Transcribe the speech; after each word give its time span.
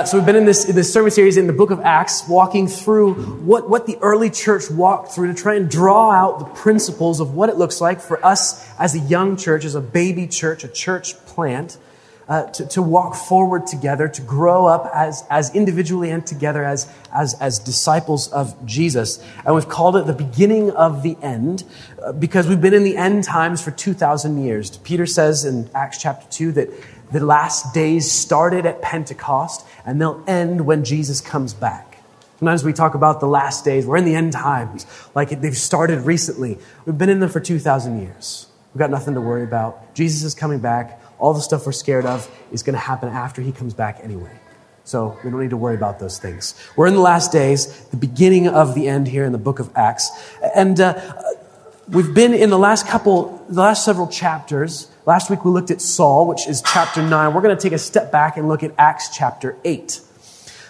Uh, 0.00 0.04
so 0.06 0.16
we've 0.16 0.24
been 0.24 0.34
in 0.34 0.46
this, 0.46 0.64
this 0.64 0.90
sermon 0.90 1.10
series 1.10 1.36
in 1.36 1.46
the 1.46 1.52
book 1.52 1.70
of 1.70 1.78
Acts, 1.80 2.26
walking 2.26 2.66
through 2.66 3.12
what, 3.42 3.68
what 3.68 3.84
the 3.84 3.98
early 4.00 4.30
church 4.30 4.70
walked 4.70 5.12
through 5.12 5.26
to 5.26 5.34
try 5.34 5.56
and 5.56 5.70
draw 5.70 6.10
out 6.10 6.38
the 6.38 6.46
principles 6.46 7.20
of 7.20 7.34
what 7.34 7.50
it 7.50 7.58
looks 7.58 7.82
like 7.82 8.00
for 8.00 8.24
us 8.24 8.66
as 8.78 8.94
a 8.94 8.98
young 8.98 9.36
church, 9.36 9.62
as 9.66 9.74
a 9.74 9.80
baby 9.82 10.26
church, 10.26 10.64
a 10.64 10.68
church 10.68 11.22
plant, 11.26 11.76
uh, 12.30 12.44
to, 12.44 12.66
to 12.68 12.80
walk 12.80 13.14
forward 13.14 13.66
together, 13.66 14.08
to 14.08 14.22
grow 14.22 14.64
up 14.64 14.90
as, 14.94 15.22
as 15.28 15.54
individually 15.54 16.08
and 16.10 16.26
together 16.26 16.64
as, 16.64 16.90
as, 17.12 17.34
as 17.34 17.58
disciples 17.58 18.32
of 18.32 18.54
Jesus. 18.64 19.22
And 19.44 19.54
we've 19.54 19.68
called 19.68 19.96
it 19.96 20.06
the 20.06 20.14
beginning 20.14 20.70
of 20.70 21.02
the 21.02 21.18
end 21.20 21.64
uh, 22.02 22.12
because 22.12 22.48
we've 22.48 22.60
been 22.60 22.72
in 22.72 22.84
the 22.84 22.96
end 22.96 23.24
times 23.24 23.60
for 23.60 23.70
2,000 23.70 24.42
years. 24.42 24.78
Peter 24.78 25.04
says 25.04 25.44
in 25.44 25.68
Acts 25.74 26.00
chapter 26.00 26.26
2 26.30 26.52
that 26.52 26.70
the 27.12 27.24
last 27.24 27.74
days 27.74 28.10
started 28.10 28.66
at 28.66 28.82
Pentecost 28.82 29.66
and 29.84 30.00
they'll 30.00 30.22
end 30.26 30.66
when 30.66 30.84
Jesus 30.84 31.20
comes 31.20 31.54
back. 31.54 31.90
Sometimes 32.38 32.64
we 32.64 32.72
talk 32.72 32.94
about 32.94 33.20
the 33.20 33.26
last 33.26 33.64
days. 33.64 33.86
We're 33.86 33.98
in 33.98 34.06
the 34.06 34.14
end 34.14 34.32
times, 34.32 34.86
like 35.14 35.28
they've 35.42 35.56
started 35.56 36.00
recently. 36.00 36.58
We've 36.86 36.96
been 36.96 37.10
in 37.10 37.20
them 37.20 37.28
for 37.28 37.40
2,000 37.40 38.00
years. 38.00 38.46
We've 38.72 38.78
got 38.78 38.90
nothing 38.90 39.14
to 39.14 39.20
worry 39.20 39.44
about. 39.44 39.94
Jesus 39.94 40.22
is 40.22 40.34
coming 40.34 40.60
back. 40.60 41.02
All 41.18 41.34
the 41.34 41.42
stuff 41.42 41.66
we're 41.66 41.72
scared 41.72 42.06
of 42.06 42.30
is 42.50 42.62
going 42.62 42.74
to 42.74 42.80
happen 42.80 43.10
after 43.10 43.42
he 43.42 43.52
comes 43.52 43.74
back 43.74 44.00
anyway. 44.02 44.32
So 44.84 45.18
we 45.22 45.30
don't 45.30 45.40
need 45.40 45.50
to 45.50 45.56
worry 45.56 45.74
about 45.74 45.98
those 45.98 46.18
things. 46.18 46.54
We're 46.76 46.86
in 46.86 46.94
the 46.94 47.00
last 47.00 47.30
days, 47.30 47.84
the 47.88 47.96
beginning 47.96 48.48
of 48.48 48.74
the 48.74 48.88
end 48.88 49.06
here 49.06 49.24
in 49.24 49.32
the 49.32 49.38
book 49.38 49.58
of 49.58 49.70
Acts. 49.76 50.10
And 50.54 50.80
uh, 50.80 50.98
we've 51.88 52.14
been 52.14 52.32
in 52.32 52.50
the 52.50 52.58
last 52.58 52.86
couple, 52.86 53.44
the 53.48 53.60
last 53.60 53.84
several 53.84 54.08
chapters 54.08 54.90
Last 55.06 55.30
week 55.30 55.44
we 55.44 55.50
looked 55.50 55.70
at 55.70 55.80
Saul, 55.80 56.26
which 56.26 56.46
is 56.46 56.62
chapter 56.62 57.02
9. 57.02 57.32
We're 57.32 57.40
going 57.40 57.56
to 57.56 57.62
take 57.62 57.72
a 57.72 57.78
step 57.78 58.12
back 58.12 58.36
and 58.36 58.48
look 58.48 58.62
at 58.62 58.74
Acts 58.76 59.08
chapter 59.16 59.56
8. 59.64 60.00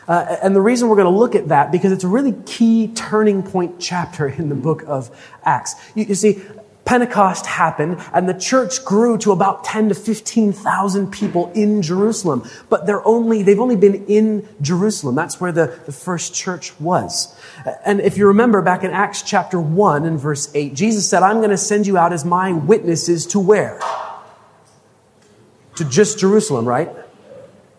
Uh, 0.07 0.37
and 0.43 0.55
the 0.55 0.61
reason 0.61 0.89
we're 0.89 0.97
going 0.97 1.13
to 1.13 1.19
look 1.19 1.35
at 1.35 1.49
that, 1.49 1.73
because 1.73 1.91
it's 1.91 2.05
a 2.05 2.09
really 2.09 2.35
key 2.47 2.89
turning 2.89 3.43
point 3.43 3.81
chapter 3.81 4.29
in 4.29 4.49
the 4.49 4.55
book 4.55 4.83
of 4.87 5.11
Acts. 5.45 5.75
You, 5.97 6.05
you 6.05 6.15
see, 6.15 6.43
Pentecost 6.85 7.47
happened 7.47 8.01
and 8.13 8.29
the 8.29 8.35
church 8.35 8.85
grew 8.85 9.19
to 9.19 9.33
about 9.33 9.65
10 9.65 9.89
to 9.89 9.95
15,000 9.95 11.11
people 11.11 11.51
in 11.55 11.83
Jerusalem. 11.83 12.49
But 12.69 12.87
they're 12.87 13.07
only, 13.07 13.43
they've 13.43 13.61
only 13.61 13.77
been 13.77 14.07
in 14.07 14.49
Jerusalem. 14.61 15.17
That's 15.17 15.41
where 15.41 15.53
the, 15.53 15.79
the 15.87 15.93
first 15.93 16.35
church 16.35 16.79
was. 16.81 17.35
And 17.85 18.01
if 18.01 18.17
you 18.17 18.29
remember 18.29 18.63
back 18.63 18.85
in 18.85 18.93
Acts 18.93 19.23
chapter 19.23 19.61
1 19.61 20.05
and 20.05 20.19
verse 20.19 20.51
8, 20.55 20.75
Jesus 20.75 21.09
said, 21.09 21.25
I'm 21.25 21.39
going 21.39 21.51
to 21.51 21.57
send 21.57 21.87
you 21.87 21.99
out 21.99 22.13
as 22.13 22.25
my 22.25 22.53
witnesses 22.53 23.27
to 23.27 23.41
where? 23.41 23.81
To 25.81 25.89
just 25.89 26.19
Jerusalem, 26.19 26.67
right? 26.67 26.91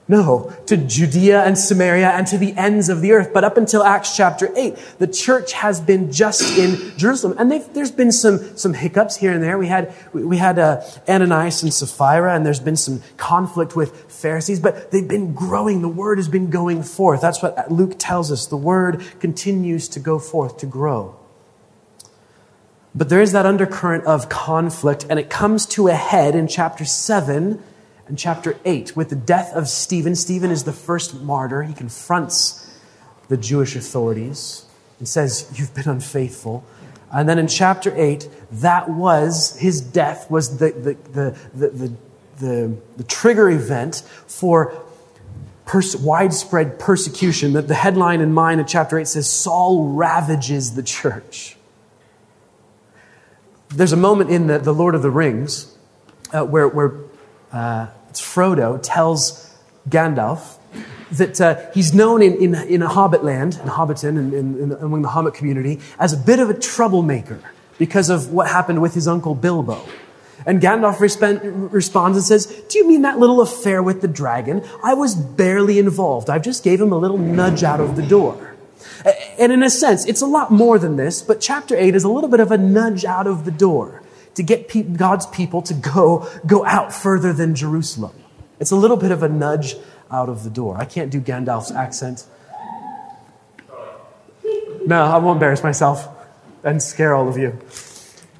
No, 0.08 0.52
to 0.66 0.76
Judea 0.76 1.44
and 1.44 1.58
Samaria 1.58 2.10
and 2.10 2.28
to 2.28 2.38
the 2.38 2.54
ends 2.58 2.90
of 2.90 3.00
the 3.00 3.14
earth. 3.14 3.32
But 3.34 3.46
up 3.46 3.56
until 3.56 3.84
Acts 3.84 4.18
chapter 4.18 4.52
8, 4.58 4.76
the 4.98 5.08
church 5.08 5.54
has 5.54 5.80
been 5.80 6.12
just 6.12 6.58
in 6.58 6.98
Jerusalem. 6.98 7.38
And 7.38 7.50
there's 7.74 7.92
been 7.92 8.12
some, 8.12 8.58
some 8.58 8.74
hiccups 8.74 9.16
here 9.16 9.32
and 9.32 9.42
there. 9.42 9.58
We 9.58 9.68
had, 9.68 9.94
we 10.12 10.36
had 10.36 10.60
uh, 10.60 10.82
Ananias 11.08 11.64
and 11.64 11.74
Sapphira, 11.74 12.36
and 12.36 12.46
there's 12.46 12.60
been 12.60 12.76
some 12.76 13.02
conflict 13.16 13.76
with 13.76 14.12
Pharisees, 14.12 14.60
but 14.60 14.92
they've 14.92 15.08
been 15.08 15.34
growing. 15.34 15.82
The 15.82 15.88
word 15.88 16.18
has 16.18 16.28
been 16.28 16.50
going 16.50 16.84
forth. 16.84 17.22
That's 17.22 17.42
what 17.42 17.72
Luke 17.72 17.94
tells 17.98 18.32
us. 18.32 18.48
The 18.48 18.58
word 18.58 19.06
continues 19.22 19.88
to 19.90 20.02
go 20.02 20.20
forth, 20.20 20.58
to 20.58 20.66
grow. 20.66 21.16
But 22.94 23.08
there 23.08 23.22
is 23.22 23.32
that 23.32 23.46
undercurrent 23.46 24.04
of 24.04 24.28
conflict, 24.28 25.06
and 25.10 25.20
it 25.20 25.30
comes 25.30 25.66
to 25.68 25.88
a 25.88 25.94
head 25.94 26.36
in 26.36 26.50
chapter 26.50 26.84
7 26.84 27.64
in 28.12 28.18
chapter 28.18 28.60
8 28.66 28.94
with 28.98 29.10
the 29.10 29.16
death 29.16 29.54
of 29.54 29.70
Stephen. 29.70 30.16
Stephen 30.16 30.52
is 30.52 30.66
the 30.66 30.74
first 30.74 31.22
martyr. 31.22 31.64
He 31.64 31.74
confronts 31.74 32.70
the 33.30 33.38
Jewish 33.38 33.74
authorities 33.78 34.66
and 35.00 35.08
says, 35.08 35.50
You've 35.56 35.74
been 35.74 35.88
unfaithful. 35.88 36.66
And 37.10 37.28
then 37.28 37.40
in 37.40 37.48
chapter 37.48 37.94
8, 37.96 38.28
that 38.52 38.90
was, 38.90 39.58
his 39.58 39.80
death 39.80 40.30
was 40.30 40.58
the, 40.58 40.72
the, 40.72 41.38
the, 41.58 41.96
the, 42.38 42.78
the, 42.98 43.04
trigger 43.06 43.50
event 43.50 44.04
for 44.28 44.84
pers- 45.66 45.96
widespread 45.96 46.78
persecution. 46.78 47.54
That 47.54 47.70
the 47.70 47.76
headline 47.76 48.20
in 48.20 48.34
mine 48.34 48.60
in 48.60 48.66
chapter 48.66 49.00
8 49.00 49.08
says, 49.08 49.30
Saul 49.30 49.94
ravages 49.94 50.76
the 50.76 50.84
church. 50.84 51.56
There's 53.70 53.94
a 53.94 53.98
moment 53.98 54.32
in 54.32 54.48
the, 54.48 54.60
the 54.60 54.74
Lord 54.74 54.96
of 54.96 55.02
the 55.02 55.12
Rings 55.12 55.78
uh, 56.34 56.44
where, 56.44 56.68
where 56.68 56.94
uh, 57.54 57.88
Frodo, 58.20 58.80
tells 58.82 59.54
Gandalf 59.90 60.58
that 61.12 61.42
uh, 61.42 61.60
he's 61.74 61.94
known 61.94 62.22
in, 62.22 62.36
in, 62.36 62.56
in 62.56 62.82
Hobbitland, 62.82 63.62
in 63.62 63.68
Hobbiton, 63.68 64.18
in, 64.18 64.34
in, 64.34 64.72
among 64.74 65.02
the 65.02 65.10
Hobbit 65.10 65.34
community, 65.34 65.80
as 66.00 66.14
a 66.14 66.18
bit 66.18 66.40
of 66.40 66.50
a 66.50 66.54
troublemaker 66.54 67.42
because 67.78 68.10
of 68.10 68.32
what 68.32 68.48
happened 68.48 68.82
with 68.82 68.94
his 68.94 69.08
uncle 69.08 69.36
Bilbo. 69.36 69.82
And 70.46 70.62
Gandalf 70.62 70.96
resp- 70.96 71.72
responds 71.72 72.18
and 72.18 72.26
says, 72.26 72.46
Do 72.70 72.80
you 72.80 72.88
mean 72.88 73.04
that 73.04 73.20
little 73.20 73.42
affair 73.42 73.84
with 73.84 74.02
the 74.02 74.08
dragon? 74.08 74.64
I 74.84 74.94
was 74.94 75.16
barely 75.16 75.78
involved. 75.78 76.30
I 76.30 76.40
just 76.40 76.64
gave 76.64 76.82
him 76.82 76.92
a 76.92 76.98
little 76.98 77.18
nudge 77.18 77.64
out 77.64 77.80
of 77.80 77.96
the 77.96 78.02
door. 78.02 78.56
And 79.38 79.52
in 79.52 79.64
a 79.64 79.70
sense, 79.70 80.06
it's 80.06 80.22
a 80.22 80.26
lot 80.26 80.52
more 80.52 80.80
than 80.80 80.96
this, 80.96 81.22
but 81.22 81.42
chapter 81.42 81.76
8 81.76 81.96
is 81.96 82.04
a 82.04 82.10
little 82.10 82.30
bit 82.30 82.40
of 82.40 82.52
a 82.52 82.58
nudge 82.58 83.06
out 83.06 83.28
of 83.28 83.46
the 83.46 83.52
door 83.52 84.01
to 84.36 84.44
get 84.44 84.68
pe- 84.68 84.84
God's 84.84 85.26
people 85.28 85.62
to 85.64 85.74
go, 85.74 86.28
go 86.46 86.66
out 86.66 86.94
further 86.94 87.34
than 87.34 87.56
Jerusalem. 87.56 88.14
It's 88.60 88.72
a 88.72 88.76
little 88.76 88.98
bit 88.98 89.12
of 89.12 89.24
a 89.24 89.30
nudge 89.30 89.76
out 90.12 90.30
of 90.30 90.44
the 90.44 90.50
door. 90.50 90.78
I 90.78 90.86
can't 90.86 91.12
do 91.12 91.20
Gandalf's 91.20 91.72
accent. 91.72 92.26
No, 94.86 95.04
I 95.04 95.18
won't 95.18 95.38
embarrass 95.38 95.64
myself 95.64 96.08
and 96.64 96.82
scare 96.82 97.14
all 97.14 97.28
of 97.28 97.38
you. 97.38 97.60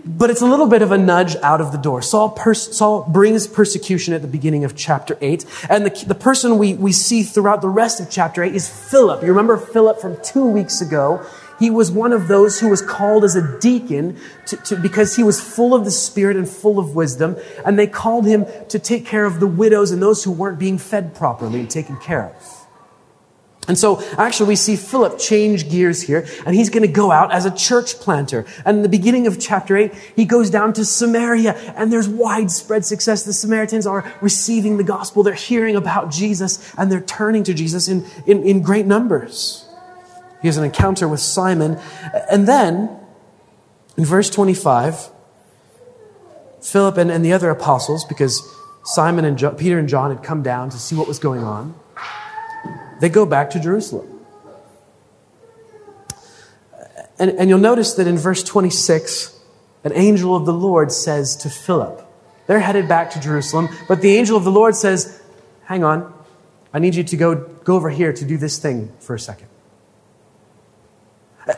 But 0.04 0.32
it's 0.32 0.42
a 0.42 0.48
little 0.48 0.66
bit 0.66 0.82
of 0.82 0.92
a 0.92 0.98
nudge 0.98 1.36
out 1.38 1.62
of 1.62 1.72
the 1.72 1.78
door. 1.78 2.02
Saul, 2.02 2.30
pers- 2.30 2.76
Saul 2.76 3.04
brings 3.08 3.46
persecution 3.46 4.14
at 4.16 4.22
the 4.24 4.28
beginning 4.28 4.64
of 4.64 4.76
chapter 4.76 5.18
8. 5.22 5.46
And 5.70 5.86
the, 5.86 6.06
the 6.06 6.16
person 6.16 6.58
we, 6.58 6.74
we 6.74 6.92
see 6.92 7.22
throughout 7.22 7.62
the 7.62 7.70
rest 7.70 8.00
of 8.00 8.10
chapter 8.10 8.44
8 8.44 8.56
is 8.56 8.68
Philip. 8.68 9.22
You 9.22 9.30
remember 9.30 9.58
Philip 9.58 10.02
from 10.02 10.18
two 10.24 10.46
weeks 10.46 10.82
ago? 10.82 11.24
He 11.62 11.70
was 11.70 11.92
one 11.92 12.12
of 12.12 12.28
those 12.28 12.60
who 12.60 12.70
was 12.70 12.82
called 12.82 13.24
as 13.24 13.36
a 13.36 13.60
deacon 13.60 14.18
to, 14.48 14.58
to, 14.58 14.76
because 14.76 15.16
he 15.16 15.22
was 15.22 15.40
full 15.40 15.76
of 15.76 15.86
the 15.86 15.92
Spirit 15.92 16.36
and 16.36 16.50
full 16.50 16.80
of 16.80 16.96
wisdom. 16.96 17.38
And 17.64 17.78
they 17.78 17.86
called 17.86 18.26
him 18.26 18.48
to 18.70 18.80
take 18.80 19.06
care 19.06 19.26
of 19.26 19.40
the 19.40 19.46
widows 19.46 19.92
and 19.92 20.02
those 20.02 20.24
who 20.24 20.32
weren't 20.32 20.58
being 20.58 20.80
fed 20.80 21.14
properly 21.14 21.60
and 21.60 21.70
taken 21.70 21.98
care 21.98 22.34
of. 22.36 22.68
And 23.68 23.78
so, 23.78 24.02
actually, 24.18 24.48
we 24.48 24.56
see 24.56 24.76
Philip 24.76 25.20
change 25.20 25.70
gears 25.70 26.02
here, 26.02 26.26
and 26.48 26.56
he's 26.56 26.72
going 26.72 26.82
to 26.82 26.92
go 26.92 27.12
out 27.12 27.32
as 27.32 27.46
a 27.46 27.56
church 27.56 28.00
planter. 28.00 28.48
And 28.66 28.78
in 28.78 28.84
the 28.84 28.90
beginning 28.90 29.28
of 29.28 29.40
chapter 29.40 29.78
8, 29.78 29.94
he 30.16 30.26
goes 30.26 30.50
down 30.50 30.74
to 30.74 30.84
Samaria, 30.84 31.54
and 31.76 31.94
there's 31.94 32.10
widespread 32.10 32.86
success. 32.86 33.22
The 33.22 33.34
Samaritans 33.34 33.86
are 33.86 34.12
receiving 34.20 34.78
the 34.78 34.84
gospel, 34.84 35.22
they're 35.22 35.36
hearing 35.36 35.76
about 35.76 36.10
Jesus, 36.10 36.74
and 36.76 36.92
they're 36.92 37.02
turning 37.02 37.44
to 37.44 37.54
Jesus 37.54 37.88
in, 37.88 38.04
in, 38.26 38.42
in 38.42 38.64
great 38.64 38.88
numbers. 38.88 39.68
He 40.42 40.48
has 40.48 40.58
an 40.58 40.64
encounter 40.64 41.08
with 41.08 41.20
Simon. 41.20 41.80
And 42.30 42.48
then, 42.48 42.90
in 43.98 44.06
verse 44.06 44.30
25, 44.30 45.10
Philip 46.62 46.98
and, 46.98 47.12
and 47.12 47.24
the 47.24 47.34
other 47.34 47.50
apostles, 47.50 48.06
because 48.06 48.42
Simon 48.84 49.26
and 49.26 49.38
jo- 49.38 49.52
Peter 49.52 49.78
and 49.78 49.88
John 49.88 50.14
had 50.14 50.24
come 50.24 50.42
down 50.42 50.70
to 50.72 50.78
see 50.78 50.96
what 50.96 51.08
was 51.08 51.20
going 51.20 51.44
on, 51.44 51.76
they 53.00 53.10
go 53.10 53.26
back 53.26 53.52
to 53.52 53.60
Jerusalem. 53.60 54.20
And, 57.20 57.32
and 57.32 57.50
you'll 57.50 57.60
notice 57.60 57.94
that 57.94 58.08
in 58.08 58.18
verse 58.18 58.44
26, 58.44 59.40
an 59.84 59.92
angel 59.94 60.36
of 60.36 60.46
the 60.46 60.54
Lord 60.54 60.92
says 60.92 61.36
to 61.38 61.50
Philip, 61.50 62.08
they're 62.48 62.60
headed 62.60 62.88
back 62.88 63.12
to 63.12 63.20
Jerusalem, 63.20 63.70
but 63.88 64.02
the 64.02 64.16
angel 64.18 64.36
of 64.36 64.44
the 64.44 64.52
Lord 64.52 64.76
says, 64.76 65.22
Hang 65.66 65.84
on, 65.84 66.14
I 66.74 66.80
need 66.80 66.96
you 66.96 67.04
to 67.04 67.18
go, 67.18 67.36
go 67.36 67.76
over 67.76 67.90
here 67.90 68.12
to 68.12 68.26
do 68.26 68.38
this 68.38 68.58
thing 68.58 68.92
for 69.00 69.16
a 69.16 69.20
second. 69.20 69.48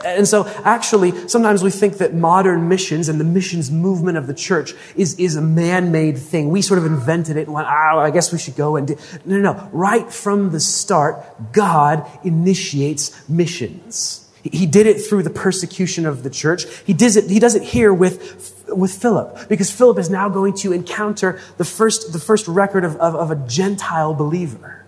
And 0.04 0.26
so, 0.26 0.46
actually, 0.64 1.28
sometimes 1.28 1.62
we 1.62 1.70
think 1.70 1.98
that 1.98 2.14
modern 2.14 2.68
missions 2.68 3.08
and 3.08 3.20
the 3.20 3.24
missions 3.24 3.70
movement 3.70 4.16
of 4.16 4.26
the 4.26 4.34
church 4.34 4.72
is, 4.96 5.14
is 5.18 5.36
a 5.36 5.42
man 5.42 5.92
made 5.92 6.16
thing. 6.16 6.48
We 6.48 6.62
sort 6.62 6.78
of 6.78 6.86
invented 6.86 7.36
it 7.36 7.46
and 7.46 7.52
went, 7.52 7.66
ah, 7.66 7.98
I 7.98 8.10
guess 8.10 8.32
we 8.32 8.38
should 8.38 8.56
go 8.56 8.76
and 8.76 8.88
do. 8.88 8.96
No, 9.24 9.38
no, 9.38 9.52
no. 9.52 9.68
Right 9.72 10.10
from 10.10 10.52
the 10.52 10.60
start, 10.60 11.52
God 11.52 12.08
initiates 12.24 13.28
missions. 13.28 14.26
He 14.42 14.66
did 14.66 14.86
it 14.86 15.00
through 15.00 15.22
the 15.22 15.30
persecution 15.30 16.04
of 16.04 16.22
the 16.22 16.30
church. 16.30 16.66
He 16.84 16.92
does 16.92 17.16
it, 17.16 17.30
he 17.30 17.38
does 17.38 17.54
it 17.54 17.62
here 17.62 17.94
with, 17.94 18.64
with 18.68 18.92
Philip, 18.92 19.48
because 19.48 19.70
Philip 19.70 19.98
is 19.98 20.10
now 20.10 20.28
going 20.28 20.54
to 20.56 20.72
encounter 20.72 21.40
the 21.56 21.64
first, 21.64 22.12
the 22.12 22.18
first 22.18 22.46
record 22.46 22.84
of, 22.84 22.96
of, 22.96 23.14
of 23.14 23.30
a 23.30 23.36
Gentile 23.48 24.12
believer 24.12 24.84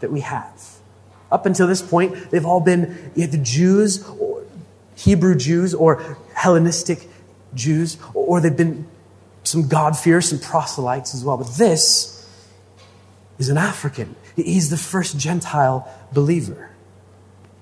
that 0.00 0.12
we 0.12 0.20
have. 0.20 0.71
Up 1.32 1.46
until 1.46 1.66
this 1.66 1.82
point, 1.82 2.30
they've 2.30 2.46
all 2.46 2.60
been 2.60 3.10
the 3.16 3.40
Jews, 3.42 4.06
or 4.06 4.44
Hebrew 4.94 5.34
Jews, 5.34 5.74
or 5.74 6.18
Hellenistic 6.34 7.08
Jews, 7.54 7.96
or 8.14 8.40
they've 8.40 8.56
been 8.56 8.86
some 9.42 9.66
God-fearers, 9.66 10.28
some 10.28 10.38
proselytes 10.38 11.14
as 11.14 11.24
well. 11.24 11.38
But 11.38 11.48
this 11.56 12.28
is 13.38 13.48
an 13.48 13.56
African. 13.56 14.14
He's 14.36 14.70
the 14.70 14.76
first 14.76 15.18
Gentile 15.18 15.88
believer. 16.12 16.68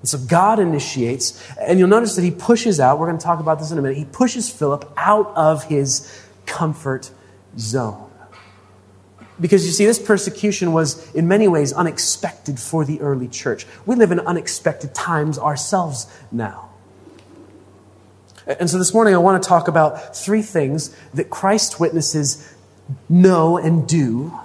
And 0.01 0.09
so 0.09 0.17
God 0.17 0.59
initiates, 0.59 1.41
and 1.57 1.79
you'll 1.79 1.87
notice 1.87 2.15
that 2.17 2.23
he 2.23 2.31
pushes 2.31 2.79
out, 2.79 2.99
we're 2.99 3.07
going 3.07 3.17
to 3.19 3.23
talk 3.23 3.39
about 3.39 3.59
this 3.59 3.71
in 3.71 3.77
a 3.77 3.81
minute, 3.81 3.97
he 3.97 4.05
pushes 4.05 4.49
Philip 4.49 4.91
out 4.97 5.31
of 5.35 5.63
his 5.63 6.11
comfort 6.45 7.09
zone. 7.57 8.10
Because 9.41 9.65
you 9.65 9.71
see, 9.71 9.85
this 9.85 9.97
persecution 9.97 10.71
was 10.71 11.11
in 11.13 11.27
many 11.27 11.47
ways 11.47 11.73
unexpected 11.73 12.59
for 12.59 12.85
the 12.85 13.01
early 13.01 13.27
church. 13.27 13.65
We 13.87 13.95
live 13.95 14.11
in 14.11 14.19
unexpected 14.19 14.93
times 14.93 15.39
ourselves 15.39 16.05
now. 16.31 16.69
And 18.45 18.69
so 18.69 18.77
this 18.77 18.93
morning 18.93 19.15
I 19.15 19.17
want 19.17 19.41
to 19.41 19.49
talk 19.49 19.67
about 19.67 20.15
three 20.15 20.43
things 20.43 20.95
that 21.13 21.29
Christ 21.29 21.79
witnesses 21.79 22.53
know 23.09 23.57
and 23.57 23.87
do 23.87 24.39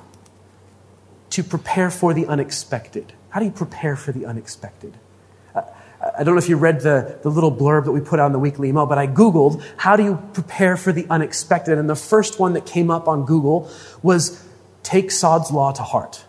to 1.31 1.45
prepare 1.45 1.91
for 1.91 2.15
the 2.15 2.27
unexpected. 2.27 3.13
How 3.29 3.41
do 3.41 3.47
you 3.47 3.53
prepare 3.53 3.97
for 3.97 4.13
the 4.13 4.25
unexpected? 4.25 4.95
I 5.55 6.25
don't 6.25 6.35
know 6.35 6.39
if 6.39 6.49
you 6.49 6.57
read 6.57 6.81
the, 6.81 7.19
the 7.23 7.31
little 7.31 7.51
blurb 7.51 7.85
that 7.85 7.93
we 7.93 8.01
put 8.01 8.21
on 8.21 8.33
the 8.33 8.39
weekly 8.39 8.69
email, 8.69 8.87
but 8.87 8.97
I 8.97 9.07
Googled, 9.07 9.63
how 9.77 9.97
do 9.97 10.05
you 10.05 10.23
prepare 10.33 10.77
for 10.77 10.93
the 10.93 11.07
unexpected? 11.11 11.79
And 11.79 11.91
the 11.91 11.97
first 11.97 12.39
one 12.39 12.53
that 12.53 12.65
came 12.65 12.91
up 12.91 13.09
on 13.09 13.27
Google 13.27 13.71
was 14.03 14.43
take 14.87 15.11
Sod's 15.11 15.51
Law 15.51 15.73
to 15.73 15.83
heart. 15.83 16.25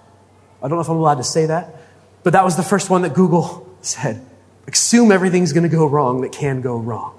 I 0.62 0.68
don't 0.68 0.78
know 0.78 0.82
if 0.82 0.90
I'm 0.90 0.98
allowed 0.98 1.16
to 1.16 1.24
say 1.24 1.46
that, 1.46 1.76
but 2.24 2.34
that 2.34 2.44
was 2.44 2.58
the 2.58 2.64
first 2.64 2.90
one 2.90 3.04
that 3.04 3.14
Google 3.14 3.72
said. 3.82 4.26
Assume 4.68 5.12
everything's 5.12 5.54
going 5.54 5.64
to 5.64 5.70
go 5.70 5.86
wrong 5.86 6.22
that 6.22 6.32
can 6.32 6.62
go 6.62 6.78
wrong. 6.78 7.14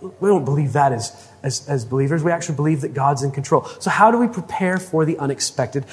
We 0.00 0.28
don't 0.28 0.44
believe 0.44 0.74
that 0.74 0.92
as, 0.92 1.28
as, 1.42 1.66
as 1.68 1.84
believers. 1.84 2.22
We 2.22 2.30
actually 2.30 2.56
believe 2.56 2.82
that 2.82 2.94
God's 2.94 3.22
in 3.22 3.30
control. 3.32 3.64
So, 3.80 3.90
how 3.90 4.10
do 4.10 4.18
we 4.18 4.28
prepare 4.28 4.76
for 4.76 5.04
the 5.04 5.16
unexpected? 5.18 5.84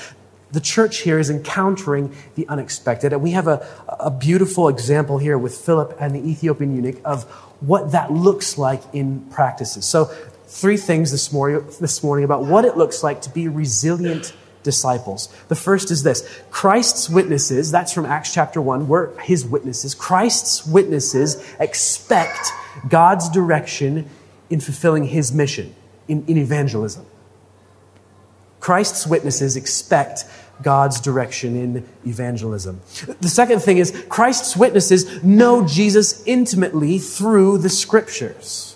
The 0.52 0.60
church 0.60 0.98
here 1.00 1.18
is 1.18 1.30
encountering 1.30 2.16
the 2.36 2.48
unexpected. 2.48 3.14
And 3.14 3.22
we 3.22 3.32
have 3.32 3.48
a, 3.48 3.68
a 3.88 4.12
beautiful 4.12 4.68
example 4.70 5.18
here 5.18 5.38
with 5.38 5.56
Philip 5.56 5.98
and 6.00 6.14
the 6.14 6.20
Ethiopian 6.20 6.76
eunuch 6.76 7.02
of 7.06 7.24
what 7.62 7.92
that 7.94 8.12
looks 8.12 8.58
like 8.58 8.82
in 8.94 9.22
practices. 9.32 9.86
So, 9.86 10.12
three 10.56 10.78
things 10.78 11.12
this 11.12 11.34
morning, 11.34 11.66
this 11.82 12.02
morning 12.02 12.24
about 12.24 12.46
what 12.46 12.64
it 12.64 12.78
looks 12.78 13.04
like 13.04 13.22
to 13.22 13.30
be 13.30 13.50
resilient 13.50 14.34
disciples. 14.64 15.28
The 15.50 15.56
first 15.56 15.92
is 15.92 16.04
this 16.04 16.28
Christ's 16.50 17.10
witnesses, 17.10 17.72
that's 17.72 17.92
from 17.92 18.06
Acts 18.06 18.34
chapter 18.34 18.62
1, 18.62 18.88
we're 18.88 19.20
his 19.20 19.46
witnesses. 19.46 19.94
Christ's 19.94 20.66
witnesses 20.66 21.44
expect 21.60 22.52
God's 22.88 23.30
direction 23.30 24.10
in 24.50 24.62
fulfilling 24.62 25.04
his 25.04 25.34
mission, 25.34 25.76
in, 26.08 26.26
in 26.26 26.38
evangelism. 26.38 27.06
Christ's 28.62 29.06
witnesses 29.06 29.58
expect 29.58 30.24
God's 30.64 31.02
direction 31.02 31.58
in 31.58 31.86
evangelism. 32.08 32.80
The 33.20 33.28
second 33.28 33.60
thing 33.60 33.78
is 33.78 34.06
Christ's 34.08 34.56
witnesses 34.56 35.22
know 35.22 35.68
Jesus 35.68 36.26
intimately 36.26 36.98
through 36.98 37.58
the 37.58 37.70
scriptures. 37.70 38.75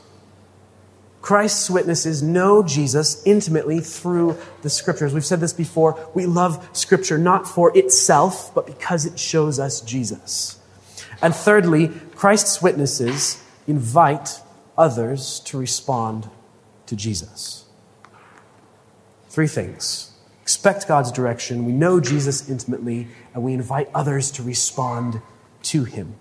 Christ's 1.29 1.69
witnesses 1.69 2.23
know 2.23 2.63
Jesus 2.63 3.21
intimately 3.23 3.81
through 3.81 4.35
the 4.63 4.69
scriptures. 4.71 5.13
We've 5.13 5.23
said 5.23 5.39
this 5.39 5.53
before. 5.53 6.09
We 6.15 6.25
love 6.25 6.67
scripture 6.73 7.19
not 7.19 7.47
for 7.47 7.71
itself, 7.77 8.51
but 8.55 8.65
because 8.65 9.05
it 9.05 9.19
shows 9.19 9.59
us 9.59 9.79
Jesus. 9.79 10.57
And 11.21 11.35
thirdly, 11.35 11.89
Christ's 12.15 12.63
witnesses 12.63 13.43
invite 13.67 14.41
others 14.75 15.39
to 15.41 15.59
respond 15.59 16.27
to 16.87 16.95
Jesus. 16.95 17.65
Three 19.27 19.45
things. 19.45 20.11
Expect 20.41 20.87
God's 20.87 21.11
direction. 21.11 21.63
We 21.63 21.73
know 21.73 21.99
Jesus 21.99 22.49
intimately, 22.49 23.07
and 23.35 23.43
we 23.43 23.53
invite 23.53 23.87
others 23.93 24.31
to 24.31 24.41
respond 24.41 25.21
to 25.61 25.83
him. 25.83 26.15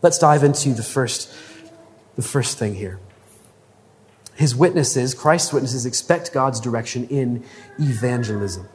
Let's 0.00 0.18
dive 0.18 0.44
into 0.44 0.72
the 0.72 0.82
first, 0.82 1.30
the 2.16 2.22
first 2.22 2.56
thing 2.56 2.74
here 2.74 3.00
his 4.40 4.56
witnesses, 4.56 5.12
Christ's 5.12 5.52
witnesses, 5.52 5.84
expect 5.84 6.32
God's 6.32 6.60
direction 6.60 7.06
in 7.08 7.44
evangelism. 7.78 8.66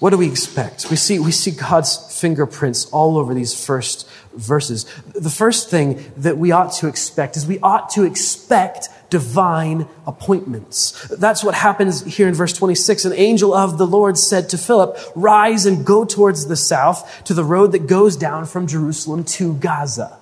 What 0.00 0.10
do 0.10 0.18
we 0.18 0.28
expect? 0.28 0.90
We 0.90 0.96
see, 0.96 1.20
we 1.20 1.30
see 1.30 1.52
God's 1.52 2.20
fingerprints 2.20 2.86
all 2.86 3.16
over 3.16 3.34
these 3.34 3.54
first 3.54 4.08
verses. 4.34 4.84
The 5.14 5.30
first 5.30 5.70
thing 5.70 6.04
that 6.16 6.38
we 6.38 6.50
ought 6.50 6.72
to 6.72 6.88
expect 6.88 7.36
is 7.36 7.46
we 7.46 7.60
ought 7.60 7.88
to 7.90 8.02
expect 8.02 8.88
divine 9.10 9.86
appointments. 10.08 11.06
That's 11.06 11.44
what 11.44 11.54
happens 11.54 12.02
here 12.04 12.26
in 12.26 12.34
verse 12.34 12.52
26. 12.52 13.04
An 13.04 13.12
angel 13.12 13.54
of 13.54 13.78
the 13.78 13.86
Lord 13.86 14.18
said 14.18 14.48
to 14.48 14.58
Philip, 14.58 14.98
Rise 15.14 15.66
and 15.66 15.86
go 15.86 16.04
towards 16.04 16.48
the 16.48 16.56
south 16.56 17.22
to 17.26 17.32
the 17.32 17.44
road 17.44 17.70
that 17.70 17.86
goes 17.86 18.16
down 18.16 18.46
from 18.46 18.66
Jerusalem 18.66 19.22
to 19.22 19.54
Gaza. 19.54 20.18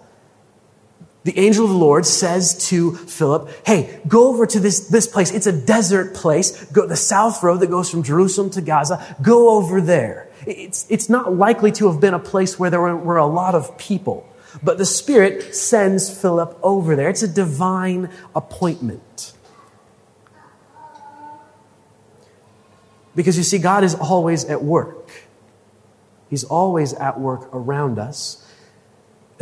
The 1.25 1.39
angel 1.39 1.65
of 1.65 1.71
the 1.71 1.77
Lord 1.77 2.05
says 2.05 2.69
to 2.69 2.97
Philip, 2.97 3.49
Hey, 3.65 4.01
go 4.09 4.29
over 4.29 4.45
to 4.47 4.59
this, 4.59 4.89
this 4.89 5.07
place. 5.07 5.31
It's 5.31 5.47
a 5.47 5.53
desert 5.53 6.15
place. 6.15 6.65
Go 6.67 6.87
the 6.87 6.97
south 6.97 7.43
road 7.43 7.61
that 7.61 7.69
goes 7.69 7.89
from 7.89 8.03
Jerusalem 8.03 8.51
to 8.51 8.61
Gaza. 8.61 9.17
Go 9.23 9.57
over 9.57 9.81
there. 9.81 10.29
It's, 10.47 10.85
it's 10.89 11.09
not 11.09 11.35
likely 11.35 11.71
to 11.73 11.91
have 11.91 12.01
been 12.01 12.15
a 12.15 12.19
place 12.19 12.59
where 12.59 12.71
there 12.71 12.81
were, 12.81 12.97
were 12.97 13.19
a 13.19 13.27
lot 13.27 13.55
of 13.55 13.79
people. 13.79 14.29
But 14.63 14.79
the 14.79 14.85
Spirit 14.85 15.55
sends 15.55 16.11
Philip 16.11 16.59
over 16.63 16.97
there. 16.97 17.09
It's 17.09 17.23
a 17.23 17.29
divine 17.29 18.11
appointment. 18.35 19.33
Because 23.15 23.37
you 23.37 23.45
see, 23.45 23.59
God 23.59 23.85
is 23.85 23.95
always 23.95 24.45
at 24.45 24.63
work. 24.63 25.11
He's 26.31 26.45
always 26.45 26.95
at 26.95 27.21
work 27.21 27.49
around 27.53 27.99
us. 27.99 28.45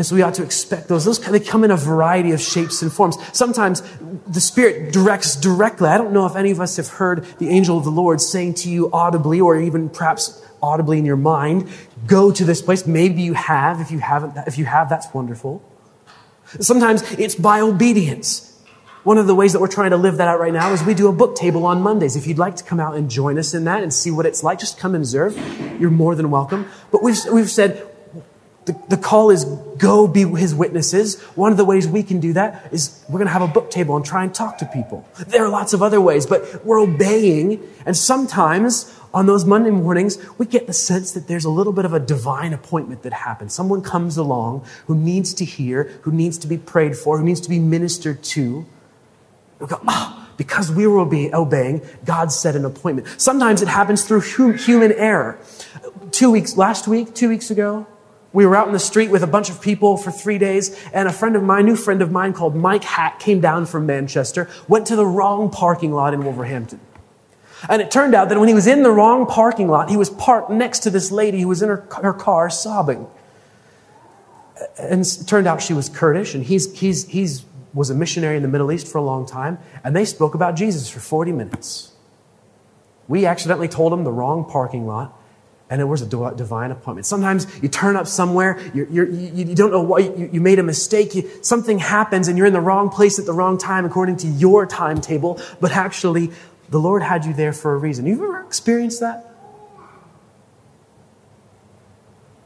And 0.01 0.07
so 0.07 0.15
we 0.15 0.23
ought 0.23 0.33
to 0.37 0.43
expect 0.43 0.89
those. 0.89 1.05
Those 1.05 1.19
they 1.19 1.39
come 1.39 1.63
in 1.63 1.71
a 1.71 1.77
variety 1.77 2.31
of 2.31 2.41
shapes 2.41 2.81
and 2.81 2.91
forms. 2.91 3.19
Sometimes 3.37 3.83
the 4.27 4.41
Spirit 4.41 4.95
directs 4.95 5.37
directly. 5.37 5.91
I 5.91 5.99
don't 5.99 6.15
know 6.15 6.25
if 6.25 6.37
any 6.37 6.51
of 6.51 6.59
us 6.59 6.79
have 6.79 6.89
heard 6.89 7.27
the 7.39 7.51
angel 7.51 7.77
of 7.77 7.85
the 7.85 7.91
Lord 7.91 8.23
saying 8.23 8.55
to 8.55 8.71
you 8.71 8.91
audibly, 8.95 9.43
or 9.43 9.61
even 9.61 9.91
perhaps 9.91 10.43
audibly 10.63 10.97
in 10.97 11.05
your 11.05 11.19
mind, 11.19 11.69
"Go 12.07 12.31
to 12.31 12.47
this 12.47 12.63
place." 12.63 12.87
Maybe 12.87 13.21
you 13.21 13.35
have. 13.35 13.79
If 13.83 13.91
you 13.91 13.99
haven't, 13.99 14.39
if 14.47 14.57
you 14.57 14.65
have, 14.65 14.89
that's 14.89 15.13
wonderful. 15.13 15.63
Sometimes 16.61 17.03
it's 17.19 17.35
by 17.35 17.61
obedience. 17.61 18.47
One 19.03 19.19
of 19.19 19.27
the 19.27 19.35
ways 19.35 19.53
that 19.53 19.61
we're 19.61 19.67
trying 19.67 19.91
to 19.91 19.99
live 19.99 20.17
that 20.17 20.29
out 20.29 20.41
right 20.41 20.53
now 20.53 20.73
is 20.73 20.83
we 20.83 20.95
do 20.95 21.09
a 21.09 21.13
book 21.13 21.37
table 21.37 21.67
on 21.67 21.83
Mondays. 21.83 22.17
If 22.17 22.27
you'd 22.27 22.39
like 22.39 22.57
to 22.57 22.65
come 22.65 22.81
out 22.81 22.97
and 22.97 23.11
join 23.11 23.39
us 23.39 23.53
in 23.53 23.65
that 23.65 23.83
and 23.83 23.93
see 23.93 24.11
what 24.11 24.25
it's 24.25 24.43
like, 24.43 24.61
just 24.61 24.79
come 24.79 24.95
and 24.95 25.03
observe. 25.03 25.39
You're 25.79 25.91
more 25.91 26.15
than 26.15 26.31
welcome. 26.31 26.69
But 26.91 27.03
we've, 27.03 27.19
we've 27.31 27.51
said 27.51 27.87
the, 28.71 28.97
the 28.97 28.97
call 28.97 29.31
is 29.31 29.45
go 29.45 30.07
be 30.07 30.25
his 30.25 30.55
witnesses. 30.55 31.21
One 31.35 31.51
of 31.51 31.59
the 31.59 31.65
ways 31.65 31.89
we 31.89 32.03
can 32.03 32.21
do 32.21 32.33
that 32.35 32.69
is 32.73 33.05
we're 33.09 33.19
going 33.19 33.27
to 33.27 33.33
have 33.33 33.43
a 33.43 33.49
book 33.49 33.71
table 33.71 33.97
and 33.97 34.05
try 34.05 34.23
and 34.23 34.35
talk 34.35 34.59
to 34.59 34.67
people. 34.67 35.07
There 35.27 35.45
are 35.45 35.49
lots 35.49 35.73
of 35.73 35.83
other 35.83 36.01
ways, 36.01 36.27
but 36.27 36.65
we're 36.65 36.81
obeying. 36.81 37.61
And 37.87 37.97
sometimes 37.97 38.97
on 39.13 39.27
those 39.27 39.45
Monday 39.45 39.71
mornings, 39.71 40.19
we 40.39 40.47
get 40.47 40.67
the 40.67 40.73
sense 40.73 41.13
that 41.13 41.27
there's 41.27 41.45
a 41.45 41.51
little 41.51 41.73
bit 41.73 41.85
of 41.85 41.93
a 41.93 42.01
divine 42.01 42.53
appointment 42.53 43.03
that 43.03 43.13
happens. 43.13 43.53
Someone 43.55 43.83
comes 43.83 44.17
along 44.17 44.65
who 44.87 44.95
needs 44.95 45.35
to 45.35 45.45
hear, 45.45 45.85
who 46.03 46.13
needs 46.13 46.39
to 46.39 46.47
be 46.47 46.59
prayed 46.59 46.97
for, 46.97 47.19
who 47.19 47.25
needs 47.25 47.41
to 47.41 47.49
be 47.49 47.59
ministered 47.59 48.23
to. 48.23 48.67
We 49.59 49.67
go, 49.67 49.81
oh, 49.87 50.29
because 50.37 50.71
we 50.71 50.87
were 50.87 51.01
obeying, 51.01 51.83
God 52.05 52.33
set 52.33 52.55
an 52.57 52.65
appointment. 52.65 53.09
Sometimes 53.21 53.63
it 53.63 53.69
happens 53.69 54.05
through 54.05 54.21
human 54.21 54.93
error. 54.93 55.39
Two 56.13 56.31
weeks, 56.31 56.57
last 56.57 56.87
week, 56.87 57.15
two 57.15 57.29
weeks 57.29 57.51
ago, 57.51 57.87
we 58.33 58.47
were 58.47 58.55
out 58.55 58.67
in 58.67 58.73
the 58.73 58.79
street 58.79 59.11
with 59.11 59.23
a 59.23 59.27
bunch 59.27 59.51
of 59.51 59.61
people 59.61 59.97
for 59.97 60.11
three 60.11 60.39
days, 60.39 60.77
and 60.93 61.09
a 61.09 61.13
friend 61.13 61.35
of 61.35 61.43
mine, 61.43 61.67
new 61.67 61.77
friend 61.77 62.01
of 62.01 62.13
mine 62.13 62.33
called 62.33 62.55
Mike 62.55 62.85
Hack, 62.85 63.19
came 63.19 63.41
down 63.41 63.67
from 63.67 63.87
Manchester, 63.87 64.49
went 64.69 64.87
to 64.87 64.97
the 64.97 65.07
wrong 65.07 65.51
parking 65.51 65.93
lot 65.93 66.15
in 66.15 66.23
Wolverhampton. 66.25 66.81
And 67.69 67.83
it 67.83 67.91
turned 67.91 68.15
out 68.15 68.29
that 68.29 68.39
when 68.39 68.49
he 68.49 68.55
was 68.55 68.67
in 68.67 68.83
the 68.83 68.91
wrong 68.91 69.27
parking 69.27 69.69
lot, 69.69 69.91
he 69.91 69.97
was 69.97 70.09
parked 70.11 70.51
next 70.51 70.81
to 70.81 70.91
this 70.91 71.11
lady 71.11 71.41
who 71.41 71.49
was 71.49 71.61
in 71.61 71.69
her, 71.69 71.87
her 72.03 72.15
car 72.15 72.49
sobbing. 72.49 73.07
And 74.79 75.01
it 75.03 75.25
turned 75.27 75.47
out 75.47 75.61
she 75.61 75.75
was 75.75 75.89
Kurdish, 75.89 76.35
and 76.35 76.45
he's, 76.45 76.79
he's, 76.79 77.07
he's 77.09 77.45
was 77.73 77.91
a 77.91 77.95
missionary 77.95 78.37
in 78.37 78.43
the 78.43 78.49
Middle 78.49 78.73
East 78.73 78.87
for 78.87 78.99
a 78.99 79.03
long 79.03 79.27
time, 79.27 79.59
and 79.85 79.95
they 79.95 80.05
spoke 80.05 80.35
about 80.35 80.57
Jesus 80.57 80.89
for 80.89 81.01
40 81.01 81.33
minutes. 81.33 81.93
We 83.09 83.27
accidentally 83.27 83.69
told 83.69 83.93
him 83.93 84.05
the 84.05 84.13
wrong 84.13 84.45
parking 84.45 84.87
lot, 84.87 85.20
and 85.71 85.81
it 85.81 85.85
was 85.85 86.03
a 86.03 86.07
divine 86.07 86.73
appointment. 86.73 87.07
Sometimes 87.07 87.47
you 87.63 87.69
turn 87.69 87.95
up 87.95 88.09
somewhere, 88.09 88.61
you're, 88.75 88.89
you're, 88.89 89.09
you, 89.09 89.47
you 89.47 89.55
don't 89.55 89.71
know 89.71 89.81
why, 89.81 90.01
you, 90.01 90.29
you 90.33 90.41
made 90.41 90.59
a 90.59 90.65
mistake, 90.65 91.15
you, 91.15 91.31
something 91.43 91.79
happens, 91.79 92.27
and 92.27 92.37
you're 92.37 92.49
in 92.49 92.53
the 92.53 92.61
wrong 92.61 92.91
place 92.91 93.21
at 93.21 93.25
the 93.25 93.33
wrong 93.33 93.57
time 93.57 93.85
according 93.85 94.17
to 94.19 94.27
your 94.27 94.67
timetable, 94.67 95.41
but 95.61 95.71
actually, 95.71 96.33
the 96.69 96.81
Lord 96.81 97.03
had 97.03 97.25
you 97.25 97.33
there 97.33 97.53
for 97.53 97.75
a 97.75 97.79
reason. 97.79 98.07
You've 98.07 98.21
ever 98.21 98.45
experienced 98.45 99.01
that? 99.01 99.27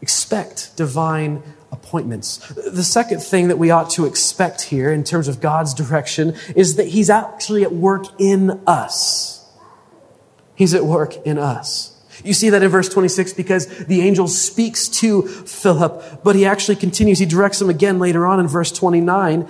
Expect 0.01 0.77
divine 0.77 1.43
appointments. 1.73 2.39
The 2.49 2.85
second 2.85 3.23
thing 3.23 3.49
that 3.49 3.57
we 3.57 3.71
ought 3.71 3.91
to 3.91 4.05
expect 4.05 4.63
here 4.63 4.93
in 4.93 5.03
terms 5.03 5.29
of 5.29 5.41
God's 5.41 5.73
direction 5.73 6.37
is 6.55 6.77
that 6.77 6.89
He's 6.89 7.09
actually 7.09 7.63
at 7.63 7.73
work 7.73 8.05
in 8.19 8.63
us. 8.67 9.51
He's 10.55 10.75
at 10.75 10.85
work 10.85 11.17
in 11.27 11.39
us. 11.39 11.94
You 12.25 12.33
see 12.33 12.51
that 12.51 12.63
in 12.63 12.71
verse 12.71 12.89
26 12.89 13.35
because 13.35 13.67
the 13.85 14.01
angel 14.01 14.27
speaks 14.27 14.89
to 14.89 15.23
Philip, 15.23 16.23
but 16.25 16.35
he 16.35 16.47
actually 16.47 16.77
continues. 16.77 17.19
He 17.19 17.27
directs 17.27 17.61
him 17.61 17.69
again 17.69 17.99
later 17.99 18.27
on 18.27 18.41
in 18.41 18.49
verse 18.49 18.73
29 18.73 19.47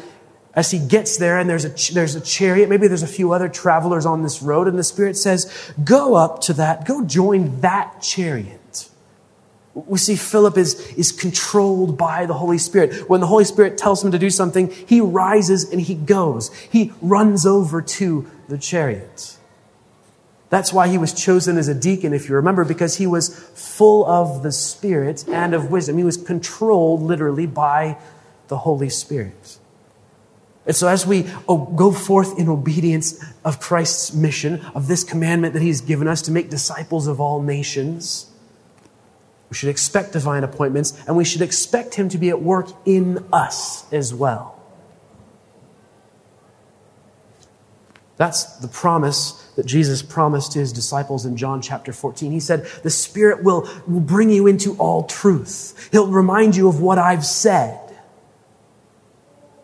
as 0.54 0.70
he 0.70 0.78
gets 0.78 1.16
there 1.16 1.38
and 1.38 1.48
there's 1.48 1.64
a, 1.64 1.94
there's 1.94 2.14
a 2.14 2.20
chariot. 2.20 2.68
Maybe 2.68 2.88
there's 2.88 3.02
a 3.02 3.08
few 3.08 3.32
other 3.32 3.48
travelers 3.48 4.06
on 4.06 4.22
this 4.22 4.42
road 4.42 4.68
and 4.68 4.78
the 4.78 4.84
Spirit 4.84 5.16
says, 5.16 5.72
go 5.82 6.14
up 6.14 6.40
to 6.42 6.52
that, 6.54 6.86
go 6.86 7.04
join 7.04 7.60
that 7.60 8.02
chariot. 8.02 8.88
We 9.74 9.98
see 9.98 10.14
Philip 10.14 10.56
is, 10.56 10.74
is 10.92 11.10
controlled 11.10 11.98
by 11.98 12.26
the 12.26 12.34
Holy 12.34 12.58
Spirit. 12.58 13.08
When 13.08 13.20
the 13.20 13.26
Holy 13.26 13.44
Spirit 13.44 13.76
tells 13.76 14.04
him 14.04 14.12
to 14.12 14.18
do 14.18 14.30
something, 14.30 14.70
he 14.70 15.00
rises 15.00 15.68
and 15.70 15.80
he 15.80 15.96
goes. 15.96 16.54
He 16.54 16.92
runs 17.02 17.44
over 17.44 17.82
to 17.82 18.30
the 18.48 18.56
chariot. 18.56 19.33
That's 20.50 20.72
why 20.72 20.88
he 20.88 20.98
was 20.98 21.12
chosen 21.12 21.56
as 21.56 21.68
a 21.68 21.74
deacon, 21.74 22.12
if 22.12 22.28
you 22.28 22.36
remember, 22.36 22.64
because 22.64 22.96
he 22.96 23.06
was 23.06 23.36
full 23.54 24.06
of 24.06 24.42
the 24.42 24.52
Spirit 24.52 25.24
and 25.28 25.54
of 25.54 25.70
wisdom. 25.70 25.98
He 25.98 26.04
was 26.04 26.16
controlled 26.16 27.02
literally 27.02 27.46
by 27.46 27.98
the 28.48 28.58
Holy 28.58 28.88
Spirit. 28.88 29.58
And 30.66 30.74
so, 30.74 30.88
as 30.88 31.06
we 31.06 31.26
oh, 31.48 31.58
go 31.58 31.92
forth 31.92 32.38
in 32.38 32.48
obedience 32.48 33.22
of 33.44 33.60
Christ's 33.60 34.14
mission, 34.14 34.60
of 34.74 34.86
this 34.86 35.04
commandment 35.04 35.52
that 35.54 35.62
He's 35.62 35.80
given 35.80 36.08
us 36.08 36.22
to 36.22 36.30
make 36.30 36.48
disciples 36.48 37.06
of 37.06 37.20
all 37.20 37.42
nations, 37.42 38.30
we 39.50 39.56
should 39.56 39.68
expect 39.68 40.12
divine 40.12 40.42
appointments 40.42 40.98
and 41.06 41.16
we 41.16 41.24
should 41.24 41.42
expect 41.42 41.94
Him 41.94 42.08
to 42.08 42.18
be 42.18 42.30
at 42.30 42.40
work 42.40 42.68
in 42.86 43.24
us 43.32 43.90
as 43.92 44.14
well. 44.14 44.53
That's 48.16 48.44
the 48.58 48.68
promise 48.68 49.32
that 49.56 49.66
Jesus 49.66 50.02
promised 50.02 50.52
to 50.52 50.60
his 50.60 50.72
disciples 50.72 51.26
in 51.26 51.36
John 51.36 51.60
chapter 51.60 51.92
14. 51.92 52.30
He 52.30 52.40
said, 52.40 52.64
The 52.82 52.90
Spirit 52.90 53.42
will, 53.42 53.68
will 53.86 54.00
bring 54.00 54.30
you 54.30 54.46
into 54.46 54.76
all 54.76 55.04
truth. 55.04 55.88
He'll 55.90 56.06
remind 56.06 56.54
you 56.54 56.68
of 56.68 56.80
what 56.80 56.98
I've 56.98 57.24
said. 57.24 57.80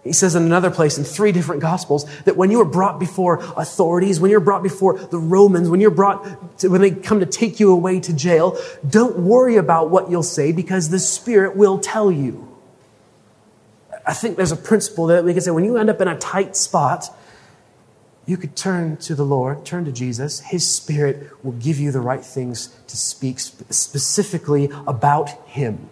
He 0.02 0.12
says 0.12 0.35
in 0.35 0.45
another 0.45 0.71
place 0.71 0.97
in 0.97 1.04
three 1.04 1.30
different 1.30 1.61
gospels 1.61 2.07
that 2.23 2.37
when 2.37 2.50
you 2.50 2.61
are 2.62 2.66
brought 2.66 2.99
before 2.99 3.37
authorities, 3.57 4.19
when 4.19 4.30
you're 4.30 4.40
brought 4.40 4.62
before 4.62 4.99
the 4.99 5.19
Romans, 5.19 5.69
when 5.69 5.80
you're 5.80 5.90
brought 5.90 6.59
to, 6.61 6.69
when 6.69 6.80
they 6.80 6.90
come 6.90 7.21
to 7.21 7.26
take 7.26 7.61
you 7.61 7.71
away 7.71 8.00
to 8.00 8.14
jail, 8.14 8.59
don't 8.88 9.19
worry 9.19 9.57
about 9.57 9.90
what 9.90 10.11
you'll 10.11 10.23
say 10.23 10.52
because 10.52 10.88
the 10.88 10.99
Spirit 10.99 11.54
will 11.54 11.78
tell 11.78 12.11
you. 12.11 12.47
I 14.07 14.14
think 14.14 14.38
there's 14.38 14.52
a 14.52 14.57
principle 14.57 15.07
that 15.09 15.23
we 15.23 15.35
can 15.35 15.42
say 15.42 15.50
when 15.50 15.64
you 15.64 15.76
end 15.76 15.90
up 15.90 16.00
in 16.00 16.09
a 16.09 16.19
tight 16.19 16.57
spot, 16.57 17.14
you 18.30 18.37
could 18.37 18.54
turn 18.54 18.96
to 18.99 19.16
the 19.16 19.25
Lord, 19.25 19.66
turn 19.66 19.84
to 19.87 19.92
Jesus. 19.92 20.38
His 20.38 20.64
Spirit 20.66 21.44
will 21.44 21.52
give 21.52 21.80
you 21.80 21.90
the 21.90 22.00
right 22.00 22.25
things 22.25 22.68
to 22.87 22.96
speak 22.96 23.40
specifically 23.40 24.70
about 24.87 25.30
Him. 25.49 25.90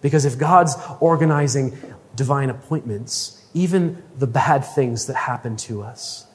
Because 0.00 0.24
if 0.24 0.38
God's 0.38 0.76
organizing 0.98 1.76
divine 2.16 2.48
appointments, 2.48 3.46
even 3.52 4.02
the 4.16 4.26
bad 4.26 4.60
things 4.60 5.04
that 5.06 5.14
happen 5.14 5.58
to 5.58 5.82
us 5.82 6.26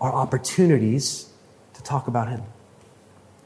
are 0.00 0.12
opportunities 0.12 1.28
to 1.74 1.82
talk 1.82 2.06
about 2.06 2.28
Him. 2.28 2.44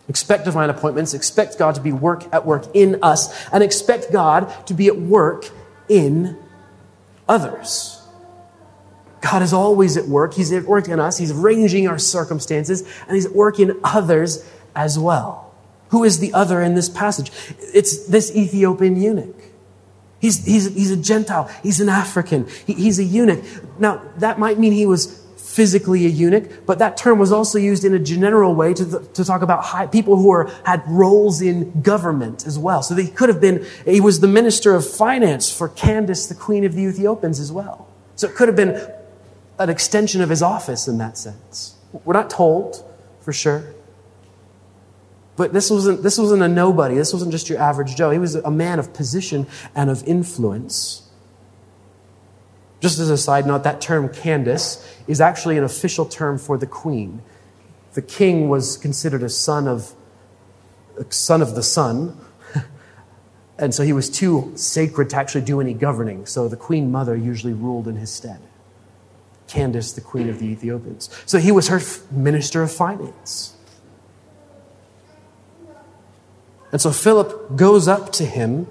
Expect 0.06 0.44
divine 0.44 0.68
appointments, 0.68 1.14
expect 1.14 1.58
God 1.58 1.76
to 1.76 1.80
be 1.80 1.92
work 1.92 2.24
at 2.30 2.44
work 2.44 2.66
in 2.74 2.98
us, 3.02 3.48
and 3.48 3.62
expect 3.62 4.12
God 4.12 4.66
to 4.66 4.74
be 4.74 4.88
at 4.88 4.98
work 4.98 5.48
in 5.88 6.36
others. 7.26 7.91
God 9.22 9.40
is 9.40 9.52
always 9.52 9.96
at 9.96 10.06
work. 10.06 10.34
He's 10.34 10.52
at 10.52 10.64
work 10.64 10.88
in 10.88 11.00
us. 11.00 11.16
He's 11.16 11.30
arranging 11.30 11.88
our 11.88 11.98
circumstances, 11.98 12.82
and 13.06 13.14
He's 13.14 13.26
at 13.26 13.32
work 13.32 13.58
in 13.58 13.80
others 13.82 14.44
as 14.74 14.98
well. 14.98 15.54
Who 15.90 16.04
is 16.04 16.18
the 16.18 16.34
other 16.34 16.60
in 16.60 16.74
this 16.74 16.88
passage? 16.88 17.30
It's 17.72 18.06
this 18.06 18.34
Ethiopian 18.34 19.00
eunuch. 19.00 19.36
He's, 20.20 20.44
he's, 20.44 20.72
he's 20.74 20.90
a 20.90 20.96
Gentile. 20.96 21.50
He's 21.62 21.80
an 21.80 21.88
African. 21.88 22.48
He, 22.66 22.74
he's 22.74 22.98
a 22.98 23.04
eunuch. 23.04 23.44
Now, 23.78 24.02
that 24.18 24.38
might 24.38 24.58
mean 24.58 24.72
he 24.72 24.86
was 24.86 25.20
physically 25.36 26.06
a 26.06 26.08
eunuch, 26.08 26.64
but 26.64 26.78
that 26.78 26.96
term 26.96 27.18
was 27.18 27.30
also 27.30 27.58
used 27.58 27.84
in 27.84 27.92
a 27.92 27.98
general 27.98 28.54
way 28.54 28.72
to, 28.72 29.00
to 29.12 29.24
talk 29.24 29.42
about 29.42 29.64
high, 29.64 29.86
people 29.86 30.16
who 30.16 30.28
were, 30.28 30.50
had 30.64 30.82
roles 30.88 31.42
in 31.42 31.82
government 31.82 32.46
as 32.46 32.58
well. 32.58 32.82
So 32.82 32.94
he 32.94 33.08
could 33.08 33.28
have 33.28 33.40
been, 33.40 33.66
he 33.84 34.00
was 34.00 34.20
the 34.20 34.28
minister 34.28 34.74
of 34.74 34.88
finance 34.88 35.52
for 35.52 35.68
Candace, 35.68 36.26
the 36.26 36.34
queen 36.34 36.64
of 36.64 36.74
the 36.74 36.82
Ethiopians 36.82 37.38
as 37.38 37.52
well. 37.52 37.86
So 38.16 38.28
it 38.28 38.34
could 38.34 38.48
have 38.48 38.56
been 38.56 38.80
an 39.62 39.70
extension 39.70 40.20
of 40.20 40.28
his 40.28 40.42
office 40.42 40.88
in 40.88 40.98
that 40.98 41.18
sense. 41.18 41.76
We're 42.04 42.14
not 42.14 42.30
told 42.30 42.84
for 43.20 43.32
sure. 43.32 43.74
But 45.36 45.52
this 45.52 45.70
wasn't, 45.70 46.02
this 46.02 46.18
wasn't 46.18 46.42
a 46.42 46.48
nobody. 46.48 46.94
This 46.94 47.12
wasn't 47.12 47.32
just 47.32 47.48
your 47.48 47.58
average 47.58 47.96
Joe. 47.96 48.10
He 48.10 48.18
was 48.18 48.34
a 48.34 48.50
man 48.50 48.78
of 48.78 48.92
position 48.92 49.46
and 49.74 49.90
of 49.90 50.04
influence. 50.04 51.10
Just 52.80 52.98
as 52.98 53.10
a 53.10 53.16
side 53.16 53.46
note, 53.46 53.62
that 53.62 53.80
term 53.80 54.08
Candace 54.08 54.84
is 55.06 55.20
actually 55.20 55.56
an 55.56 55.64
official 55.64 56.04
term 56.04 56.38
for 56.38 56.58
the 56.58 56.66
queen. 56.66 57.22
The 57.94 58.02
king 58.02 58.48
was 58.48 58.76
considered 58.76 59.22
a 59.22 59.28
son 59.28 59.68
of, 59.68 59.94
a 60.98 61.10
son 61.12 61.42
of 61.42 61.54
the 61.54 61.62
sun, 61.62 62.18
and 63.58 63.74
so 63.74 63.84
he 63.84 63.92
was 63.92 64.10
too 64.10 64.52
sacred 64.56 65.10
to 65.10 65.16
actually 65.16 65.42
do 65.42 65.60
any 65.60 65.74
governing. 65.74 66.26
So 66.26 66.48
the 66.48 66.56
queen 66.56 66.90
mother 66.90 67.16
usually 67.16 67.52
ruled 67.52 67.86
in 67.86 67.96
his 67.96 68.10
stead. 68.10 68.40
Candace, 69.48 69.92
the 69.92 70.00
queen 70.00 70.28
of 70.28 70.38
the 70.38 70.46
Ethiopians. 70.46 71.10
So 71.26 71.38
he 71.38 71.52
was 71.52 71.68
her 71.68 71.80
minister 72.10 72.62
of 72.62 72.72
finance. 72.72 73.54
And 76.70 76.80
so 76.80 76.90
Philip 76.90 77.56
goes 77.56 77.86
up 77.86 78.12
to 78.12 78.24
him 78.24 78.66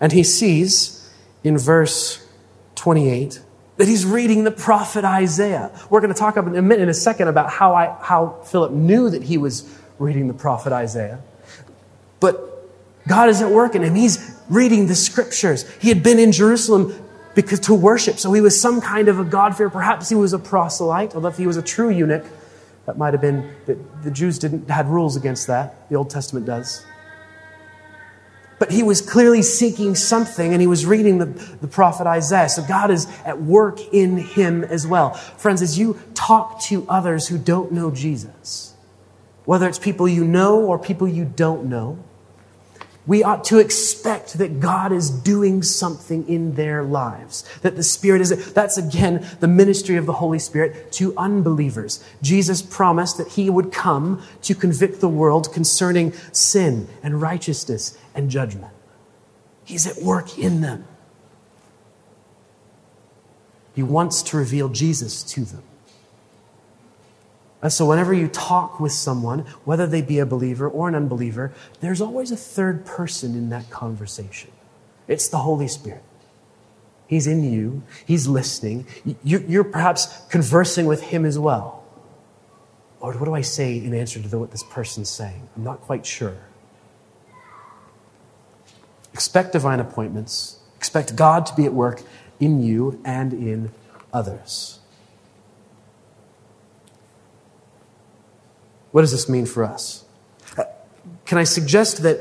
and 0.00 0.12
he 0.12 0.24
sees 0.24 1.08
in 1.44 1.56
verse 1.56 2.26
28 2.74 3.40
that 3.76 3.86
he's 3.86 4.04
reading 4.04 4.44
the 4.44 4.50
prophet 4.50 5.04
Isaiah. 5.04 5.70
We're 5.90 6.00
going 6.00 6.12
to 6.12 6.18
talk 6.18 6.36
in 6.36 6.56
a 6.56 6.62
minute, 6.62 6.80
in 6.80 6.88
a 6.88 6.94
second 6.94 7.28
about 7.28 7.50
how, 7.50 7.74
I, 7.74 7.96
how 8.00 8.40
Philip 8.46 8.72
knew 8.72 9.10
that 9.10 9.22
he 9.22 9.38
was 9.38 9.70
reading 9.98 10.28
the 10.28 10.34
prophet 10.34 10.72
Isaiah. 10.72 11.20
But 12.20 12.40
God 13.06 13.28
is 13.28 13.40
at 13.40 13.50
work 13.50 13.74
in 13.74 13.82
him. 13.82 13.94
He's 13.94 14.34
reading 14.48 14.86
the 14.86 14.94
scriptures. 14.94 15.70
He 15.76 15.88
had 15.88 16.02
been 16.02 16.18
in 16.18 16.32
Jerusalem 16.32 17.05
because 17.36 17.60
to 17.60 17.74
worship. 17.74 18.18
So 18.18 18.32
he 18.32 18.40
was 18.40 18.58
some 18.58 18.80
kind 18.80 19.08
of 19.08 19.20
a 19.20 19.24
God-fearer. 19.24 19.70
Perhaps 19.70 20.08
he 20.08 20.16
was 20.16 20.32
a 20.32 20.38
proselyte, 20.38 21.14
although 21.14 21.28
if 21.28 21.36
he 21.36 21.46
was 21.46 21.58
a 21.58 21.62
true 21.62 21.90
eunuch, 21.90 22.24
that 22.86 22.96
might 22.96 23.12
have 23.14 23.20
been 23.20 23.54
that 23.66 24.02
the 24.02 24.10
Jews 24.10 24.38
didn't 24.38 24.70
had 24.70 24.88
rules 24.88 25.16
against 25.16 25.46
that. 25.48 25.88
The 25.90 25.96
Old 25.96 26.08
Testament 26.08 26.46
does. 26.46 26.84
But 28.58 28.72
he 28.72 28.82
was 28.82 29.02
clearly 29.02 29.42
seeking 29.42 29.94
something 29.94 30.52
and 30.52 30.62
he 30.62 30.66
was 30.66 30.86
reading 30.86 31.18
the, 31.18 31.26
the 31.26 31.68
prophet 31.68 32.06
Isaiah. 32.06 32.48
So 32.48 32.62
God 32.62 32.90
is 32.90 33.06
at 33.26 33.42
work 33.42 33.80
in 33.92 34.16
him 34.16 34.64
as 34.64 34.86
well. 34.86 35.12
Friends, 35.12 35.60
as 35.60 35.78
you 35.78 36.00
talk 36.14 36.62
to 36.62 36.86
others 36.88 37.28
who 37.28 37.36
don't 37.36 37.70
know 37.70 37.90
Jesus, 37.90 38.74
whether 39.44 39.68
it's 39.68 39.78
people 39.78 40.08
you 40.08 40.24
know 40.24 40.60
or 40.60 40.78
people 40.78 41.06
you 41.06 41.26
don't 41.26 41.66
know, 41.66 41.98
we 43.06 43.22
ought 43.22 43.44
to 43.44 43.58
expect 43.58 44.34
that 44.38 44.58
God 44.58 44.92
is 44.92 45.10
doing 45.10 45.62
something 45.62 46.28
in 46.28 46.54
their 46.54 46.82
lives. 46.82 47.44
That 47.62 47.76
the 47.76 47.82
Spirit 47.82 48.20
is, 48.20 48.52
that's 48.52 48.76
again 48.76 49.26
the 49.40 49.48
ministry 49.48 49.96
of 49.96 50.06
the 50.06 50.14
Holy 50.14 50.40
Spirit 50.40 50.90
to 50.92 51.16
unbelievers. 51.16 52.02
Jesus 52.20 52.62
promised 52.62 53.18
that 53.18 53.28
He 53.28 53.48
would 53.48 53.72
come 53.72 54.22
to 54.42 54.54
convict 54.54 55.00
the 55.00 55.08
world 55.08 55.52
concerning 55.52 56.12
sin 56.32 56.88
and 57.02 57.20
righteousness 57.20 57.96
and 58.14 58.28
judgment. 58.28 58.72
He's 59.64 59.86
at 59.86 60.02
work 60.02 60.38
in 60.38 60.60
them. 60.60 60.84
He 63.74 63.82
wants 63.82 64.22
to 64.22 64.36
reveal 64.36 64.68
Jesus 64.68 65.22
to 65.24 65.44
them. 65.44 65.62
And 67.66 67.72
so, 67.72 67.84
whenever 67.84 68.14
you 68.14 68.28
talk 68.28 68.78
with 68.78 68.92
someone, 68.92 69.40
whether 69.64 69.88
they 69.88 70.00
be 70.00 70.20
a 70.20 70.24
believer 70.24 70.68
or 70.68 70.88
an 70.88 70.94
unbeliever, 70.94 71.52
there's 71.80 72.00
always 72.00 72.30
a 72.30 72.36
third 72.36 72.86
person 72.86 73.34
in 73.34 73.48
that 73.48 73.70
conversation. 73.70 74.52
It's 75.08 75.26
the 75.26 75.38
Holy 75.38 75.66
Spirit. 75.66 76.04
He's 77.08 77.26
in 77.26 77.42
you, 77.42 77.82
He's 78.06 78.28
listening. 78.28 78.86
You're 79.24 79.64
perhaps 79.64 80.06
conversing 80.30 80.86
with 80.86 81.02
Him 81.02 81.24
as 81.24 81.40
well. 81.40 81.82
Lord, 83.00 83.18
what 83.18 83.26
do 83.26 83.34
I 83.34 83.40
say 83.40 83.76
in 83.76 83.92
answer 83.94 84.22
to 84.22 84.38
what 84.38 84.52
this 84.52 84.62
person's 84.62 85.10
saying? 85.10 85.48
I'm 85.56 85.64
not 85.64 85.80
quite 85.80 86.06
sure. 86.06 86.36
Expect 89.12 89.54
divine 89.54 89.80
appointments, 89.80 90.60
expect 90.76 91.16
God 91.16 91.46
to 91.46 91.56
be 91.56 91.64
at 91.64 91.72
work 91.72 92.00
in 92.38 92.62
you 92.62 93.02
and 93.04 93.32
in 93.32 93.72
others. 94.12 94.75
What 98.92 99.02
does 99.02 99.12
this 99.12 99.28
mean 99.28 99.46
for 99.46 99.64
us? 99.64 100.04
Uh, 100.56 100.64
can 101.24 101.38
I 101.38 101.44
suggest 101.44 102.02
that 102.02 102.18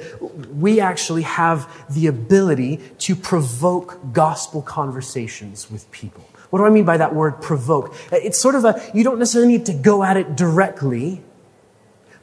we 0.53 0.79
actually 0.79 1.23
have 1.23 1.69
the 1.93 2.07
ability 2.07 2.81
to 2.99 3.15
provoke 3.15 4.13
gospel 4.13 4.61
conversations 4.61 5.71
with 5.71 5.89
people? 5.91 6.25
What 6.49 6.59
do 6.59 6.65
I 6.65 6.69
mean 6.69 6.85
by 6.85 6.97
that 6.97 7.13
word 7.13 7.41
provoke? 7.41 7.93
Uh, 8.11 8.17
it's 8.17 8.37
sort 8.39 8.55
of 8.55 8.65
a, 8.65 8.81
you 8.93 9.03
don't 9.03 9.19
necessarily 9.19 9.51
need 9.51 9.65
to 9.67 9.73
go 9.73 10.03
at 10.03 10.17
it 10.17 10.35
directly, 10.35 11.21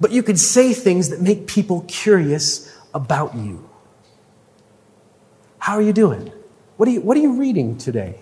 but 0.01 0.11
you 0.11 0.23
could 0.23 0.39
say 0.39 0.73
things 0.73 1.11
that 1.11 1.21
make 1.21 1.47
people 1.47 1.85
curious 1.89 2.75
about 2.95 3.35
you. 3.35 3.69
How 5.59 5.75
are 5.75 5.83
you 5.83 5.93
doing? 5.93 6.33
What 6.77 6.89
are 6.89 6.93
you, 6.93 7.01
what 7.01 7.17
are 7.17 7.21
you 7.21 7.35
reading 7.35 7.79
today? 7.79 8.19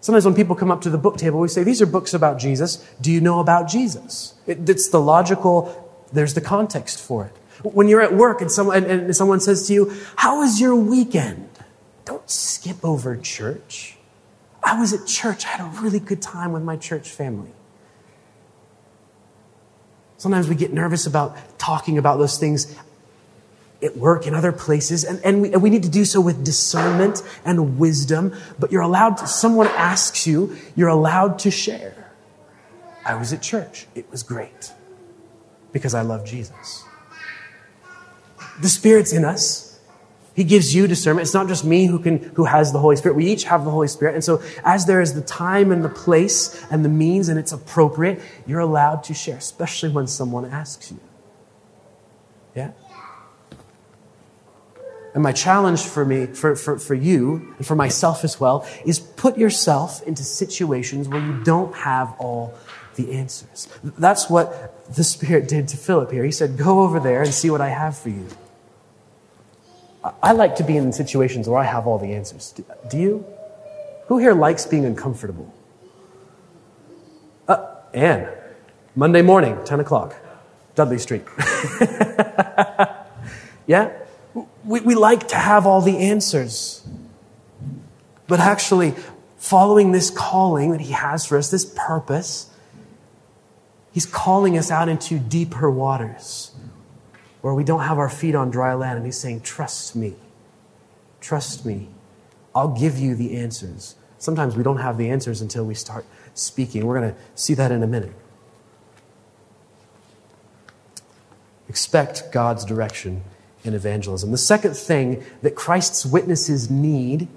Sometimes 0.00 0.24
when 0.24 0.34
people 0.34 0.54
come 0.54 0.70
up 0.70 0.80
to 0.82 0.90
the 0.90 0.98
book 0.98 1.16
table, 1.16 1.40
we 1.40 1.48
say, 1.48 1.64
These 1.64 1.82
are 1.82 1.86
books 1.86 2.14
about 2.14 2.38
Jesus. 2.38 2.76
Do 3.00 3.10
you 3.10 3.20
know 3.20 3.40
about 3.40 3.68
Jesus? 3.68 4.34
It, 4.46 4.68
it's 4.68 4.88
the 4.88 5.00
logical, 5.00 6.06
there's 6.12 6.34
the 6.34 6.40
context 6.40 7.00
for 7.00 7.26
it. 7.26 7.32
When 7.64 7.88
you're 7.88 8.00
at 8.00 8.14
work 8.14 8.40
and 8.40 8.50
and, 8.58 8.86
and 8.86 9.16
someone 9.16 9.40
says 9.40 9.66
to 9.66 9.74
you, 9.74 9.92
How 10.16 10.38
was 10.38 10.60
your 10.60 10.76
weekend? 10.76 11.48
Don't 12.04 12.28
skip 12.30 12.84
over 12.84 13.16
church. 13.16 13.96
I 14.62 14.78
was 14.78 14.92
at 14.92 15.06
church. 15.06 15.44
I 15.44 15.48
had 15.48 15.60
a 15.60 15.80
really 15.80 16.00
good 16.00 16.22
time 16.22 16.52
with 16.52 16.62
my 16.62 16.76
church 16.76 17.10
family. 17.10 17.50
Sometimes 20.16 20.48
we 20.48 20.54
get 20.56 20.72
nervous 20.72 21.06
about 21.06 21.36
talking 21.58 21.96
about 21.96 22.18
those 22.18 22.38
things 22.38 22.74
at 23.82 23.96
work 23.96 24.26
in 24.26 24.34
other 24.34 24.52
places, 24.52 25.04
and, 25.04 25.20
and, 25.24 25.42
we, 25.42 25.52
and 25.52 25.62
we 25.62 25.70
need 25.70 25.84
to 25.84 25.88
do 25.88 26.04
so 26.04 26.20
with 26.20 26.44
discernment 26.44 27.22
and 27.44 27.78
wisdom, 27.78 28.34
but 28.58 28.72
you're 28.72 28.82
allowed 28.82 29.18
to, 29.18 29.26
someone 29.26 29.68
asks 29.68 30.26
you, 30.26 30.56
you're 30.74 30.88
allowed 30.88 31.38
to 31.40 31.50
share. 31.50 32.12
I 33.04 33.14
was 33.14 33.32
at 33.32 33.40
church. 33.40 33.86
It 33.94 34.10
was 34.10 34.22
great 34.22 34.72
because 35.72 35.94
I 35.94 36.02
love 36.02 36.26
Jesus. 36.26 36.84
The 38.60 38.68
Spirit's 38.68 39.12
in 39.12 39.24
us. 39.24 39.80
He 40.34 40.44
gives 40.44 40.74
you 40.74 40.86
discernment. 40.86 41.24
It's 41.24 41.34
not 41.34 41.48
just 41.48 41.64
me 41.64 41.86
who 41.86 41.98
can, 41.98 42.18
who 42.18 42.44
has 42.44 42.72
the 42.72 42.78
Holy 42.78 42.96
Spirit. 42.96 43.16
We 43.16 43.26
each 43.26 43.44
have 43.44 43.64
the 43.64 43.70
Holy 43.70 43.88
Spirit. 43.88 44.14
And 44.14 44.22
so 44.22 44.42
as 44.64 44.86
there 44.86 45.00
is 45.00 45.14
the 45.14 45.22
time 45.22 45.72
and 45.72 45.84
the 45.84 45.88
place 45.88 46.64
and 46.70 46.84
the 46.84 46.88
means 46.88 47.28
and 47.28 47.38
it's 47.38 47.50
appropriate, 47.50 48.20
you're 48.46 48.60
allowed 48.60 49.02
to 49.04 49.14
share, 49.14 49.36
especially 49.36 49.88
when 49.88 50.06
someone 50.06 50.44
asks 50.44 50.92
you. 50.92 51.00
Yeah? 52.54 52.70
And 55.14 55.22
my 55.22 55.32
challenge 55.32 55.82
for 55.82 56.04
me, 56.04 56.26
for, 56.26 56.54
for, 56.54 56.78
for 56.78 56.94
you, 56.94 57.54
and 57.56 57.66
for 57.66 57.74
myself 57.74 58.24
as 58.24 58.38
well, 58.38 58.66
is 58.84 59.00
put 59.00 59.38
yourself 59.38 60.02
into 60.02 60.22
situations 60.22 61.08
where 61.08 61.20
you 61.20 61.42
don't 61.44 61.74
have 61.74 62.14
all 62.18 62.54
the 62.94 63.12
answers. 63.12 63.68
That's 63.82 64.28
what 64.28 64.94
the 64.94 65.04
Spirit 65.04 65.48
did 65.48 65.68
to 65.68 65.76
Philip 65.76 66.10
here. 66.12 66.24
He 66.24 66.30
said, 66.30 66.56
Go 66.58 66.82
over 66.82 67.00
there 67.00 67.22
and 67.22 67.32
see 67.32 67.48
what 67.50 67.60
I 67.60 67.68
have 67.68 67.96
for 67.96 68.10
you. 68.10 68.26
I 70.22 70.32
like 70.32 70.56
to 70.56 70.64
be 70.64 70.76
in 70.76 70.92
situations 70.92 71.48
where 71.48 71.58
I 71.58 71.64
have 71.64 71.86
all 71.86 71.98
the 71.98 72.12
answers. 72.12 72.54
Do 72.88 72.98
you? 72.98 73.26
Who 74.06 74.18
here 74.18 74.34
likes 74.34 74.66
being 74.66 74.84
uncomfortable? 74.84 75.52
Uh, 77.46 77.66
Anne, 77.92 78.28
Monday 78.94 79.22
morning, 79.22 79.58
10 79.64 79.80
o'clock, 79.80 80.16
Dudley 80.74 80.98
Street. 80.98 81.24
yeah? 83.66 83.90
We, 84.64 84.80
we 84.80 84.94
like 84.94 85.28
to 85.28 85.36
have 85.36 85.66
all 85.66 85.80
the 85.80 85.98
answers. 85.98 86.86
But 88.26 88.40
actually, 88.40 88.94
following 89.36 89.92
this 89.92 90.10
calling 90.10 90.72
that 90.72 90.80
He 90.80 90.92
has 90.92 91.26
for 91.26 91.38
us, 91.38 91.50
this 91.50 91.64
purpose, 91.64 92.50
He's 93.92 94.06
calling 94.06 94.58
us 94.58 94.70
out 94.70 94.88
into 94.88 95.18
deeper 95.18 95.70
waters 95.70 96.52
where 97.40 97.54
we 97.54 97.64
don't 97.64 97.80
have 97.80 97.98
our 97.98 98.08
feet 98.10 98.34
on 98.34 98.50
dry 98.50 98.74
land. 98.74 98.96
And 98.96 99.06
he's 99.06 99.18
saying, 99.18 99.40
Trust 99.40 99.96
me. 99.96 100.14
Trust 101.20 101.64
me. 101.64 101.88
I'll 102.54 102.68
give 102.68 102.98
you 102.98 103.14
the 103.14 103.36
answers. 103.36 103.94
Sometimes 104.18 104.56
we 104.56 104.62
don't 104.62 104.78
have 104.78 104.98
the 104.98 105.10
answers 105.10 105.40
until 105.40 105.64
we 105.64 105.74
start 105.74 106.04
speaking. 106.34 106.86
We're 106.86 106.98
going 106.98 107.14
to 107.14 107.20
see 107.34 107.54
that 107.54 107.70
in 107.70 107.82
a 107.82 107.86
minute. 107.86 108.12
Expect 111.68 112.32
God's 112.32 112.64
direction 112.64 113.22
in 113.64 113.74
evangelism. 113.74 114.30
The 114.30 114.38
second 114.38 114.76
thing 114.76 115.24
that 115.42 115.54
Christ's 115.54 116.06
witnesses 116.06 116.70
need 116.70 117.28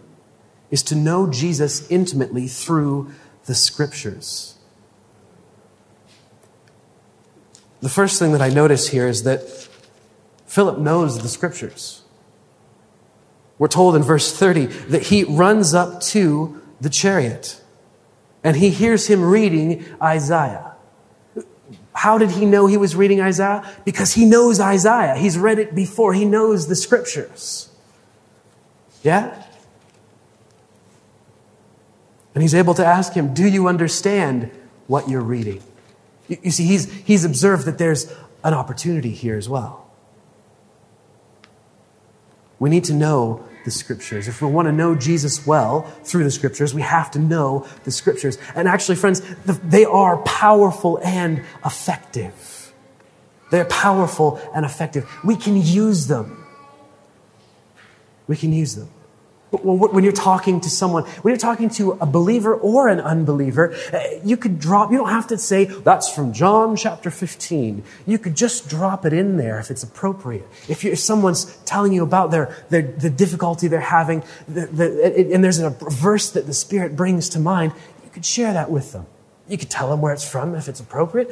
is 0.69 0.83
to 0.83 0.95
know 0.95 1.29
Jesus 1.29 1.89
intimately 1.89 2.47
through 2.47 3.11
the 3.45 3.55
scriptures. 3.55 4.55
The 7.81 7.89
first 7.89 8.19
thing 8.19 8.31
that 8.31 8.41
I 8.41 8.49
notice 8.49 8.89
here 8.89 9.07
is 9.07 9.23
that 9.23 9.41
Philip 10.45 10.77
knows 10.77 11.21
the 11.21 11.27
scriptures. 11.27 12.03
We're 13.57 13.67
told 13.67 13.95
in 13.95 14.03
verse 14.03 14.35
30 14.35 14.65
that 14.65 15.03
he 15.03 15.23
runs 15.23 15.73
up 15.73 16.01
to 16.01 16.61
the 16.79 16.89
chariot 16.89 17.61
and 18.43 18.55
he 18.55 18.69
hears 18.69 19.07
him 19.07 19.23
reading 19.23 19.85
Isaiah. 20.01 20.70
How 21.93 22.17
did 22.17 22.31
he 22.31 22.45
know 22.45 22.67
he 22.67 22.77
was 22.77 22.95
reading 22.95 23.19
Isaiah? 23.21 23.69
Because 23.83 24.13
he 24.13 24.25
knows 24.25 24.59
Isaiah. 24.59 25.15
He's 25.15 25.37
read 25.37 25.59
it 25.59 25.75
before. 25.75 26.13
He 26.13 26.25
knows 26.25 26.67
the 26.67 26.75
scriptures. 26.75 27.69
Yeah? 29.03 29.43
And 32.33 32.41
he's 32.41 32.55
able 32.55 32.73
to 32.75 32.85
ask 32.85 33.13
him, 33.13 33.33
Do 33.33 33.47
you 33.47 33.67
understand 33.67 34.51
what 34.87 35.09
you're 35.09 35.21
reading? 35.21 35.61
You, 36.27 36.37
you 36.43 36.51
see, 36.51 36.65
he's, 36.65 36.91
he's 36.91 37.25
observed 37.25 37.65
that 37.65 37.77
there's 37.77 38.11
an 38.43 38.53
opportunity 38.53 39.11
here 39.11 39.37
as 39.37 39.49
well. 39.49 39.89
We 42.57 42.69
need 42.69 42.85
to 42.85 42.93
know 42.93 43.43
the 43.65 43.71
scriptures. 43.71 44.27
If 44.27 44.41
we 44.41 44.47
want 44.47 44.67
to 44.67 44.71
know 44.71 44.95
Jesus 44.95 45.45
well 45.45 45.81
through 46.03 46.23
the 46.23 46.31
scriptures, 46.31 46.73
we 46.73 46.81
have 46.81 47.11
to 47.11 47.19
know 47.19 47.67
the 47.83 47.91
scriptures. 47.91 48.37
And 48.55 48.67
actually, 48.67 48.95
friends, 48.95 49.21
they 49.45 49.85
are 49.85 50.17
powerful 50.17 50.99
and 51.03 51.43
effective. 51.65 52.73
They're 53.51 53.65
powerful 53.65 54.41
and 54.53 54.65
effective. 54.65 55.09
We 55.23 55.35
can 55.35 55.57
use 55.57 56.07
them. 56.07 56.45
We 58.27 58.37
can 58.37 58.53
use 58.53 58.75
them. 58.75 58.89
When 59.51 60.05
you're 60.05 60.13
talking 60.13 60.61
to 60.61 60.69
someone, 60.69 61.03
when 61.03 61.33
you're 61.33 61.39
talking 61.39 61.69
to 61.71 61.91
a 61.99 62.05
believer 62.05 62.55
or 62.55 62.87
an 62.87 63.01
unbeliever, 63.01 63.73
eh, 63.91 64.21
you 64.23 64.37
could 64.37 64.59
drop, 64.59 64.91
you 64.91 64.97
don't 64.97 65.09
have 65.09 65.27
to 65.27 65.37
say, 65.37 65.65
that's 65.65 66.09
from 66.09 66.31
John 66.31 66.77
chapter 66.77 67.11
15. 67.11 67.83
You 68.07 68.17
could 68.17 68.35
just 68.35 68.69
drop 68.69 69.05
it 69.05 69.11
in 69.11 69.35
there 69.35 69.59
if 69.59 69.69
it's 69.69 69.83
appropriate. 69.83 70.47
If, 70.69 70.85
if 70.85 70.99
someone's 70.99 71.57
telling 71.65 71.91
you 71.91 72.01
about 72.01 72.31
their, 72.31 72.55
their, 72.69 72.81
the 72.81 73.09
difficulty 73.09 73.67
they're 73.67 73.81
having, 73.81 74.23
the, 74.47 74.67
the, 74.67 75.33
and 75.33 75.43
there's 75.43 75.59
a 75.59 75.71
verse 75.71 76.31
that 76.31 76.45
the 76.45 76.53
Spirit 76.53 76.95
brings 76.95 77.27
to 77.29 77.39
mind, 77.39 77.73
you 78.05 78.09
could 78.09 78.25
share 78.25 78.53
that 78.53 78.71
with 78.71 78.93
them. 78.93 79.05
You 79.49 79.57
could 79.57 79.69
tell 79.69 79.89
them 79.89 79.99
where 79.99 80.13
it's 80.13 80.27
from 80.27 80.55
if 80.55 80.69
it's 80.69 80.79
appropriate. 80.79 81.29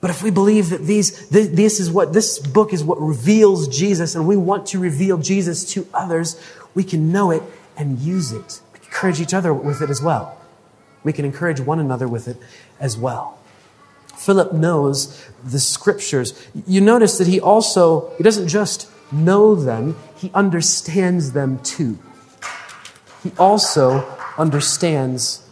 But 0.00 0.10
if 0.10 0.22
we 0.22 0.30
believe 0.30 0.68
that 0.68 0.82
these, 0.82 1.30
this 1.30 1.80
is 1.80 1.90
what, 1.90 2.12
this 2.12 2.38
book 2.38 2.74
is 2.74 2.84
what 2.84 3.00
reveals 3.00 3.68
Jesus 3.68 4.14
and 4.14 4.28
we 4.28 4.36
want 4.36 4.66
to 4.66 4.78
reveal 4.78 5.16
Jesus 5.16 5.64
to 5.72 5.86
others, 5.94 6.38
we 6.74 6.84
can 6.84 7.12
know 7.12 7.30
it 7.30 7.42
and 7.76 7.98
use 7.98 8.32
it. 8.32 8.60
We 8.72 8.78
can 8.78 8.88
encourage 8.88 9.20
each 9.20 9.34
other 9.34 9.52
with 9.52 9.80
it 9.82 9.90
as 9.90 10.02
well. 10.02 10.40
We 11.02 11.12
can 11.12 11.24
encourage 11.24 11.60
one 11.60 11.78
another 11.78 12.08
with 12.08 12.28
it 12.28 12.38
as 12.80 12.96
well. 12.96 13.38
Philip 14.16 14.52
knows 14.52 15.22
the 15.44 15.60
scriptures. 15.60 16.46
You 16.66 16.80
notice 16.80 17.18
that 17.18 17.26
he 17.26 17.40
also, 17.40 18.14
he 18.16 18.24
doesn't 18.24 18.48
just 18.48 18.90
know 19.12 19.54
them, 19.54 19.96
he 20.16 20.30
understands 20.32 21.32
them 21.32 21.58
too. 21.58 21.98
He 23.22 23.32
also 23.38 24.06
understands 24.38 25.46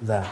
them. 0.00 0.26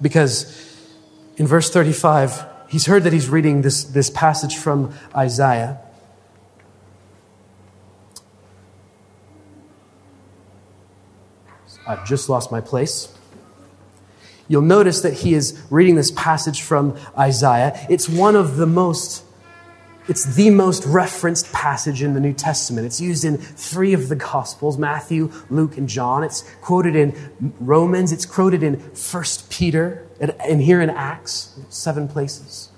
Because 0.00 0.67
in 1.38 1.46
verse 1.46 1.70
35, 1.70 2.44
he's 2.68 2.86
heard 2.86 3.04
that 3.04 3.12
he's 3.12 3.28
reading 3.28 3.62
this, 3.62 3.84
this 3.84 4.10
passage 4.10 4.56
from 4.56 4.92
Isaiah. 5.16 5.80
I've 11.86 12.04
just 12.06 12.28
lost 12.28 12.52
my 12.52 12.60
place. 12.60 13.14
You'll 14.48 14.62
notice 14.62 15.00
that 15.02 15.14
he 15.14 15.32
is 15.34 15.62
reading 15.70 15.94
this 15.94 16.10
passage 16.10 16.60
from 16.60 16.98
Isaiah. 17.16 17.86
It's 17.88 18.08
one 18.08 18.36
of 18.36 18.56
the 18.56 18.66
most 18.66 19.24
it's 20.08 20.36
the 20.36 20.48
most 20.48 20.86
referenced 20.86 21.52
passage 21.52 22.02
in 22.02 22.14
the 22.14 22.20
New 22.20 22.32
Testament. 22.32 22.86
It's 22.86 22.98
used 22.98 23.26
in 23.26 23.36
three 23.36 23.92
of 23.92 24.08
the 24.08 24.16
Gospels 24.16 24.78
Matthew, 24.78 25.30
Luke, 25.50 25.76
and 25.76 25.86
John. 25.86 26.24
It's 26.24 26.50
quoted 26.62 26.96
in 26.96 27.54
Romans. 27.60 28.10
It's 28.10 28.24
quoted 28.24 28.62
in 28.62 28.80
1 28.80 29.24
Peter, 29.50 30.07
and 30.20 30.60
here 30.60 30.80
in 30.80 30.90
Acts, 30.90 31.58
seven 31.68 32.08
places. 32.08 32.70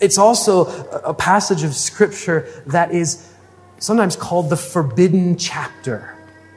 It's 0.00 0.18
also 0.18 0.66
a 0.92 1.14
passage 1.14 1.62
of 1.62 1.74
Scripture 1.74 2.48
that 2.66 2.92
is 2.92 3.30
sometimes 3.78 4.16
called 4.16 4.50
the 4.50 4.56
forbidden 4.56 5.36
chapter. 5.36 6.16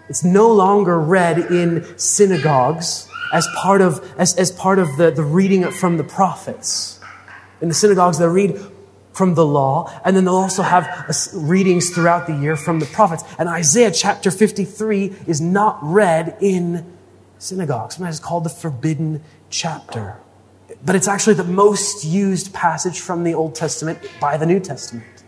It's 0.10 0.24
no 0.24 0.52
longer 0.52 1.00
read 1.00 1.40
in 1.52 1.98
synagogues 1.98 3.08
as 3.34 3.48
part 3.58 3.82
of, 3.82 4.14
as, 4.18 4.36
as 4.38 4.52
part 4.52 4.80
of 4.80 4.96
the, 4.98 5.12
the 5.12 5.24
reading 5.24 5.70
from 5.72 5.98
the 5.98 6.04
prophets. 6.04 7.00
In 7.60 7.68
the 7.68 7.74
synagogues, 7.74 8.20
they 8.20 8.28
read 8.28 8.60
from 9.12 9.34
the 9.34 9.46
law, 9.46 9.92
and 10.06 10.16
then 10.16 10.26
they'll 10.26 10.36
also 10.36 10.62
have 10.62 10.88
readings 11.34 11.90
throughout 11.90 12.28
the 12.28 12.36
year 12.36 12.56
from 12.56 12.80
the 12.80 12.86
prophets. 12.86 13.24
And 13.40 13.50
Isaiah 13.50 13.92
chapter 13.92 14.30
53 14.30 15.16
is 15.26 15.42
not 15.42 15.80
read 15.82 16.38
in 16.40 16.86
synagogues. 17.40 17.96
Sometimes 17.96 18.18
it's 18.18 18.26
called 18.26 18.44
the 18.44 18.50
forbidden 18.50 19.24
chapter. 19.50 20.18
But 20.86 20.96
it's 20.96 21.08
actually 21.08 21.36
the 21.36 21.44
most 21.44 22.04
used 22.06 22.54
passage 22.54 23.00
from 23.00 23.24
the 23.24 23.34
Old 23.34 23.56
Testament 23.56 24.00
by 24.20 24.38
the 24.38 24.46
New 24.46 24.60
Testament. 24.60 25.24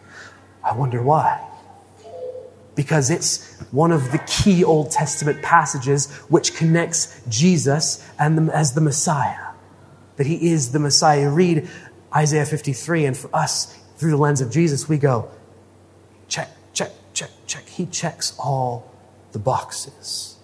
I 0.64 0.74
wonder 0.74 1.02
why. 1.02 1.46
Because 2.76 3.10
it's 3.10 3.60
one 3.72 3.92
of 3.92 4.12
the 4.12 4.20
key 4.20 4.64
Old 4.64 4.92
Testament 4.92 5.42
passages 5.42 6.12
which 6.30 6.56
connects 6.56 7.22
Jesus 7.28 8.08
and 8.20 8.38
the, 8.38 8.56
as 8.56 8.74
the 8.74 8.82
Messiah. 8.82 9.54
That 10.18 10.28
he 10.28 10.52
is 10.52 10.72
the 10.72 10.80
Messiah. 10.80 11.22
You 11.22 11.30
read 11.30 11.70
Isaiah 12.16 12.46
53, 12.46 13.06
and 13.06 13.18
for 13.18 13.34
us, 13.34 13.78
through 13.98 14.12
the 14.12 14.18
lens 14.18 14.42
of 14.42 14.52
Jesus, 14.52 14.90
we 14.90 14.98
go, 14.98 15.30
check, 16.28 16.50
check, 16.74 16.92
check, 17.14 17.30
check. 17.48 17.68
He 17.68 17.86
checks 17.86 18.34
all 18.40 18.92
the 19.32 19.40
boxes. 19.40 20.38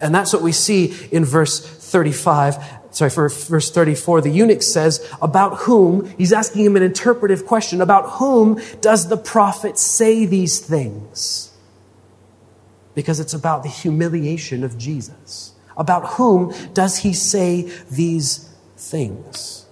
And 0.00 0.14
that's 0.14 0.32
what 0.32 0.42
we 0.42 0.52
see 0.52 1.08
in 1.12 1.24
verse 1.24 1.60
35. 1.92 2.80
Sorry, 2.90 3.10
for 3.10 3.28
verse 3.28 3.70
34, 3.70 4.22
the 4.22 4.30
eunuch 4.30 4.62
says, 4.62 5.06
about 5.22 5.58
whom, 5.58 6.06
he's 6.18 6.32
asking 6.32 6.64
him 6.64 6.76
an 6.76 6.82
interpretive 6.82 7.46
question, 7.46 7.80
about 7.80 8.10
whom 8.18 8.60
does 8.80 9.08
the 9.08 9.16
prophet 9.16 9.78
say 9.78 10.26
these 10.26 10.58
things? 10.58 11.52
Because 12.94 13.20
it's 13.20 13.32
about 13.32 13.62
the 13.62 13.68
humiliation 13.68 14.64
of 14.64 14.76
Jesus. 14.76 15.54
About 15.76 16.14
whom 16.14 16.52
does 16.74 16.98
he 16.98 17.14
say 17.14 17.70
these 17.90 18.50
things? 18.76 19.66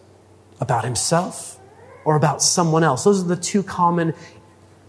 About 0.60 0.84
himself 0.84 1.58
or 2.04 2.16
about 2.16 2.42
someone 2.42 2.84
else? 2.84 3.04
Those 3.04 3.22
are 3.22 3.28
the 3.28 3.36
two 3.36 3.62
common 3.62 4.14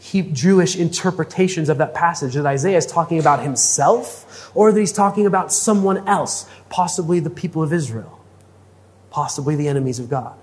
Jewish 0.01 0.75
interpretations 0.75 1.69
of 1.69 1.77
that 1.77 1.93
passage 1.93 2.33
that 2.33 2.45
Isaiah 2.45 2.77
is 2.77 2.85
talking 2.85 3.19
about 3.19 3.41
himself 3.41 4.51
or 4.55 4.71
that 4.71 4.79
he's 4.79 4.91
talking 4.91 5.25
about 5.25 5.53
someone 5.53 6.07
else, 6.07 6.49
possibly 6.69 7.19
the 7.19 7.29
people 7.29 7.61
of 7.61 7.71
Israel, 7.71 8.19
possibly 9.11 9.55
the 9.55 9.67
enemies 9.67 9.99
of 9.99 10.09
God. 10.09 10.35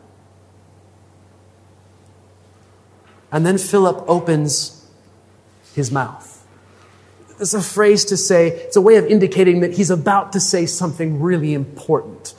And 3.31 3.45
then 3.45 3.59
Philip 3.59 4.05
opens 4.09 4.89
his 5.75 5.91
mouth. 5.91 6.35
It's 7.41 7.55
a 7.55 7.61
phrase 7.61 8.05
to 8.07 8.17
say, 8.17 8.49
it's 8.49 8.77
a 8.77 8.81
way 8.81 8.97
of 8.97 9.07
indicating 9.07 9.61
that 9.61 9.75
he's 9.75 9.91
about 9.91 10.33
to 10.33 10.41
say 10.41 10.67
something 10.67 11.21
really 11.21 11.53
important. 11.53 12.35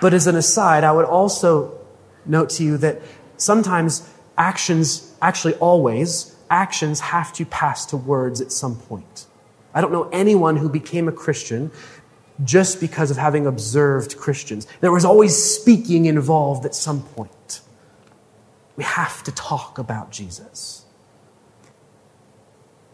But 0.00 0.14
as 0.14 0.26
an 0.26 0.36
aside, 0.36 0.84
I 0.84 0.92
would 0.92 1.04
also 1.04 1.78
note 2.24 2.50
to 2.50 2.64
you 2.64 2.76
that 2.78 3.02
sometimes 3.36 4.08
actions, 4.36 5.13
actually 5.24 5.54
always, 5.54 6.36
actions 6.50 7.00
have 7.00 7.32
to 7.32 7.46
pass 7.46 7.86
to 7.86 7.96
words 7.96 8.42
at 8.42 8.52
some 8.52 8.76
point. 8.76 9.26
I 9.72 9.80
don't 9.80 9.90
know 9.90 10.08
anyone 10.12 10.56
who 10.58 10.68
became 10.68 11.08
a 11.08 11.12
Christian 11.12 11.70
just 12.44 12.78
because 12.78 13.10
of 13.10 13.16
having 13.16 13.46
observed 13.46 14.18
Christians. 14.18 14.66
There 14.82 14.92
was 14.92 15.04
always 15.04 15.34
speaking 15.34 16.04
involved 16.04 16.66
at 16.66 16.74
some 16.74 17.02
point. 17.02 17.60
We 18.76 18.84
have 18.84 19.22
to 19.22 19.32
talk 19.32 19.78
about 19.78 20.12
Jesus. 20.12 20.84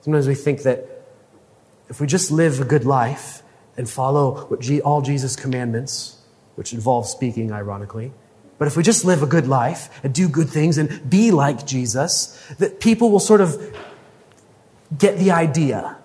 Sometimes 0.02 0.28
we 0.28 0.34
think 0.34 0.62
that 0.62 1.04
if 1.88 2.00
we 2.00 2.06
just 2.06 2.30
live 2.30 2.60
a 2.60 2.64
good 2.64 2.84
life 2.84 3.42
and 3.76 3.90
follow 3.90 4.56
all 4.84 5.02
Jesus' 5.02 5.34
commandments, 5.34 6.18
which 6.54 6.72
involves 6.72 7.10
speaking, 7.10 7.50
ironically, 7.50 8.12
but 8.60 8.68
if 8.68 8.76
we 8.76 8.82
just 8.82 9.06
live 9.06 9.22
a 9.22 9.26
good 9.26 9.48
life 9.48 9.88
and 10.04 10.14
do 10.14 10.28
good 10.28 10.50
things 10.50 10.76
and 10.76 11.08
be 11.08 11.30
like 11.30 11.66
Jesus, 11.66 12.38
that 12.58 12.78
people 12.78 13.10
will 13.10 13.18
sort 13.18 13.40
of 13.40 13.74
get 14.98 15.16
the 15.16 15.30
idea. 15.30 15.96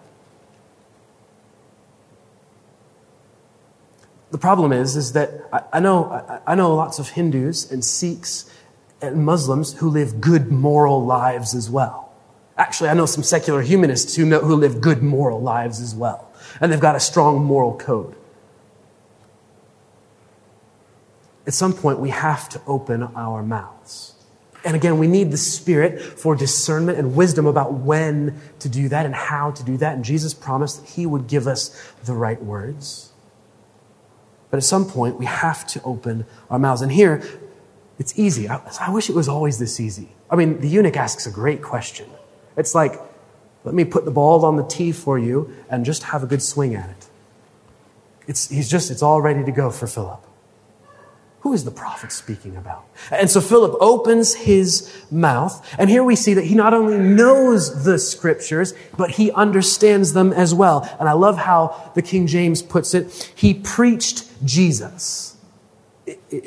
The 4.31 4.37
problem 4.37 4.71
is, 4.71 4.95
is 4.95 5.11
that 5.11 5.31
I, 5.51 5.63
I 5.73 5.79
know, 5.81 6.05
I, 6.05 6.53
I 6.53 6.55
know 6.55 6.73
lots 6.73 6.97
of 6.97 7.09
Hindus 7.09 7.69
and 7.69 7.83
Sikhs 7.83 8.49
and 9.01 9.25
Muslims 9.25 9.73
who 9.73 9.89
live 9.89 10.21
good 10.21 10.49
moral 10.49 11.03
lives 11.03 11.53
as 11.53 11.69
well. 11.69 12.13
Actually, 12.57 12.87
I 12.87 12.93
know 12.93 13.05
some 13.05 13.21
secular 13.21 13.63
humanists 13.63 14.15
who, 14.15 14.23
know, 14.23 14.39
who 14.39 14.55
live 14.55 14.79
good 14.79 15.03
moral 15.03 15.41
lives 15.41 15.81
as 15.81 15.93
well. 15.93 16.31
And 16.61 16.71
they've 16.71 16.79
got 16.79 16.95
a 16.95 17.01
strong 17.01 17.43
moral 17.43 17.77
code. 17.77 18.15
At 21.47 21.53
some 21.53 21.73
point 21.73 21.99
we 21.99 22.10
have 22.10 22.49
to 22.49 22.62
open 22.65 23.03
our 23.03 23.43
mouths. 23.43 24.13
And 24.63 24.75
again, 24.75 24.97
we 24.97 25.05
need 25.05 25.29
the 25.29 25.38
Spirit 25.38 26.01
for 26.01 26.36
discernment 26.36 26.97
and 26.97 27.15
wisdom 27.15 27.45
about 27.45 27.73
when 27.73 28.41
to 28.60 28.67
do 28.67 28.89
that 28.89 29.05
and 29.05 29.13
how 29.13 29.51
to 29.51 29.63
do 29.63 29.77
that. 29.77 29.93
And 29.93 30.03
Jesus 30.03 30.34
promised 30.34 30.81
that 30.81 30.89
He 30.89 31.05
would 31.05 31.27
give 31.27 31.45
us 31.45 31.69
the 32.03 32.13
right 32.13 32.41
words. 32.41 33.12
But 34.49 34.58
at 34.58 34.63
some 34.63 34.86
point, 34.89 35.19
we 35.19 35.25
have 35.25 35.67
to 35.67 35.84
open 35.84 36.25
our 36.49 36.58
mouths. 36.58 36.81
And 36.81 36.91
here, 36.91 37.23
it's 37.99 38.17
easy. 38.17 38.49
I, 38.49 38.60
I 38.81 38.89
wish 38.89 39.08
it 39.08 39.15
was 39.15 39.29
always 39.29 39.60
this 39.60 39.79
easy. 39.79 40.10
I 40.31 40.36
mean, 40.36 40.60
the 40.60 40.67
eunuch 40.67 40.97
asks 40.97 41.27
a 41.27 41.31
great 41.31 41.62
question. 41.62 42.10
It's 42.58 42.73
like, 42.73 42.99
let 43.63 43.75
me 43.75 43.86
put 43.86 44.05
the 44.05 44.12
ball 44.12 44.43
on 44.45 44.55
the 44.55 44.63
tee 44.63 44.91
for 44.91 45.19
you 45.19 45.53
and 45.69 45.86
just 45.86 46.03
have 46.03 46.23
a 46.23 46.27
good 46.27 46.41
swing 46.41 46.73
at 46.73 46.89
it. 46.89 47.08
It's, 48.27 48.49
he's 48.49 48.69
just, 48.69 48.89
it's 48.89 49.03
all 49.03 49.21
ready 49.21 49.43
to 49.43 49.51
go 49.51 49.69
for 49.69 49.86
Philip. 49.86 50.25
Who 51.45 51.53
is 51.53 51.63
the 51.63 51.69
prophet 51.69 52.12
speaking 52.12 52.58
about? 52.58 52.86
And 53.12 53.29
so 53.29 53.39
Philip 53.39 53.77
opens 53.79 54.34
his 54.34 54.91
mouth, 55.12 55.63
and 55.77 55.91
here 55.91 56.03
we 56.03 56.15
see 56.15 56.34
that 56.34 56.45
he 56.45 56.55
not 56.55 56.73
only 56.73 56.97
knows 56.97 57.84
the 57.84 57.99
scriptures, 57.99 58.73
but 58.97 59.12
he 59.12 59.31
understands 59.31 60.13
them 60.13 60.34
as 60.34 60.55
well. 60.55 60.89
And 60.99 61.08
I 61.08 61.12
love 61.12 61.38
how 61.38 61.91
the 61.93 62.01
King 62.01 62.25
James 62.25 62.63
puts 62.63 62.95
it. 62.95 63.31
He 63.36 63.53
preached 63.53 64.27
Jesus. 64.43 65.38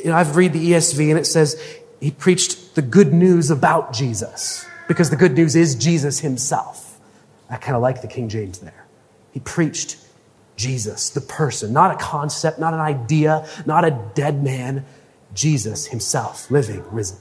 I've 0.04 0.34
read 0.34 0.52
the 0.52 0.72
ESV, 0.72 1.10
and 1.10 1.18
it 1.20 1.26
says 1.26 1.62
he 2.00 2.10
preached 2.10 2.74
the 2.74 2.82
good 2.82 3.12
news 3.12 3.52
about 3.52 3.92
Jesus, 3.92 4.66
because 4.88 5.10
the 5.10 5.16
good 5.16 5.34
news 5.34 5.54
is 5.54 5.76
Jesus 5.76 6.18
himself. 6.18 6.98
I 7.48 7.56
kind 7.56 7.76
of 7.76 7.82
like 7.82 8.02
the 8.02 8.08
King 8.08 8.28
James 8.28 8.58
there. 8.58 8.84
He 9.30 9.38
preached 9.38 9.96
Jesus, 10.58 11.08
the 11.08 11.20
person, 11.20 11.72
not 11.72 11.94
a 11.94 11.96
concept, 11.96 12.58
not 12.58 12.74
an 12.74 12.80
idea, 12.80 13.48
not 13.64 13.84
a 13.84 13.92
dead 14.14 14.42
man, 14.42 14.84
Jesus 15.32 15.86
himself, 15.86 16.50
living, 16.50 16.84
risen. 16.90 17.18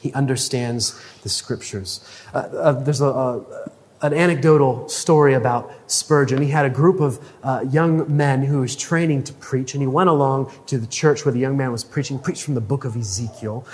He 0.00 0.12
understands 0.12 0.98
the 1.22 1.28
scriptures. 1.28 2.00
Uh, 2.32 2.38
uh, 2.38 2.72
there's 2.72 3.00
a, 3.00 3.06
a, 3.06 3.70
an 4.02 4.14
anecdotal 4.14 4.88
story 4.88 5.34
about 5.34 5.72
Spurgeon. 5.88 6.40
He 6.40 6.50
had 6.50 6.66
a 6.66 6.70
group 6.70 7.00
of 7.00 7.18
uh, 7.42 7.64
young 7.68 8.16
men 8.16 8.42
who 8.42 8.60
was 8.60 8.76
training 8.76 9.24
to 9.24 9.32
preach, 9.32 9.74
and 9.74 9.82
he 9.82 9.86
went 9.86 10.08
along 10.08 10.52
to 10.66 10.78
the 10.78 10.86
church 10.86 11.24
where 11.24 11.32
the 11.32 11.40
young 11.40 11.56
man 11.56 11.72
was 11.72 11.84
preaching, 11.84 12.18
preached 12.18 12.42
from 12.42 12.54
the 12.54 12.60
book 12.60 12.84
of 12.84 12.96
Ezekiel. 12.96 13.66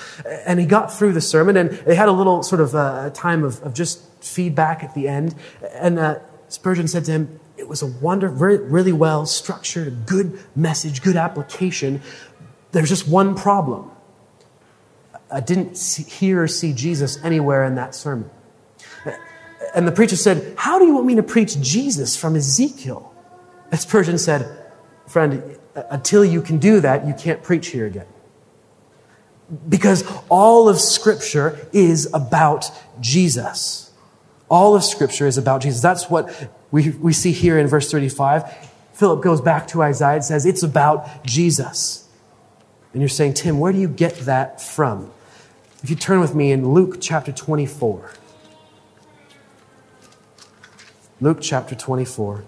And 0.47 0.59
he 0.59 0.67
got 0.67 0.93
through 0.93 1.13
the 1.13 1.21
sermon, 1.21 1.57
and 1.57 1.71
they 1.71 1.95
had 1.95 2.09
a 2.09 2.13
little 2.13 2.43
sort 2.43 2.61
of 2.61 2.75
uh, 2.75 3.11
time 3.11 3.45
of, 3.45 3.63
of 3.63 3.75
just 3.75 4.01
feedback 4.23 4.83
at 4.83 4.95
the 4.95 5.09
end. 5.09 5.35
And 5.73 5.99
uh, 5.99 6.19
Spurgeon 6.49 6.89
said 6.89 7.05
to 7.07 7.13
him, 7.13 7.41
It 7.57 7.69
was 7.69 7.83
a 7.83 7.87
wonder, 7.87 8.29
really 8.29 8.93
well 8.93 9.27
structured, 9.27 10.07
good 10.07 10.39
message, 10.57 11.03
good 11.03 11.17
application. 11.17 12.03
There's 12.73 12.89
just 12.89 13.09
one 13.09 13.35
problem. 13.35 13.91
I 15.31 15.41
didn't 15.41 15.77
see, 15.77 16.03
hear 16.05 16.43
or 16.43 16.49
see 16.49 16.73
Jesus 16.73 17.23
anywhere 17.23 17.65
in 17.65 17.75
that 17.75 17.95
sermon. 17.95 18.31
And 19.75 19.87
the 19.87 19.93
preacher 19.93 20.17
said, 20.17 20.55
How 20.57 20.79
do 20.79 20.87
you 20.87 20.95
want 20.95 21.07
me 21.07 21.15
to 21.17 21.23
preach 21.23 21.61
Jesus 21.61 22.17
from 22.17 22.37
Ezekiel? 22.37 23.15
And 23.71 23.79
Spurgeon 23.79 24.19
said, 24.19 24.49
Friend, 25.07 25.59
until 25.91 26.25
you 26.25 26.43
can 26.43 26.59
do 26.59 26.81
that, 26.81 27.07
you 27.07 27.15
can't 27.15 27.43
preach 27.43 27.69
here 27.69 27.87
again. 27.87 28.07
Because 29.69 30.05
all 30.29 30.69
of 30.69 30.79
Scripture 30.81 31.69
is 31.73 32.13
about 32.13 32.71
Jesus. 33.01 33.88
All 34.49 34.75
of 34.75 34.85
Scripture 34.85 35.27
is 35.27 35.37
about 35.37 35.61
Jesus. 35.61 35.83
That's 35.83 36.09
what 36.09 36.51
we, 36.71 36.91
we 36.91 37.13
see 37.13 37.33
here 37.33 37.59
in 37.59 37.67
verse 37.67 37.91
35. 37.91 38.71
Philip 38.93 39.23
goes 39.23 39.41
back 39.41 39.69
to 39.69 39.83
Isaiah 39.83 40.15
and 40.15 40.25
says, 40.25 40.47
It's 40.47 40.63
about 40.63 41.25
Jesus. 41.25 42.09
And 42.93 43.03
you're 43.03 43.09
saying, 43.09 43.35
Tim, 43.35 43.59
where 43.59 43.73
do 43.73 43.79
you 43.79 43.89
get 43.89 44.17
that 44.21 44.61
from? 44.61 45.11
If 45.83 45.91
you 45.91 45.97
turn 45.97 46.21
with 46.21 46.35
me 46.35 46.51
in 46.51 46.73
Luke 46.73 46.97
chapter 47.01 47.31
24. 47.31 48.11
Luke 51.21 51.39
chapter 51.41 51.75
24. 51.75 52.45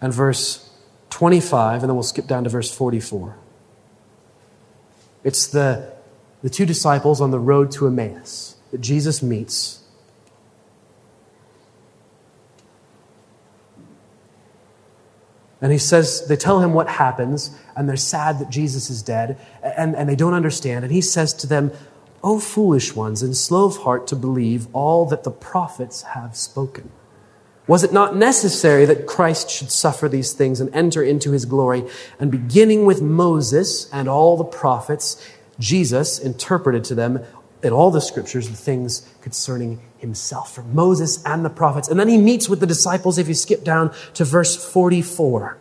And 0.00 0.12
verse 0.12 0.70
25, 1.10 1.82
and 1.82 1.88
then 1.88 1.96
we'll 1.96 2.02
skip 2.02 2.26
down 2.26 2.44
to 2.44 2.50
verse 2.50 2.72
44. 2.72 3.36
It's 5.24 5.46
the 5.46 5.95
the 6.42 6.50
two 6.50 6.66
disciples 6.66 7.20
on 7.20 7.30
the 7.30 7.38
road 7.38 7.70
to 7.72 7.86
Emmaus 7.86 8.56
that 8.70 8.80
Jesus 8.80 9.22
meets. 9.22 9.82
And 15.60 15.72
he 15.72 15.78
says, 15.78 16.26
they 16.28 16.36
tell 16.36 16.60
him 16.60 16.74
what 16.74 16.86
happens, 16.86 17.58
and 17.74 17.88
they're 17.88 17.96
sad 17.96 18.38
that 18.40 18.50
Jesus 18.50 18.90
is 18.90 19.02
dead, 19.02 19.38
and, 19.62 19.96
and 19.96 20.08
they 20.08 20.14
don't 20.14 20.34
understand. 20.34 20.84
And 20.84 20.92
he 20.92 21.00
says 21.00 21.32
to 21.34 21.46
them, 21.46 21.72
O 22.22 22.38
foolish 22.38 22.94
ones, 22.94 23.22
and 23.22 23.36
slow 23.36 23.64
of 23.64 23.78
heart 23.78 24.06
to 24.08 24.16
believe 24.16 24.68
all 24.74 25.06
that 25.06 25.24
the 25.24 25.30
prophets 25.30 26.02
have 26.02 26.36
spoken. 26.36 26.90
Was 27.66 27.82
it 27.82 27.92
not 27.92 28.14
necessary 28.14 28.84
that 28.84 29.06
Christ 29.06 29.50
should 29.50 29.72
suffer 29.72 30.08
these 30.08 30.32
things 30.32 30.60
and 30.60 30.72
enter 30.74 31.02
into 31.02 31.32
his 31.32 31.44
glory? 31.44 31.84
And 32.20 32.30
beginning 32.30 32.84
with 32.84 33.02
Moses 33.02 33.90
and 33.92 34.08
all 34.08 34.36
the 34.36 34.44
prophets, 34.44 35.20
Jesus 35.58 36.18
interpreted 36.18 36.84
to 36.84 36.94
them 36.94 37.24
in 37.62 37.72
all 37.72 37.90
the 37.90 38.00
scriptures 38.00 38.48
the 38.48 38.56
things 38.56 39.08
concerning 39.22 39.80
himself 39.98 40.54
from 40.54 40.74
Moses 40.74 41.22
and 41.24 41.44
the 41.44 41.50
prophets. 41.50 41.88
And 41.88 41.98
then 41.98 42.08
he 42.08 42.18
meets 42.18 42.48
with 42.48 42.60
the 42.60 42.66
disciples. 42.66 43.18
If 43.18 43.28
you 43.28 43.34
skip 43.34 43.64
down 43.64 43.94
to 44.14 44.24
verse 44.24 44.56
44, 44.56 45.58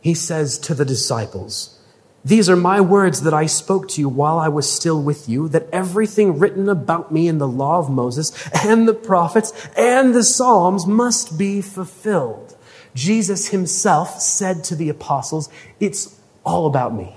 he 0.00 0.14
says 0.14 0.58
to 0.58 0.74
the 0.74 0.84
disciples, 0.84 1.78
These 2.24 2.48
are 2.48 2.56
my 2.56 2.80
words 2.80 3.22
that 3.22 3.34
I 3.34 3.46
spoke 3.46 3.88
to 3.90 4.00
you 4.00 4.08
while 4.08 4.38
I 4.38 4.48
was 4.48 4.70
still 4.70 5.02
with 5.02 5.28
you, 5.28 5.48
that 5.48 5.68
everything 5.72 6.38
written 6.38 6.68
about 6.68 7.10
me 7.10 7.28
in 7.28 7.38
the 7.38 7.48
law 7.48 7.78
of 7.78 7.90
Moses 7.90 8.32
and 8.64 8.86
the 8.86 8.94
prophets 8.94 9.52
and 9.76 10.14
the 10.14 10.24
Psalms 10.24 10.86
must 10.86 11.38
be 11.38 11.60
fulfilled. 11.60 12.56
Jesus 12.94 13.48
himself 13.48 14.20
said 14.20 14.64
to 14.64 14.76
the 14.76 14.88
apostles, 14.88 15.48
It's 15.78 16.20
all 16.44 16.66
about 16.66 16.94
me. 16.94 17.16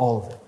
All 0.00 0.16
of 0.16 0.30
it. 0.30 0.40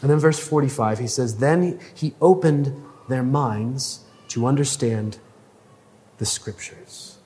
And 0.00 0.10
then 0.10 0.18
verse 0.18 0.38
45, 0.38 1.00
he 1.00 1.06
says, 1.06 1.36
Then 1.36 1.78
he 1.94 2.14
opened 2.18 2.82
their 3.10 3.22
minds 3.22 4.00
to 4.28 4.46
understand 4.46 5.18
the 6.16 6.24
scriptures. 6.24 7.18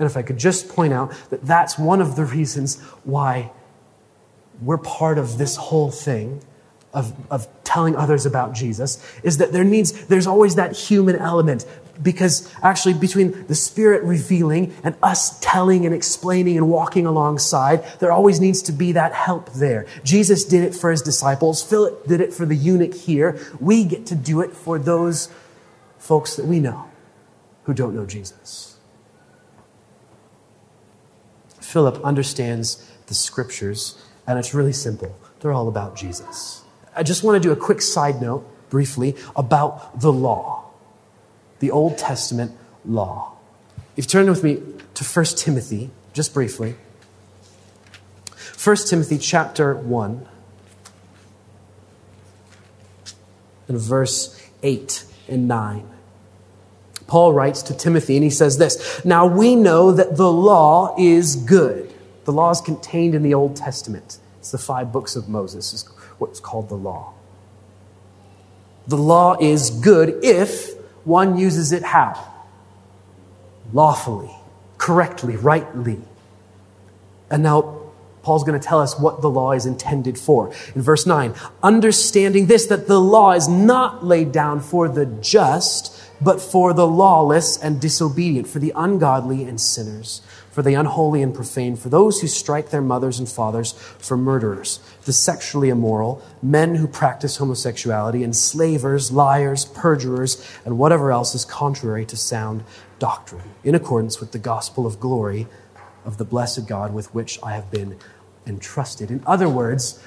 And 0.00 0.06
if 0.06 0.16
I 0.16 0.22
could 0.22 0.38
just 0.38 0.68
point 0.68 0.92
out 0.92 1.12
that 1.30 1.42
that's 1.42 1.78
one 1.78 2.00
of 2.00 2.16
the 2.16 2.24
reasons 2.24 2.80
why 3.04 3.52
we're 4.60 4.78
part 4.78 5.16
of 5.16 5.38
this 5.38 5.54
whole 5.54 5.92
thing 5.92 6.42
of, 6.92 7.14
of 7.30 7.46
telling 7.62 7.94
others 7.94 8.26
about 8.26 8.52
Jesus, 8.52 9.00
is 9.22 9.38
that 9.38 9.52
there 9.52 9.62
needs, 9.62 10.06
there's 10.06 10.26
always 10.26 10.56
that 10.56 10.72
human 10.72 11.14
element 11.14 11.64
because 12.02 12.52
actually 12.62 12.94
between 12.94 13.46
the 13.46 13.54
spirit 13.54 14.02
revealing 14.02 14.74
and 14.82 14.96
us 15.02 15.38
telling 15.40 15.86
and 15.86 15.94
explaining 15.94 16.56
and 16.56 16.68
walking 16.68 17.06
alongside 17.06 17.84
there 18.00 18.10
always 18.10 18.40
needs 18.40 18.62
to 18.62 18.72
be 18.72 18.92
that 18.92 19.12
help 19.12 19.52
there. 19.52 19.86
Jesus 20.02 20.44
did 20.44 20.64
it 20.64 20.74
for 20.74 20.90
his 20.90 21.02
disciples. 21.02 21.62
Philip 21.62 22.06
did 22.06 22.20
it 22.20 22.32
for 22.32 22.46
the 22.46 22.56
eunuch 22.56 22.94
here. 22.94 23.38
We 23.60 23.84
get 23.84 24.06
to 24.06 24.14
do 24.14 24.40
it 24.40 24.52
for 24.52 24.78
those 24.78 25.28
folks 25.98 26.36
that 26.36 26.46
we 26.46 26.60
know 26.60 26.90
who 27.64 27.74
don't 27.74 27.94
know 27.94 28.06
jesus. 28.06 28.76
Philip 31.60 32.02
understands 32.04 32.90
the 33.06 33.14
scriptures 33.14 34.02
and 34.26 34.38
it's 34.38 34.54
really 34.54 34.72
simple. 34.72 35.16
They're 35.40 35.52
all 35.52 35.68
about 35.68 35.96
jesus. 35.96 36.62
I 36.96 37.02
just 37.02 37.22
want 37.22 37.40
to 37.42 37.48
do 37.48 37.52
a 37.52 37.56
quick 37.56 37.80
side 37.80 38.20
note 38.20 38.48
briefly 38.70 39.14
about 39.36 40.00
the 40.00 40.12
law 40.12 40.63
the 41.64 41.70
Old 41.70 41.96
Testament 41.96 42.52
law. 42.84 43.32
If 43.96 44.04
you 44.04 44.08
turn 44.10 44.28
with 44.28 44.44
me 44.44 44.60
to 44.92 45.02
1 45.02 45.24
Timothy, 45.24 45.90
just 46.12 46.34
briefly. 46.34 46.76
1 48.62 48.76
Timothy 48.86 49.16
chapter 49.16 49.74
1 49.74 50.28
and 53.68 53.78
verse 53.78 54.38
8 54.62 55.06
and 55.26 55.48
9. 55.48 55.88
Paul 57.06 57.32
writes 57.32 57.62
to 57.62 57.74
Timothy 57.74 58.16
and 58.16 58.24
he 58.24 58.28
says 58.28 58.58
this 58.58 59.02
Now 59.02 59.24
we 59.24 59.56
know 59.56 59.90
that 59.90 60.18
the 60.18 60.30
law 60.30 60.94
is 60.98 61.34
good. 61.34 61.90
The 62.26 62.32
law 62.32 62.50
is 62.50 62.60
contained 62.60 63.14
in 63.14 63.22
the 63.22 63.32
Old 63.32 63.56
Testament. 63.56 64.18
It's 64.38 64.50
the 64.50 64.58
five 64.58 64.92
books 64.92 65.16
of 65.16 65.30
Moses, 65.30 65.72
is 65.72 65.84
what's 66.18 66.40
called 66.40 66.68
the 66.68 66.74
law. 66.74 67.14
The 68.86 68.98
law 68.98 69.38
is 69.40 69.70
good 69.70 70.22
if 70.22 70.73
one 71.04 71.38
uses 71.38 71.72
it 71.72 71.82
how? 71.82 72.32
Lawfully, 73.72 74.34
correctly, 74.78 75.36
rightly. 75.36 76.00
And 77.30 77.42
now 77.42 77.83
Paul's 78.24 78.42
going 78.42 78.58
to 78.58 78.66
tell 78.66 78.80
us 78.80 78.98
what 78.98 79.20
the 79.20 79.30
law 79.30 79.52
is 79.52 79.66
intended 79.66 80.18
for. 80.18 80.52
In 80.74 80.82
verse 80.82 81.06
9, 81.06 81.34
understanding 81.62 82.46
this, 82.46 82.66
that 82.66 82.88
the 82.88 83.00
law 83.00 83.32
is 83.32 83.46
not 83.46 84.04
laid 84.04 84.32
down 84.32 84.60
for 84.60 84.88
the 84.88 85.06
just, 85.06 86.00
but 86.20 86.40
for 86.40 86.72
the 86.72 86.86
lawless 86.86 87.56
and 87.56 87.80
disobedient, 87.80 88.48
for 88.48 88.58
the 88.58 88.72
ungodly 88.74 89.44
and 89.44 89.60
sinners 89.60 90.22
for 90.54 90.62
the 90.62 90.74
unholy 90.74 91.20
and 91.20 91.34
profane, 91.34 91.74
for 91.74 91.88
those 91.88 92.20
who 92.20 92.28
strike 92.28 92.70
their 92.70 92.80
mothers 92.80 93.18
and 93.18 93.28
fathers, 93.28 93.72
for 93.72 94.16
murderers, 94.16 94.78
the 95.04 95.12
sexually 95.12 95.68
immoral, 95.68 96.22
men 96.40 96.76
who 96.76 96.86
practice 96.86 97.38
homosexuality, 97.38 98.22
enslavers, 98.22 99.10
liars, 99.10 99.64
perjurers, 99.64 100.48
and 100.64 100.78
whatever 100.78 101.10
else 101.10 101.34
is 101.34 101.44
contrary 101.44 102.06
to 102.06 102.16
sound 102.16 102.62
doctrine, 103.00 103.42
in 103.64 103.74
accordance 103.74 104.20
with 104.20 104.30
the 104.30 104.38
gospel 104.38 104.86
of 104.86 105.00
glory 105.00 105.48
of 106.04 106.18
the 106.18 106.24
blessed 106.24 106.68
God 106.68 106.94
with 106.94 107.12
which 107.12 107.40
I 107.42 107.54
have 107.56 107.68
been 107.72 107.98
entrusted. 108.46 109.10
In 109.10 109.22
other 109.26 109.48
words, 109.48 110.02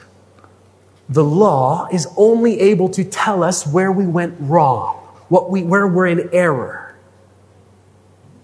the 1.10 1.24
law 1.24 1.88
is 1.92 2.08
only 2.18 2.60
able 2.60 2.90
to 2.90 3.04
tell 3.04 3.44
us 3.44 3.66
where 3.66 3.92
we 3.92 4.06
went 4.06 4.36
wrong, 4.40 4.98
what 5.30 5.50
we, 5.50 5.64
where 5.64 5.88
we're 5.88 6.08
in 6.08 6.30
error. 6.34 6.96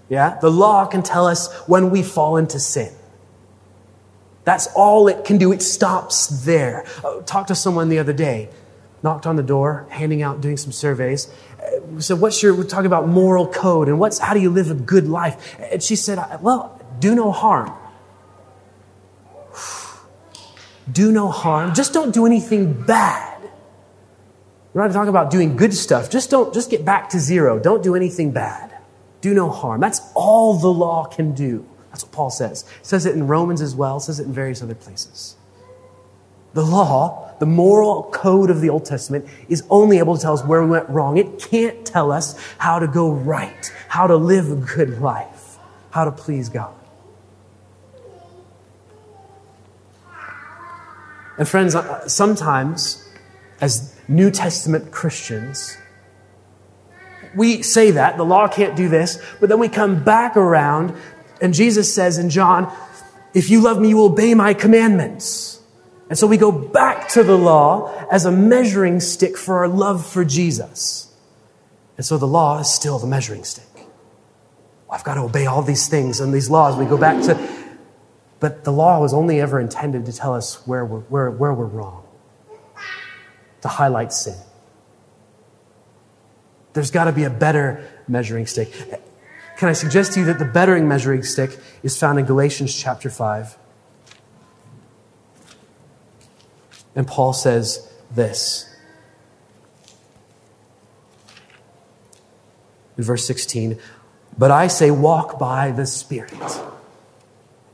Yeah? 0.10 0.38
The 0.40 0.52
law 0.52 0.86
can 0.86 1.04
tell 1.04 1.26
us 1.28 1.54
when 1.68 1.90
we 1.90 2.04
fall 2.04 2.38
into 2.38 2.60
sin. 2.60 2.94
That's 4.46 4.68
all 4.76 5.08
it 5.08 5.26
can 5.26 5.38
do. 5.38 5.52
It 5.52 5.62
stops 5.62 6.28
there. 6.46 6.86
Uh, 7.04 7.22
talked 7.22 7.48
to 7.48 7.56
someone 7.56 7.90
the 7.90 8.00
other 8.00 8.14
day, 8.14 8.50
knocked 9.02 9.26
on 9.26 9.38
the 9.38 9.44
door, 9.44 9.88
handing 9.90 10.22
out, 10.22 10.42
doing 10.42 10.58
some 10.58 10.72
surveys. 10.72 11.30
Uh, 11.60 12.00
so, 12.00 12.16
what's 12.16 12.44
your, 12.44 12.54
we're 12.54 12.66
talking 12.66 12.86
about 12.86 13.08
moral 13.08 13.48
code 13.48 13.88
and 13.88 14.00
what's, 14.00 14.20
how 14.20 14.34
do 14.34 14.42
you 14.42 14.50
live 14.50 14.70
a 14.70 14.76
good 14.76 15.08
life? 15.08 15.58
And 15.60 15.82
she 15.82 15.96
said, 15.96 16.20
well, 16.42 16.80
do 17.00 17.16
no 17.16 17.32
harm. 17.32 17.74
Do 20.92 21.12
no 21.12 21.30
harm. 21.30 21.74
Just 21.74 21.94
don't 21.94 22.14
do 22.14 22.26
anything 22.26 22.84
bad. 22.84 23.30
We're 24.74 24.88
not 24.88 24.94
talking 24.94 25.10
about 25.10 25.30
doing 25.30 25.56
good 25.56 25.74
stuff. 25.74 26.10
Just 26.10 26.30
don't, 26.30 26.54
just 26.54 26.70
get 26.70 26.84
back 26.84 27.10
to 27.10 27.20
zero. 27.20 27.60
Don't 27.60 27.84
do 27.84 27.96
anything 27.96 28.32
bad 28.32 28.74
do 29.24 29.34
no 29.34 29.50
harm. 29.50 29.80
That's 29.80 30.02
all 30.16 30.54
the 30.60 30.68
law 30.68 31.06
can 31.06 31.34
do. 31.34 31.66
That's 31.90 32.04
what 32.04 32.12
Paul 32.12 32.30
says. 32.30 32.66
He 32.82 32.86
says 32.86 33.06
it 33.06 33.16
in 33.16 33.26
Romans 33.26 33.62
as 33.62 33.74
well, 33.74 34.02
says 34.02 34.20
it 34.20 34.28
in 34.28 34.34
various 34.34 34.62
other 34.62 34.76
places. 34.76 35.38
The 36.54 36.62
law, 36.62 37.34
the 37.40 37.46
moral 37.46 38.04
code 38.12 38.50
of 38.50 38.60
the 38.60 38.70
Old 38.70 38.86
Testament, 38.86 39.26
is 39.48 39.64
only 39.70 39.98
able 39.98 40.18
to 40.18 40.22
tell 40.22 40.34
us 40.34 40.44
where 40.44 40.62
we 40.62 40.70
went 40.70 40.90
wrong. 40.90 41.18
It 41.18 41.40
can't 41.40 41.86
tell 41.86 42.12
us 42.12 42.38
how 42.58 42.80
to 42.80 42.88
go 42.88 43.12
right, 43.12 43.72
how 43.88 44.08
to 44.08 44.18
live 44.18 44.52
a 44.52 44.56
good 44.56 45.00
life, 45.00 45.58
how 45.92 46.04
to 46.04 46.12
please 46.12 46.50
God. 46.50 46.76
And 51.38 51.48
friends, 51.48 51.76
uh, 51.76 52.08
sometimes 52.08 53.08
as 53.62 53.96
New 54.08 54.30
Testament 54.30 54.92
Christians, 54.92 55.78
we 57.36 57.62
say 57.64 57.92
that, 57.92 58.18
the 58.18 58.26
law 58.26 58.48
can't 58.48 58.76
do 58.76 58.90
this, 58.90 59.22
but 59.40 59.50
then 59.50 59.60
we 59.60 59.70
come 59.70 60.04
back 60.04 60.38
around 60.38 60.96
and 61.42 61.54
Jesus 61.54 61.94
says 61.94 62.18
in 62.18 62.30
John, 62.30 62.72
if 63.34 63.50
you 63.50 63.62
love 63.62 63.80
me, 63.80 63.90
you 63.90 63.98
will 63.98 64.06
obey 64.06 64.34
my 64.34 64.54
commandments. 64.54 65.60
And 66.10 66.18
so 66.18 66.28
we 66.28 66.38
go 66.38 66.52
back 66.52 67.10
to 67.10 67.24
the 67.24 67.38
law 67.38 67.92
as 68.12 68.26
a 68.26 68.32
measuring 68.32 69.00
stick 69.00 69.36
for 69.38 69.58
our 69.60 69.68
love 69.68 70.06
for 70.06 70.24
Jesus. 70.24 71.12
And 71.98 72.06
so 72.06 72.18
the 72.18 72.28
law 72.28 72.60
is 72.60 72.70
still 72.70 73.00
the 73.00 73.08
measuring 73.08 73.44
stick. 73.44 73.66
I've 74.90 75.04
got 75.04 75.16
to 75.16 75.22
obey 75.22 75.48
all 75.48 75.64
these 75.64 75.88
things 75.88 76.20
and 76.20 76.32
these 76.32 76.50
laws. 76.50 76.78
We 76.78 76.86
go 76.86 76.98
back 76.98 77.24
to, 77.24 77.34
but 78.44 78.66
the 78.66 78.74
law 78.74 79.00
was 79.00 79.14
only 79.14 79.40
ever 79.40 79.58
intended 79.58 80.06
to 80.06 80.12
tell 80.12 80.34
us 80.34 80.68
where 80.68 80.84
we're, 80.84 81.00
where, 81.00 81.32
where 81.32 81.54
we're 81.54 81.66
wrong, 81.66 82.04
to 83.62 83.70
highlight 83.70 84.12
sin. 84.12 84.36
There's 86.74 86.92
got 86.92 87.06
to 87.06 87.14
be 87.14 87.24
a 87.24 87.30
better 87.30 87.90
measuring 88.06 88.46
stick. 88.46 88.74
Can 89.56 89.70
I 89.70 89.72
suggest 89.72 90.12
to 90.16 90.20
you 90.20 90.26
that 90.26 90.40
the 90.40 90.46
bettering 90.46 90.90
measuring 90.90 91.24
stick 91.24 91.58
is 91.84 91.98
found 91.98 92.20
in 92.20 92.26
Galatians 92.26 92.78
chapter 92.78 93.10
5? 93.10 93.58
And 96.98 97.08
Paul 97.08 97.32
says 97.32 97.90
this 98.12 98.70
in 102.98 103.06
verse 103.06 103.26
16 103.26 103.80
But 104.38 104.52
I 104.52 104.68
say, 104.68 104.92
walk 104.92 105.40
by 105.40 105.72
the 105.72 105.86
Spirit 105.86 106.34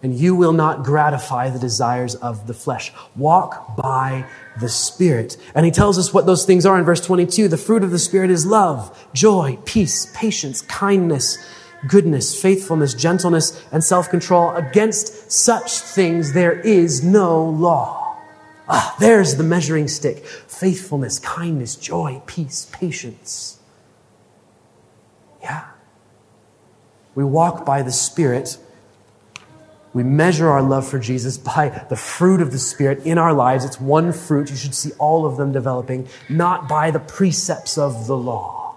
and 0.02 0.16
you 0.16 0.36
will 0.36 0.54
not 0.54 0.84
gratify 0.84 1.50
the 1.50 1.60
desires 1.60 2.16
of 2.16 2.48
the 2.48 2.54
flesh. 2.54 2.94
Walk 3.16 3.76
by 3.76 4.26
the 4.60 4.70
Spirit. 4.70 5.36
And 5.54 5.66
he 5.66 5.72
tells 5.72 5.98
us 5.98 6.14
what 6.14 6.26
those 6.26 6.46
things 6.46 6.66
are 6.66 6.78
in 6.78 6.86
verse 6.86 7.02
22. 7.02 7.48
The 7.48 7.58
fruit 7.58 7.84
of 7.84 7.92
the 7.92 8.00
Spirit 8.00 8.30
is 8.30 8.46
love, 8.46 9.08
joy, 9.14 9.58
peace, 9.66 10.12
patience, 10.16 10.62
kindness, 10.62 11.38
goodness, 11.88 12.40
faithfulness, 12.40 12.94
gentleness, 12.94 13.66
and 13.72 13.84
self 13.84 14.10
control. 14.10 14.52
Against 14.52 15.32
such 15.32 15.80
things 15.80 16.34
there 16.34 16.60
is 16.60 17.04
no 17.04 17.44
law. 17.44 18.18
Ah, 18.70 18.96
there's 19.00 19.36
the 19.36 19.44
measuring 19.44 19.88
stick 19.88 20.26
faithfulness, 20.26 21.20
kindness, 21.20 21.76
joy, 21.76 22.22
peace, 22.26 22.70
patience. 22.72 23.60
Yeah. 25.42 25.66
We 27.16 27.24
walk 27.24 27.66
by 27.66 27.82
the 27.82 27.92
Spirit. 27.92 28.58
We 29.94 30.04
measure 30.04 30.48
our 30.48 30.62
love 30.62 30.88
for 30.88 31.00
Jesus 31.00 31.38
by 31.38 31.86
the 31.90 31.96
fruit 31.96 32.42
of 32.42 32.52
the 32.52 32.60
Spirit 32.60 33.06
in 33.06 33.18
our 33.18 33.34
lives. 33.34 33.66
It's 33.66 33.82
one 33.82 34.14
fruit. 34.14 34.50
You 34.52 34.56
should 34.56 34.76
see 34.76 34.92
all 35.00 35.26
of 35.26 35.38
them 35.38 35.52
developing, 35.52 36.08
not 36.30 36.70
by 36.70 36.92
the 36.92 37.00
precepts 37.00 37.78
of 37.78 38.06
the 38.06 38.18
law. 38.18 38.76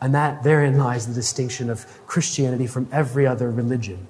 And 0.00 0.14
that 0.14 0.42
therein 0.42 0.76
lies 0.76 1.06
the 1.06 1.14
distinction 1.14 1.70
of 1.70 1.86
Christianity 2.06 2.66
from 2.66 2.88
every 2.92 3.26
other 3.26 3.50
religion. 3.50 4.06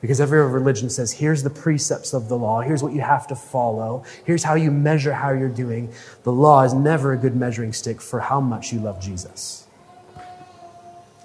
Because 0.00 0.20
every 0.20 0.38
other 0.38 0.48
religion 0.48 0.88
says, 0.88 1.10
here's 1.12 1.42
the 1.42 1.50
precepts 1.50 2.12
of 2.12 2.28
the 2.28 2.36
law, 2.36 2.60
here's 2.60 2.82
what 2.82 2.92
you 2.92 3.00
have 3.00 3.26
to 3.26 3.34
follow, 3.34 4.04
here's 4.24 4.44
how 4.44 4.54
you 4.54 4.70
measure 4.70 5.12
how 5.12 5.32
you're 5.32 5.48
doing. 5.48 5.92
The 6.22 6.32
law 6.32 6.62
is 6.62 6.74
never 6.74 7.12
a 7.12 7.16
good 7.16 7.34
measuring 7.34 7.72
stick 7.72 8.00
for 8.00 8.20
how 8.20 8.40
much 8.40 8.72
you 8.72 8.78
love 8.78 9.00
Jesus. 9.00 9.65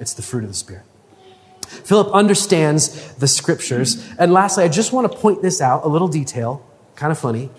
It's 0.02 0.14
the 0.14 0.24
fruit 0.24 0.44
of 0.44 0.50
the 0.50 0.56
Spirit. 0.56 0.84
Philip 1.68 2.12
understands 2.12 3.14
the 3.14 3.28
scriptures. 3.28 4.06
And 4.20 4.34
lastly, 4.34 4.64
I 4.64 4.68
just 4.68 4.92
want 4.92 5.10
to 5.10 5.18
point 5.18 5.42
this 5.42 5.62
out 5.62 5.86
a 5.86 5.88
little 5.88 6.10
detail, 6.10 6.66
kind 6.96 7.12
of 7.12 7.20
funny. 7.20 7.50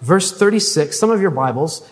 Verse 0.00 0.30
36, 0.36 0.98
some 0.98 1.10
of 1.10 1.20
your 1.20 1.30
Bibles, 1.30 1.88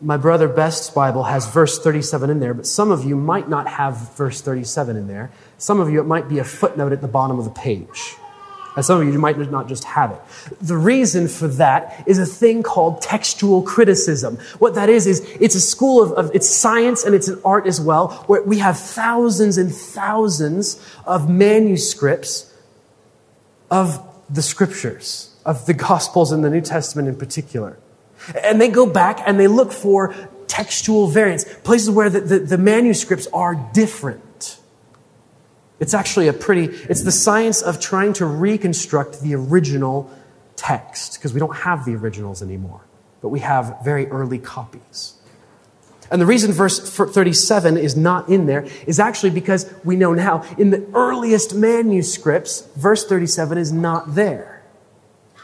my 0.00 0.16
brother 0.16 0.48
Best's 0.48 0.90
Bible 0.90 1.24
has 1.24 1.46
verse 1.46 1.78
37 1.78 2.30
in 2.30 2.40
there, 2.40 2.54
but 2.54 2.66
some 2.66 2.90
of 2.90 3.04
you 3.04 3.14
might 3.14 3.48
not 3.48 3.68
have 3.68 4.16
verse 4.16 4.40
37 4.40 4.96
in 4.96 5.06
there. 5.06 5.30
Some 5.58 5.78
of 5.78 5.90
you, 5.90 6.00
it 6.00 6.06
might 6.06 6.28
be 6.28 6.38
a 6.38 6.44
footnote 6.44 6.92
at 6.92 7.02
the 7.02 7.08
bottom 7.08 7.38
of 7.38 7.44
the 7.44 7.50
page. 7.50 8.16
And 8.76 8.84
some 8.84 9.00
of 9.00 9.12
you 9.12 9.18
might 9.18 9.38
not 9.50 9.68
just 9.68 9.84
have 9.84 10.10
it. 10.10 10.20
The 10.60 10.76
reason 10.76 11.28
for 11.28 11.46
that 11.48 12.02
is 12.06 12.18
a 12.18 12.26
thing 12.26 12.62
called 12.62 13.02
textual 13.02 13.62
criticism. 13.62 14.38
What 14.58 14.74
that 14.74 14.88
is, 14.88 15.06
is 15.06 15.20
it's 15.40 15.54
a 15.54 15.60
school 15.60 16.02
of, 16.02 16.12
of, 16.12 16.34
it's 16.34 16.48
science 16.48 17.04
and 17.04 17.14
it's 17.14 17.28
an 17.28 17.40
art 17.44 17.66
as 17.66 17.80
well, 17.80 18.24
where 18.26 18.42
we 18.42 18.58
have 18.58 18.78
thousands 18.78 19.58
and 19.58 19.72
thousands 19.72 20.84
of 21.06 21.30
manuscripts 21.30 22.52
of 23.70 24.02
the 24.28 24.42
scriptures, 24.42 25.34
of 25.44 25.66
the 25.66 25.74
gospels 25.74 26.32
and 26.32 26.44
the 26.44 26.50
New 26.50 26.60
Testament 26.60 27.06
in 27.06 27.16
particular. 27.16 27.78
And 28.42 28.60
they 28.60 28.68
go 28.68 28.86
back 28.86 29.20
and 29.26 29.38
they 29.38 29.48
look 29.48 29.72
for 29.72 30.14
textual 30.46 31.06
variants, 31.08 31.44
places 31.62 31.90
where 31.90 32.10
the, 32.10 32.20
the, 32.20 32.38
the 32.38 32.58
manuscripts 32.58 33.26
are 33.32 33.54
different. 33.72 34.22
It's 35.84 35.92
actually 35.92 36.28
a 36.28 36.32
pretty, 36.32 36.74
it's 36.88 37.02
the 37.02 37.12
science 37.12 37.60
of 37.60 37.78
trying 37.78 38.14
to 38.14 38.24
reconstruct 38.24 39.20
the 39.20 39.34
original 39.34 40.10
text, 40.56 41.18
because 41.18 41.34
we 41.34 41.40
don't 41.40 41.56
have 41.56 41.84
the 41.84 41.94
originals 41.94 42.40
anymore, 42.40 42.80
but 43.20 43.28
we 43.28 43.40
have 43.40 43.80
very 43.84 44.06
early 44.06 44.38
copies. 44.38 45.12
And 46.10 46.22
the 46.22 46.24
reason 46.24 46.52
verse 46.52 46.78
37 46.80 47.76
is 47.76 47.98
not 47.98 48.30
in 48.30 48.46
there 48.46 48.66
is 48.86 48.98
actually 48.98 49.28
because 49.28 49.70
we 49.84 49.94
know 49.94 50.14
now 50.14 50.42
in 50.56 50.70
the 50.70 50.86
earliest 50.94 51.54
manuscripts, 51.54 52.62
verse 52.76 53.04
37 53.04 53.58
is 53.58 53.70
not 53.70 54.14
there. 54.14 54.62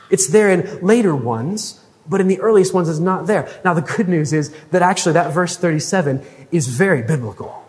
It's 0.09 0.26
there 0.26 0.48
in 0.48 0.81
later 0.81 1.14
ones, 1.14 1.85
but 2.09 2.22
in 2.22 2.29
the 2.29 2.40
earliest 2.40 2.72
ones, 2.72 2.88
it's 2.88 2.98
not 2.98 3.26
there. 3.26 3.46
Now, 3.62 3.74
the 3.74 3.83
good 3.83 4.09
news 4.09 4.33
is 4.33 4.55
that 4.70 4.81
actually 4.81 5.12
that 5.12 5.35
verse 5.35 5.59
37 5.59 6.24
is 6.50 6.66
very 6.66 7.03
biblical. 7.03 7.62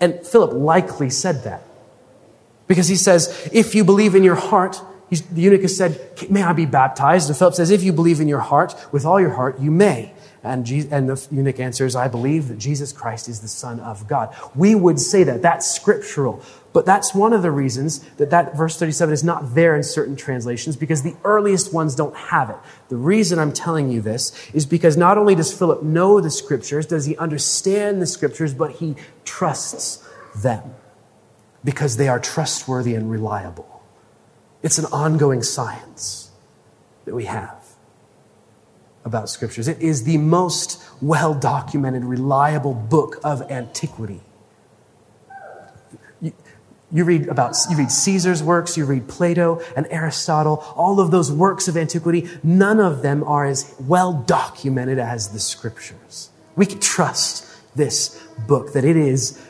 And 0.00 0.24
Philip 0.24 0.52
likely 0.52 1.10
said 1.10 1.42
that. 1.42 1.64
Because 2.72 2.88
he 2.88 2.96
says, 2.96 3.50
if 3.52 3.74
you 3.74 3.84
believe 3.84 4.14
in 4.14 4.24
your 4.24 4.34
heart, 4.34 4.80
the 5.10 5.42
eunuch 5.42 5.60
has 5.60 5.76
said, 5.76 6.00
may 6.30 6.42
I 6.42 6.54
be 6.54 6.64
baptized? 6.64 7.28
And 7.28 7.36
Philip 7.36 7.52
says, 7.52 7.68
if 7.68 7.82
you 7.82 7.92
believe 7.92 8.18
in 8.18 8.28
your 8.28 8.40
heart, 8.40 8.74
with 8.92 9.04
all 9.04 9.20
your 9.20 9.34
heart, 9.34 9.60
you 9.60 9.70
may. 9.70 10.14
And, 10.42 10.64
Jesus, 10.64 10.90
and 10.90 11.06
the 11.06 11.28
eunuch 11.30 11.60
answers, 11.60 11.94
I 11.94 12.08
believe 12.08 12.48
that 12.48 12.56
Jesus 12.56 12.90
Christ 12.90 13.28
is 13.28 13.40
the 13.40 13.48
Son 13.48 13.78
of 13.78 14.08
God. 14.08 14.34
We 14.54 14.74
would 14.74 14.98
say 14.98 15.22
that. 15.24 15.42
That's 15.42 15.70
scriptural. 15.70 16.42
But 16.72 16.86
that's 16.86 17.14
one 17.14 17.34
of 17.34 17.42
the 17.42 17.50
reasons 17.50 17.98
that 18.16 18.30
that 18.30 18.56
verse 18.56 18.78
37 18.78 19.12
is 19.12 19.22
not 19.22 19.54
there 19.54 19.76
in 19.76 19.82
certain 19.82 20.16
translations 20.16 20.74
because 20.74 21.02
the 21.02 21.14
earliest 21.24 21.74
ones 21.74 21.94
don't 21.94 22.16
have 22.16 22.48
it. 22.48 22.56
The 22.88 22.96
reason 22.96 23.38
I'm 23.38 23.52
telling 23.52 23.90
you 23.90 24.00
this 24.00 24.32
is 24.54 24.64
because 24.64 24.96
not 24.96 25.18
only 25.18 25.34
does 25.34 25.52
Philip 25.52 25.82
know 25.82 26.22
the 26.22 26.30
scriptures, 26.30 26.86
does 26.86 27.04
he 27.04 27.18
understand 27.18 28.00
the 28.00 28.06
scriptures, 28.06 28.54
but 28.54 28.70
he 28.70 28.96
trusts 29.26 30.02
them 30.34 30.74
because 31.64 31.96
they 31.96 32.08
are 32.08 32.18
trustworthy 32.18 32.94
and 32.94 33.10
reliable. 33.10 33.82
It's 34.62 34.78
an 34.78 34.86
ongoing 34.86 35.42
science 35.42 36.30
that 37.04 37.14
we 37.14 37.24
have 37.24 37.62
about 39.04 39.28
scriptures. 39.28 39.68
It 39.68 39.80
is 39.80 40.04
the 40.04 40.18
most 40.18 40.82
well 41.00 41.34
documented, 41.34 42.04
reliable 42.04 42.74
book 42.74 43.18
of 43.24 43.42
antiquity. 43.50 44.20
You, 46.94 47.04
read 47.04 47.28
about 47.28 47.56
you 47.70 47.76
read 47.78 47.90
Caesar's 47.90 48.42
works, 48.42 48.76
you 48.76 48.84
read 48.84 49.08
Plato 49.08 49.62
and 49.74 49.86
Aristotle, 49.90 50.62
all 50.76 51.00
of 51.00 51.10
those 51.10 51.32
works 51.32 51.66
of 51.66 51.76
antiquity, 51.76 52.28
none 52.42 52.80
of 52.80 53.00
them 53.00 53.24
are 53.24 53.46
as 53.46 53.74
well 53.80 54.12
documented 54.12 54.98
as 54.98 55.30
the 55.30 55.40
scriptures. 55.40 56.28
We 56.54 56.66
can 56.66 56.80
trust 56.80 57.46
this 57.74 58.22
book 58.46 58.74
that 58.74 58.84
it 58.84 58.96
is 58.96 59.40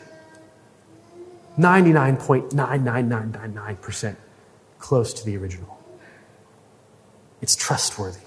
99.99999% 1.58 4.16
close 4.78 5.12
to 5.14 5.24
the 5.24 5.36
original. 5.36 5.78
It's 7.40 7.56
trustworthy. 7.56 8.20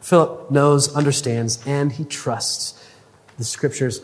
Philip 0.00 0.50
knows, 0.50 0.94
understands, 0.94 1.64
and 1.66 1.92
he 1.92 2.04
trusts 2.04 2.86
the 3.38 3.44
scriptures. 3.44 4.02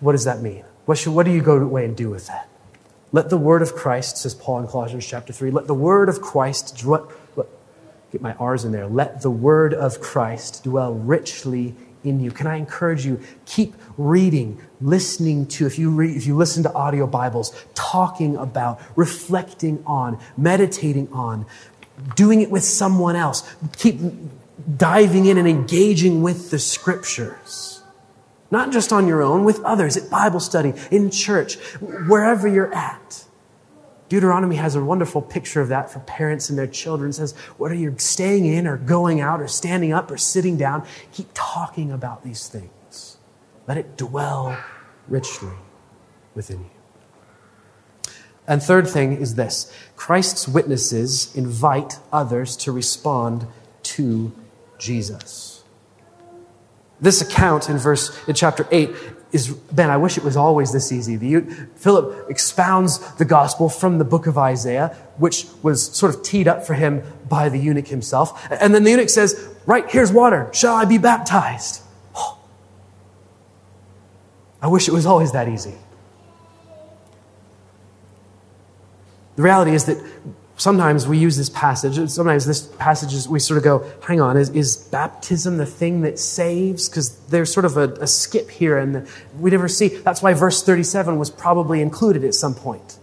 What 0.00 0.12
does 0.12 0.24
that 0.24 0.42
mean? 0.42 0.64
What, 0.84 0.98
should, 0.98 1.12
what 1.12 1.26
do 1.26 1.32
you 1.32 1.42
go 1.42 1.56
away 1.56 1.84
and 1.84 1.96
do 1.96 2.10
with 2.10 2.28
that? 2.28 2.48
Let 3.12 3.30
the 3.30 3.38
word 3.38 3.62
of 3.62 3.74
Christ, 3.74 4.18
says 4.18 4.34
Paul 4.34 4.60
in 4.60 4.68
Colossians 4.68 5.06
chapter 5.06 5.32
3, 5.32 5.50
let 5.50 5.66
the 5.66 5.74
word 5.74 6.08
of 6.08 6.20
Christ, 6.20 6.76
dwell, 6.76 7.10
get 8.12 8.20
my 8.20 8.34
R's 8.34 8.64
in 8.64 8.72
there, 8.72 8.86
let 8.86 9.22
the 9.22 9.30
word 9.30 9.74
of 9.74 10.00
Christ 10.00 10.64
dwell 10.64 10.94
richly 10.94 11.74
in 12.06 12.20
you. 12.20 12.30
Can 12.30 12.46
I 12.46 12.56
encourage 12.56 13.04
you, 13.04 13.20
keep 13.44 13.74
reading, 13.96 14.60
listening 14.80 15.46
to, 15.48 15.66
if 15.66 15.78
you, 15.78 15.90
read, 15.90 16.16
if 16.16 16.26
you 16.26 16.36
listen 16.36 16.62
to 16.64 16.72
audio 16.72 17.06
Bibles, 17.06 17.52
talking 17.74 18.36
about, 18.36 18.80
reflecting 18.96 19.82
on, 19.86 20.18
meditating 20.36 21.08
on, 21.12 21.46
doing 22.14 22.40
it 22.42 22.50
with 22.50 22.64
someone 22.64 23.16
else. 23.16 23.42
Keep 23.76 24.00
diving 24.76 25.26
in 25.26 25.38
and 25.38 25.48
engaging 25.48 26.22
with 26.22 26.50
the 26.50 26.58
scriptures. 26.58 27.82
Not 28.50 28.72
just 28.72 28.92
on 28.92 29.08
your 29.08 29.22
own, 29.22 29.44
with 29.44 29.60
others, 29.64 29.96
at 29.96 30.08
Bible 30.08 30.40
study, 30.40 30.72
in 30.90 31.10
church, 31.10 31.56
wherever 31.80 32.46
you're 32.46 32.72
at. 32.72 33.25
Deuteronomy 34.08 34.56
has 34.56 34.76
a 34.76 34.84
wonderful 34.84 35.20
picture 35.20 35.60
of 35.60 35.68
that 35.68 35.90
for 35.90 35.98
parents 36.00 36.48
and 36.48 36.58
their 36.58 36.66
children. 36.66 37.10
It 37.10 37.14
says, 37.14 37.32
whether 37.56 37.74
you're 37.74 37.98
staying 37.98 38.46
in 38.46 38.66
or 38.66 38.76
going 38.76 39.20
out 39.20 39.40
or 39.40 39.48
standing 39.48 39.92
up 39.92 40.10
or 40.10 40.16
sitting 40.16 40.56
down, 40.56 40.86
keep 41.12 41.28
talking 41.34 41.90
about 41.90 42.22
these 42.22 42.48
things. 42.48 43.16
Let 43.66 43.78
it 43.78 43.96
dwell 43.96 44.56
richly 45.08 45.54
within 46.34 46.60
you. 46.60 48.12
And 48.46 48.62
third 48.62 48.86
thing 48.88 49.12
is 49.12 49.34
this 49.34 49.72
Christ's 49.96 50.46
witnesses 50.46 51.34
invite 51.34 51.98
others 52.12 52.56
to 52.58 52.72
respond 52.72 53.46
to 53.82 54.32
Jesus. 54.78 55.64
This 57.00 57.20
account 57.20 57.68
in 57.68 57.76
verse 57.76 58.16
in 58.26 58.34
chapter 58.34 58.66
8 58.70 58.94
is, 59.32 59.48
Ben, 59.48 59.90
I 59.90 59.96
wish 59.96 60.16
it 60.16 60.24
was 60.24 60.36
always 60.36 60.72
this 60.72 60.92
easy. 60.92 61.16
The, 61.16 61.40
Philip 61.76 62.30
expounds 62.30 62.98
the 63.14 63.24
gospel 63.24 63.68
from 63.68 63.98
the 63.98 64.04
book 64.04 64.26
of 64.26 64.38
Isaiah, 64.38 64.96
which 65.18 65.46
was 65.62 65.94
sort 65.94 66.14
of 66.14 66.22
teed 66.22 66.48
up 66.48 66.64
for 66.64 66.74
him 66.74 67.02
by 67.28 67.48
the 67.48 67.58
eunuch 67.58 67.88
himself. 67.88 68.46
And 68.50 68.74
then 68.74 68.84
the 68.84 68.90
eunuch 68.90 69.10
says, 69.10 69.52
Right, 69.66 69.88
here's 69.90 70.12
water. 70.12 70.48
Shall 70.52 70.76
I 70.76 70.84
be 70.84 70.98
baptized? 70.98 71.82
Oh. 72.14 72.38
I 74.62 74.68
wish 74.68 74.86
it 74.88 74.92
was 74.92 75.06
always 75.06 75.32
that 75.32 75.48
easy. 75.48 75.74
The 79.34 79.42
reality 79.42 79.72
is 79.72 79.84
that 79.84 80.02
sometimes 80.56 81.06
we 81.06 81.18
use 81.18 81.36
this 81.36 81.50
passage, 81.50 82.08
sometimes 82.10 82.46
this 82.46 82.62
passage 82.62 83.12
is, 83.12 83.28
we 83.28 83.38
sort 83.38 83.58
of 83.58 83.64
go, 83.64 83.86
hang 84.06 84.20
on, 84.20 84.36
is, 84.36 84.50
is 84.50 84.76
baptism 84.76 85.58
the 85.58 85.66
thing 85.66 86.00
that 86.02 86.18
saves? 86.18 86.88
Because 86.88 87.16
there's 87.26 87.52
sort 87.52 87.66
of 87.66 87.76
a, 87.76 87.92
a 87.94 88.06
skip 88.06 88.50
here 88.50 88.78
and 88.78 89.06
we 89.38 89.50
never 89.50 89.68
see. 89.68 89.88
That's 89.88 90.22
why 90.22 90.32
verse 90.34 90.62
37 90.62 91.18
was 91.18 91.30
probably 91.30 91.82
included 91.82 92.24
at 92.24 92.34
some 92.34 92.54
point. 92.54 92.98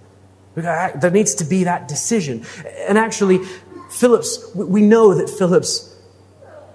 Ah, 0.58 0.91
there 0.95 1.12
needs 1.12 1.36
to 1.36 1.43
be 1.43 1.64
that 1.64 1.88
decision. 1.88 2.45
And 2.88 2.97
actually, 2.97 3.39
Philip's, 3.91 4.54
we 4.56 4.82
know 4.82 5.14
that 5.14 5.30
Philip's 5.30 5.95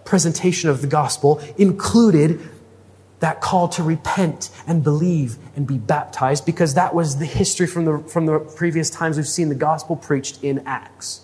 presentation 0.04 0.70
of 0.70 0.80
the 0.80 0.86
gospel 0.86 1.40
included 1.58 2.40
that 3.20 3.40
call 3.40 3.68
to 3.68 3.82
repent 3.82 4.50
and 4.66 4.82
believe 4.84 5.36
and 5.56 5.66
be 5.66 5.78
baptized 5.78 6.46
because 6.46 6.74
that 6.74 6.94
was 6.94 7.18
the 7.18 7.26
history 7.26 7.66
from 7.66 7.84
the, 7.84 7.98
from 7.98 8.26
the 8.26 8.38
previous 8.38 8.90
times 8.90 9.16
we've 9.16 9.26
seen 9.26 9.48
the 9.48 9.54
gospel 9.54 9.96
preached 9.96 10.42
in 10.42 10.62
Acts. 10.66 11.22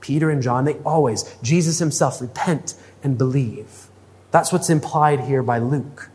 Peter 0.00 0.30
and 0.30 0.42
John, 0.42 0.64
they 0.64 0.74
always, 0.84 1.34
Jesus 1.42 1.78
himself, 1.78 2.20
repent 2.20 2.74
and 3.02 3.16
believe. 3.16 3.88
That's 4.30 4.52
what's 4.52 4.70
implied 4.70 5.20
here 5.20 5.42
by 5.42 5.58
Luke. 5.58 6.10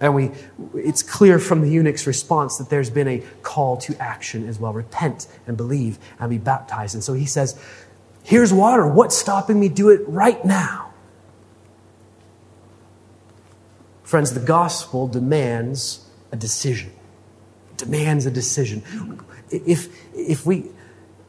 And 0.00 0.14
we, 0.14 0.30
it's 0.74 1.02
clear 1.02 1.38
from 1.38 1.60
the 1.60 1.68
eunuch's 1.68 2.06
response 2.06 2.56
that 2.58 2.70
there's 2.70 2.90
been 2.90 3.08
a 3.08 3.22
call 3.42 3.76
to 3.78 4.00
action 4.00 4.48
as 4.48 4.58
well. 4.58 4.72
Repent 4.72 5.26
and 5.46 5.56
believe 5.56 5.98
and 6.20 6.30
be 6.30 6.38
baptized. 6.38 6.94
And 6.94 7.02
so 7.02 7.14
he 7.14 7.26
says, 7.26 7.60
Here's 8.22 8.52
water. 8.52 8.86
What's 8.86 9.16
stopping 9.16 9.58
me? 9.58 9.68
Do 9.68 9.88
it 9.88 10.06
right 10.06 10.44
now. 10.44 10.87
Friends, 14.08 14.32
the 14.32 14.40
gospel 14.40 15.06
demands 15.06 16.08
a 16.32 16.36
decision. 16.36 16.90
It 17.72 17.76
demands 17.76 18.24
a 18.24 18.30
decision. 18.30 18.82
If, 19.50 19.94
if, 20.14 20.46
we, 20.46 20.64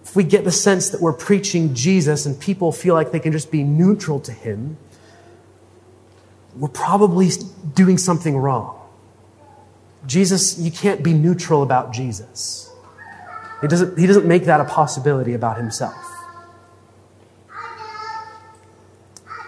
if 0.01 0.15
we 0.15 0.23
get 0.23 0.45
the 0.45 0.51
sense 0.53 0.89
that 0.91 1.01
we're 1.01 1.11
preaching 1.11 1.73
Jesus 1.73 2.25
and 2.25 2.39
people 2.39 2.71
feel 2.71 2.93
like 2.93 3.11
they 3.11 3.19
can 3.19 3.34
just 3.34 3.51
be 3.51 3.63
neutral 3.63 4.21
to 4.21 4.32
him, 4.32 4.77
we're 6.55 6.69
probably 6.69 7.27
doing 7.75 7.97
something 7.97 8.38
wrong. 8.38 8.80
Jesus, 10.07 10.57
you 10.57 10.71
can't 10.71 11.03
be 11.03 11.11
neutral 11.11 11.63
about 11.63 11.91
Jesus. 11.91 12.73
He 13.59 13.67
doesn't, 13.67 13.99
he 13.99 14.07
doesn't 14.07 14.25
make 14.25 14.45
that 14.45 14.61
a 14.61 14.63
possibility 14.63 15.34
about 15.34 15.57
himself. 15.57 15.97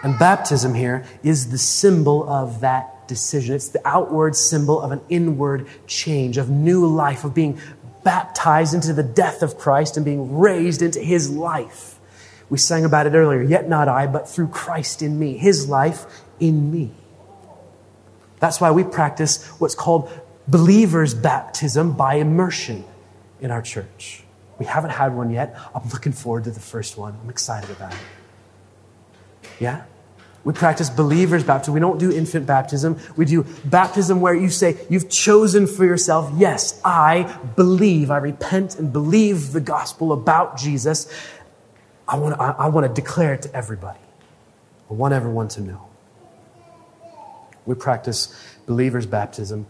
And 0.02 0.18
baptism 0.18 0.74
here 0.74 1.06
is 1.22 1.50
the 1.50 1.56
symbol 1.56 2.28
of 2.28 2.60
that 2.60 2.91
decision. 3.12 3.54
It's 3.54 3.68
the 3.68 3.86
outward 3.86 4.34
symbol 4.34 4.80
of 4.80 4.92
an 4.92 5.00
inward 5.08 5.66
change, 5.86 6.38
of 6.38 6.48
new 6.48 6.86
life, 6.86 7.24
of 7.24 7.34
being 7.34 7.60
baptized 8.04 8.74
into 8.74 8.92
the 8.92 9.02
death 9.02 9.42
of 9.42 9.58
Christ 9.58 9.96
and 9.96 10.04
being 10.04 10.38
raised 10.38 10.82
into 10.82 11.00
his 11.00 11.30
life. 11.30 11.98
We 12.48 12.58
sang 12.58 12.84
about 12.84 13.06
it 13.06 13.14
earlier. 13.14 13.42
Yet 13.42 13.68
not 13.68 13.88
I, 13.88 14.06
but 14.06 14.28
through 14.28 14.48
Christ 14.48 15.02
in 15.02 15.18
me, 15.18 15.36
his 15.36 15.68
life 15.68 16.06
in 16.40 16.70
me. 16.72 16.90
That's 18.40 18.60
why 18.60 18.70
we 18.72 18.82
practice 18.82 19.46
what's 19.60 19.74
called 19.74 20.10
believer's 20.48 21.14
baptism 21.14 21.92
by 21.92 22.14
immersion 22.14 22.84
in 23.40 23.50
our 23.50 23.62
church. 23.62 24.24
We 24.58 24.66
haven't 24.66 24.90
had 24.90 25.14
one 25.14 25.30
yet. 25.30 25.56
I'm 25.74 25.88
looking 25.90 26.12
forward 26.12 26.44
to 26.44 26.50
the 26.50 26.60
first 26.60 26.96
one. 26.96 27.16
I'm 27.22 27.30
excited 27.30 27.70
about 27.70 27.92
it. 27.92 28.00
Yeah? 29.60 29.84
We 30.44 30.52
practice 30.52 30.90
believer's 30.90 31.44
baptism. 31.44 31.74
We 31.74 31.80
don't 31.80 31.98
do 31.98 32.10
infant 32.10 32.46
baptism. 32.46 32.98
We 33.16 33.26
do 33.26 33.46
baptism 33.64 34.20
where 34.20 34.34
you 34.34 34.48
say, 34.48 34.76
You've 34.90 35.08
chosen 35.08 35.66
for 35.66 35.84
yourself, 35.84 36.32
yes, 36.36 36.80
I 36.84 37.32
believe, 37.54 38.10
I 38.10 38.18
repent 38.18 38.78
and 38.78 38.92
believe 38.92 39.52
the 39.52 39.60
gospel 39.60 40.12
about 40.12 40.56
Jesus. 40.58 41.06
I 42.08 42.16
want, 42.16 42.34
to, 42.34 42.42
I, 42.42 42.68
want 42.68 42.86
to 42.86 42.92
declare 42.92 43.34
it 43.34 43.42
to 43.42 43.54
everybody. 43.54 44.00
I 44.90 44.94
want 44.94 45.14
everyone 45.14 45.48
to 45.48 45.60
know. 45.60 45.88
We 47.64 47.76
practice 47.76 48.36
believer's 48.66 49.06
baptism. 49.06 49.66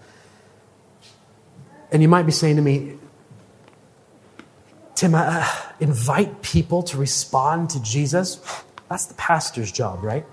And 1.93 2.01
you 2.01 2.09
might 2.09 2.25
be 2.25 2.33
saying 2.33 2.57
to 2.57 2.63
me, 2.63 2.97
Tim, 4.95 5.15
uh, 5.15 5.47
invite 5.79 6.41
people 6.43 6.83
to 6.85 6.97
respond 6.97 7.71
to 7.71 7.83
Jesus? 7.83 8.41
That's 8.89 9.05
the 9.07 9.15
pastor's 9.15 9.71
job, 9.71 10.03
right? 10.03 10.25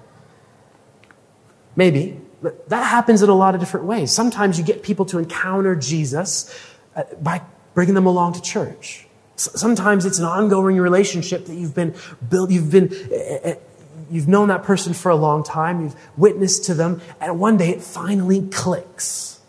Maybe. 1.75 2.19
But 2.41 2.69
that 2.69 2.85
happens 2.85 3.21
in 3.21 3.29
a 3.29 3.35
lot 3.35 3.53
of 3.53 3.59
different 3.59 3.85
ways. 3.85 4.11
Sometimes 4.11 4.57
you 4.57 4.63
get 4.63 4.83
people 4.83 5.05
to 5.05 5.17
encounter 5.17 5.75
Jesus 5.75 6.53
uh, 6.95 7.03
by 7.21 7.41
bringing 7.73 7.95
them 7.95 8.05
along 8.05 8.33
to 8.33 8.41
church. 8.41 9.05
Sometimes 9.35 10.05
it's 10.05 10.19
an 10.19 10.25
ongoing 10.25 10.77
relationship 10.77 11.45
that 11.45 11.55
you've 11.55 11.75
been 11.75 11.95
built, 12.29 12.51
you've 12.51 12.71
been, 12.71 12.93
uh, 13.11 13.49
uh, 13.49 13.55
you've 14.11 14.27
known 14.27 14.49
that 14.49 14.63
person 14.63 14.93
for 14.93 15.09
a 15.09 15.15
long 15.15 15.43
time, 15.43 15.81
you've 15.81 15.95
witnessed 16.17 16.65
to 16.65 16.73
them, 16.73 17.01
and 17.21 17.39
one 17.39 17.55
day 17.55 17.69
it 17.69 17.81
finally 17.81 18.47
clicks. 18.49 19.39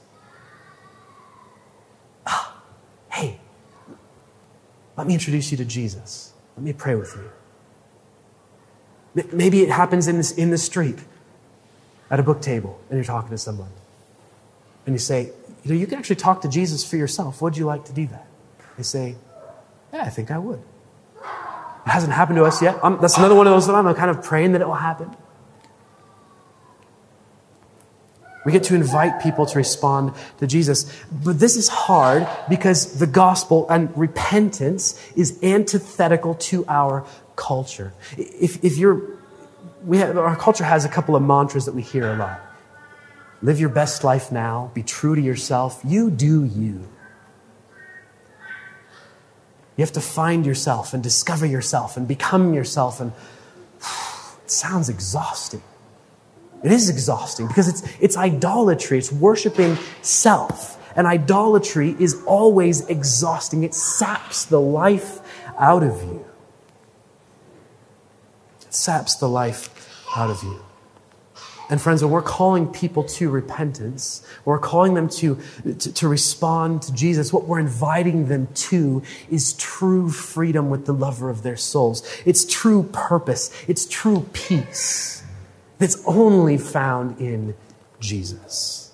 Ah, 2.25 2.63
hey, 3.11 3.41
let 4.97 5.09
me 5.09 5.15
introduce 5.15 5.51
you 5.51 5.57
to 5.57 5.65
Jesus. 5.65 6.33
Let 6.57 6.63
me 6.63 6.73
pray 6.73 6.95
with 6.95 7.17
you. 7.17 9.25
Maybe 9.33 9.63
it 9.63 9.71
happens 9.71 10.07
in, 10.07 10.19
this, 10.19 10.31
in 10.31 10.51
the 10.51 10.59
street 10.59 11.01
at 12.11 12.19
a 12.19 12.23
book 12.23 12.43
table 12.43 12.81
and 12.89 12.97
you're 12.97 13.05
talking 13.05 13.31
to 13.31 13.39
someone. 13.39 13.71
And 14.87 14.95
you 14.95 14.99
say, 14.99 15.31
you 15.63 15.73
know, 15.73 15.79
you 15.79 15.87
can 15.87 15.99
actually 15.99 16.17
talk 16.17 16.43
to 16.43 16.49
Jesus 16.49 16.89
for 16.89 16.97
yourself. 16.97 17.41
Would 17.43 17.57
you 17.57 17.67
like 17.67 17.85
to 17.87 17.93
do 17.93 18.07
that? 18.09 18.27
They 18.77 18.83
say, 18.83 19.15
yeah, 19.93 20.03
I 20.03 20.09
think 20.09 20.31
I 20.31 20.39
would. 20.39 20.61
It 21.19 21.91
hasn't 21.91 22.13
happened 22.13 22.37
to 22.37 22.45
us 22.45 22.63
yet. 22.63 22.79
I'm, 22.83 23.01
that's 23.01 23.19
another 23.19 23.35
one 23.35 23.47
of 23.47 23.53
those 23.53 23.67
that 23.67 23.75
I'm 23.75 23.93
kind 23.95 24.11
of 24.11 24.23
praying 24.23 24.53
that 24.53 24.61
it 24.61 24.67
will 24.67 24.75
happen. 24.75 25.15
We 28.45 28.53
get 28.53 28.65
to 28.65 28.75
invite 28.75 29.21
people 29.23 29.45
to 29.47 29.59
respond 29.59 30.15
to 30.39 30.47
Jesus. 30.47 30.91
But 31.13 31.39
this 31.39 31.57
is 31.57 31.69
hard 31.69 32.27
because 32.49 32.99
the 32.99 33.07
gospel 33.07 33.67
and 33.69 33.97
repentance 33.97 35.01
is 35.15 35.39
antithetical 35.43 36.35
to 36.35 36.65
our 36.67 37.07
culture. 37.37 37.93
If, 38.17 38.65
if 38.65 38.79
you're 38.79 39.20
we 39.85 39.99
have, 39.99 40.17
our 40.17 40.37
culture 40.37 40.65
has 40.65 40.85
a 40.85 40.89
couple 40.89 41.17
of 41.17 41.23
mantras 41.23 41.67
that 41.67 41.75
we 41.75 41.83
hear 41.83 42.13
a 42.13 42.17
lot. 42.17 42.41
Live 43.43 43.59
your 43.59 43.71
best 43.71 44.05
life 44.05 44.31
now. 44.31 44.71
Be 44.75 44.83
true 44.83 45.15
to 45.15 45.21
yourself. 45.21 45.81
You 45.85 46.11
do 46.11 46.45
you. 46.45 46.89
You 49.77 49.85
have 49.85 49.93
to 49.93 50.01
find 50.01 50.45
yourself 50.45 50.93
and 50.93 51.03
discover 51.03 51.47
yourself 51.47 51.97
and 51.97 52.07
become 52.07 52.53
yourself. 52.53 53.01
And 53.01 53.13
it 54.45 54.51
sounds 54.51 54.91
exhausting. 54.91 55.63
It 56.63 56.73
is 56.73 56.91
exhausting 56.91 57.49
because 57.49 57.69
it's, 57.69 57.83
it's 57.99 58.17
idolatry. 58.19 58.99
It's 58.99 59.11
worshiping 59.11 59.79
self. 60.03 60.77
And 60.95 61.07
idolatry 61.07 61.97
is 61.99 62.23
always 62.27 62.87
exhausting. 62.89 63.63
It 63.63 63.75
saps 63.75 64.45
the 64.45 64.61
life 64.61 65.21
out 65.59 65.83
of 65.83 66.03
you 66.03 66.30
saps 68.75 69.15
the 69.17 69.29
life 69.29 70.07
out 70.17 70.31
of 70.31 70.43
you. 70.43 70.65
And 71.71 71.81
friends, 71.81 72.03
when 72.03 72.11
we're 72.11 72.21
calling 72.21 72.67
people 72.67 73.05
to 73.05 73.31
repentance, 73.31 74.27
we're 74.45 74.59
calling 74.59 74.95
them 74.95 75.09
to, 75.11 75.39
to, 75.63 75.93
to, 75.93 76.09
respond 76.09 76.83
to 76.83 76.93
Jesus, 76.93 77.33
what 77.33 77.45
we're 77.45 77.61
inviting 77.61 78.27
them 78.27 78.49
to 78.55 79.05
is 79.31 79.53
true 79.53 80.11
freedom 80.11 80.69
with 80.69 80.87
the 80.87 80.93
lover 80.93 81.31
of 81.31 81.45
their 81.45 81.57
souls. 81.57 82.03
It's 82.27 82.45
true 82.45 82.83
purpose. 82.93 83.53
It's 83.69 83.87
true 83.87 84.29
peace 84.33 85.23
that's 85.79 86.03
only 86.07 86.59
found 86.59 87.21
in 87.21 87.55
Jesus. 88.01 88.90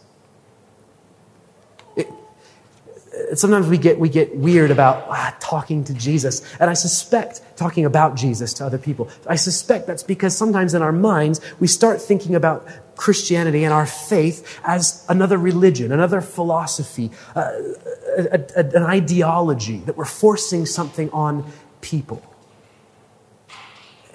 Sometimes 3.34 3.66
we 3.66 3.78
get, 3.78 3.98
we 3.98 4.08
get 4.08 4.36
weird 4.36 4.70
about 4.70 5.06
ah, 5.08 5.36
talking 5.40 5.84
to 5.84 5.94
Jesus. 5.94 6.42
And 6.60 6.70
I 6.70 6.74
suspect 6.74 7.42
talking 7.56 7.84
about 7.84 8.14
Jesus 8.16 8.52
to 8.54 8.66
other 8.66 8.78
people. 8.78 9.08
I 9.26 9.36
suspect 9.36 9.86
that's 9.86 10.02
because 10.02 10.36
sometimes 10.36 10.74
in 10.74 10.82
our 10.82 10.92
minds, 10.92 11.40
we 11.60 11.66
start 11.66 12.00
thinking 12.00 12.34
about 12.34 12.66
Christianity 12.96 13.64
and 13.64 13.72
our 13.72 13.86
faith 13.86 14.60
as 14.64 15.04
another 15.08 15.38
religion, 15.38 15.92
another 15.92 16.20
philosophy, 16.20 17.10
uh, 17.34 17.52
a, 18.18 18.44
a, 18.56 18.64
an 18.76 18.82
ideology 18.82 19.78
that 19.80 19.96
we're 19.96 20.04
forcing 20.04 20.66
something 20.66 21.10
on 21.10 21.44
people. 21.80 22.22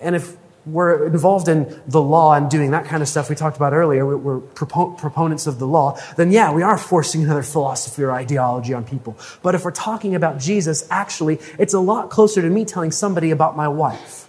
And 0.01 0.15
if 0.15 0.35
we're 0.65 1.07
involved 1.07 1.47
in 1.47 1.81
the 1.87 2.01
law 2.01 2.33
and 2.33 2.49
doing 2.49 2.71
that 2.71 2.85
kind 2.85 3.01
of 3.01 3.09
stuff 3.09 3.29
we 3.29 3.35
talked 3.35 3.57
about 3.57 3.73
earlier, 3.73 4.05
we're 4.05 4.39
proponents 4.39 5.47
of 5.47 5.57
the 5.57 5.65
law, 5.65 5.99
then 6.17 6.31
yeah, 6.31 6.53
we 6.53 6.61
are 6.61 6.77
forcing 6.77 7.23
another 7.23 7.41
philosophy 7.41 8.03
or 8.03 8.11
ideology 8.11 8.73
on 8.73 8.83
people. 8.83 9.17
But 9.41 9.55
if 9.55 9.65
we're 9.65 9.71
talking 9.71 10.13
about 10.13 10.39
Jesus, 10.39 10.87
actually, 10.91 11.39
it's 11.57 11.73
a 11.73 11.79
lot 11.79 12.09
closer 12.09 12.41
to 12.41 12.49
me 12.49 12.65
telling 12.65 12.91
somebody 12.91 13.31
about 13.31 13.57
my 13.57 13.67
wife. 13.67 14.27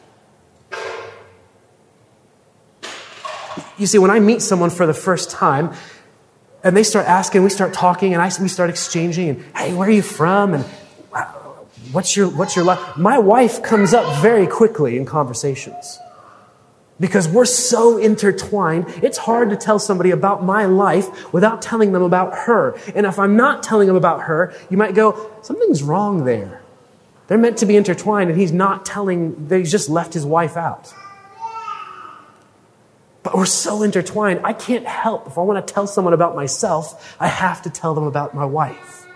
You 3.76 3.86
see, 3.86 3.98
when 3.98 4.10
I 4.10 4.20
meet 4.20 4.40
someone 4.40 4.70
for 4.70 4.86
the 4.86 4.94
first 4.94 5.30
time, 5.30 5.74
and 6.64 6.76
they 6.76 6.84
start 6.84 7.06
asking, 7.06 7.42
we 7.42 7.50
start 7.50 7.74
talking, 7.74 8.14
and 8.14 8.22
I, 8.22 8.30
we 8.40 8.48
start 8.48 8.70
exchanging, 8.70 9.28
and 9.28 9.44
hey, 9.56 9.74
where 9.74 9.88
are 9.88 9.92
you 9.92 10.02
from? 10.02 10.54
And 10.54 10.64
what's 11.90 12.16
your, 12.16 12.28
what's 12.28 12.54
your 12.56 12.64
life? 12.64 12.96
My 12.96 13.18
wife 13.18 13.62
comes 13.62 13.92
up 13.92 14.22
very 14.22 14.46
quickly 14.46 14.96
in 14.96 15.04
conversations 15.04 15.98
because 17.02 17.26
we're 17.26 17.44
so 17.44 17.98
intertwined. 17.98 18.86
It's 19.02 19.18
hard 19.18 19.50
to 19.50 19.56
tell 19.56 19.80
somebody 19.80 20.12
about 20.12 20.44
my 20.44 20.66
life 20.66 21.32
without 21.32 21.60
telling 21.60 21.90
them 21.90 22.02
about 22.02 22.32
her. 22.46 22.78
And 22.94 23.06
if 23.06 23.18
I'm 23.18 23.36
not 23.36 23.64
telling 23.64 23.88
them 23.88 23.96
about 23.96 24.22
her, 24.22 24.54
you 24.70 24.76
might 24.76 24.94
go, 24.94 25.32
something's 25.42 25.82
wrong 25.82 26.24
there. 26.24 26.62
They're 27.26 27.38
meant 27.38 27.58
to 27.58 27.66
be 27.66 27.74
intertwined 27.74 28.30
and 28.30 28.38
he's 28.38 28.52
not 28.52 28.86
telling, 28.86 29.48
he's 29.50 29.72
just 29.72 29.88
left 29.88 30.14
his 30.14 30.24
wife 30.24 30.56
out. 30.56 30.94
But 33.24 33.34
we're 33.34 33.46
so 33.46 33.82
intertwined. 33.82 34.40
I 34.44 34.52
can't 34.52 34.86
help. 34.86 35.26
If 35.26 35.38
I 35.38 35.40
want 35.40 35.66
to 35.66 35.74
tell 35.74 35.88
someone 35.88 36.14
about 36.14 36.36
myself, 36.36 37.16
I 37.18 37.26
have 37.26 37.62
to 37.62 37.70
tell 37.70 37.94
them 37.94 38.04
about 38.04 38.32
my 38.32 38.44
wife. 38.44 39.06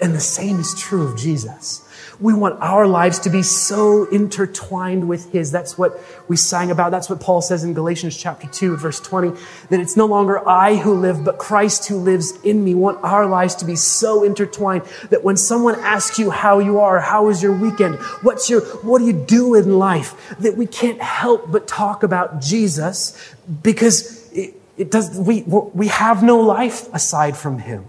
And 0.00 0.14
the 0.14 0.20
same 0.20 0.58
is 0.60 0.74
true 0.80 1.06
of 1.06 1.18
Jesus. 1.18 1.86
We 2.20 2.34
want 2.34 2.60
our 2.60 2.86
lives 2.86 3.20
to 3.20 3.30
be 3.30 3.42
so 3.42 4.04
intertwined 4.10 5.08
with 5.08 5.30
His. 5.32 5.52
That's 5.52 5.78
what 5.78 6.00
we 6.28 6.36
sang 6.36 6.70
about. 6.70 6.90
That's 6.90 7.08
what 7.08 7.20
Paul 7.20 7.42
says 7.42 7.64
in 7.64 7.74
Galatians 7.74 8.16
chapter 8.16 8.48
2, 8.48 8.76
verse 8.76 9.00
20, 9.00 9.38
that 9.70 9.80
it's 9.80 9.96
no 9.96 10.06
longer 10.06 10.46
I 10.48 10.76
who 10.76 10.94
live, 10.94 11.24
but 11.24 11.38
Christ 11.38 11.86
who 11.88 11.96
lives 11.96 12.32
in 12.42 12.64
me. 12.64 12.72
We 12.74 12.80
want 12.80 13.04
our 13.04 13.26
lives 13.26 13.54
to 13.56 13.64
be 13.64 13.76
so 13.76 14.24
intertwined 14.24 14.84
that 15.10 15.22
when 15.22 15.36
someone 15.36 15.74
asks 15.80 16.18
you 16.18 16.30
how 16.30 16.58
you 16.58 16.80
are, 16.80 17.00
how 17.00 17.26
was 17.26 17.42
your 17.42 17.52
weekend, 17.52 17.96
what's 18.22 18.48
your, 18.48 18.62
what 18.82 19.00
do 19.00 19.04
you 19.04 19.12
do 19.12 19.54
in 19.54 19.78
life, 19.78 20.34
that 20.38 20.56
we 20.56 20.66
can't 20.66 21.02
help 21.02 21.50
but 21.52 21.68
talk 21.68 22.02
about 22.02 22.40
Jesus 22.40 23.34
because 23.62 24.32
it, 24.32 24.54
it 24.78 24.90
does, 24.90 25.18
we, 25.18 25.42
we 25.42 25.88
have 25.88 26.22
no 26.22 26.40
life 26.40 26.92
aside 26.94 27.36
from 27.36 27.58
Him. 27.58 27.84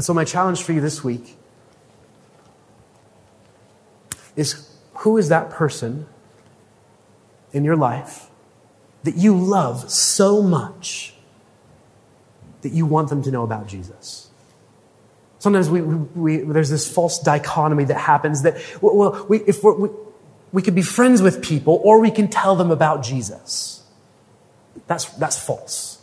And 0.00 0.04
so, 0.06 0.14
my 0.14 0.24
challenge 0.24 0.62
for 0.62 0.72
you 0.72 0.80
this 0.80 1.04
week 1.04 1.36
is 4.34 4.74
who 4.94 5.18
is 5.18 5.28
that 5.28 5.50
person 5.50 6.06
in 7.52 7.64
your 7.64 7.76
life 7.76 8.30
that 9.02 9.16
you 9.16 9.36
love 9.36 9.90
so 9.90 10.40
much 10.40 11.12
that 12.62 12.72
you 12.72 12.86
want 12.86 13.10
them 13.10 13.22
to 13.24 13.30
know 13.30 13.42
about 13.42 13.66
Jesus? 13.66 14.30
Sometimes 15.38 15.68
we, 15.68 15.82
we, 15.82 16.38
there's 16.38 16.70
this 16.70 16.90
false 16.90 17.18
dichotomy 17.18 17.84
that 17.84 17.98
happens 17.98 18.40
that, 18.40 18.56
well, 18.80 19.26
we, 19.28 19.40
if 19.40 19.62
we 19.62 19.90
we 20.50 20.62
could 20.62 20.74
be 20.74 20.80
friends 20.80 21.20
with 21.20 21.42
people 21.42 21.78
or 21.84 22.00
we 22.00 22.10
can 22.10 22.28
tell 22.28 22.56
them 22.56 22.70
about 22.70 23.02
Jesus. 23.02 23.82
That's, 24.86 25.04
that's 25.16 25.38
false. 25.38 25.99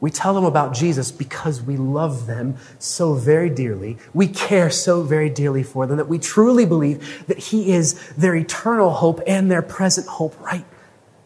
We 0.00 0.10
tell 0.10 0.32
them 0.32 0.44
about 0.44 0.74
Jesus 0.74 1.10
because 1.10 1.60
we 1.60 1.76
love 1.76 2.26
them 2.26 2.56
so 2.78 3.14
very 3.14 3.50
dearly. 3.50 3.98
We 4.14 4.28
care 4.28 4.70
so 4.70 5.02
very 5.02 5.28
dearly 5.28 5.64
for 5.64 5.86
them 5.86 5.96
that 5.96 6.08
we 6.08 6.18
truly 6.18 6.64
believe 6.66 7.26
that 7.26 7.38
He 7.38 7.72
is 7.72 7.94
their 8.16 8.36
eternal 8.36 8.90
hope 8.90 9.20
and 9.26 9.50
their 9.50 9.62
present 9.62 10.06
hope 10.06 10.38
right 10.40 10.64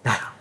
now. 0.05 0.33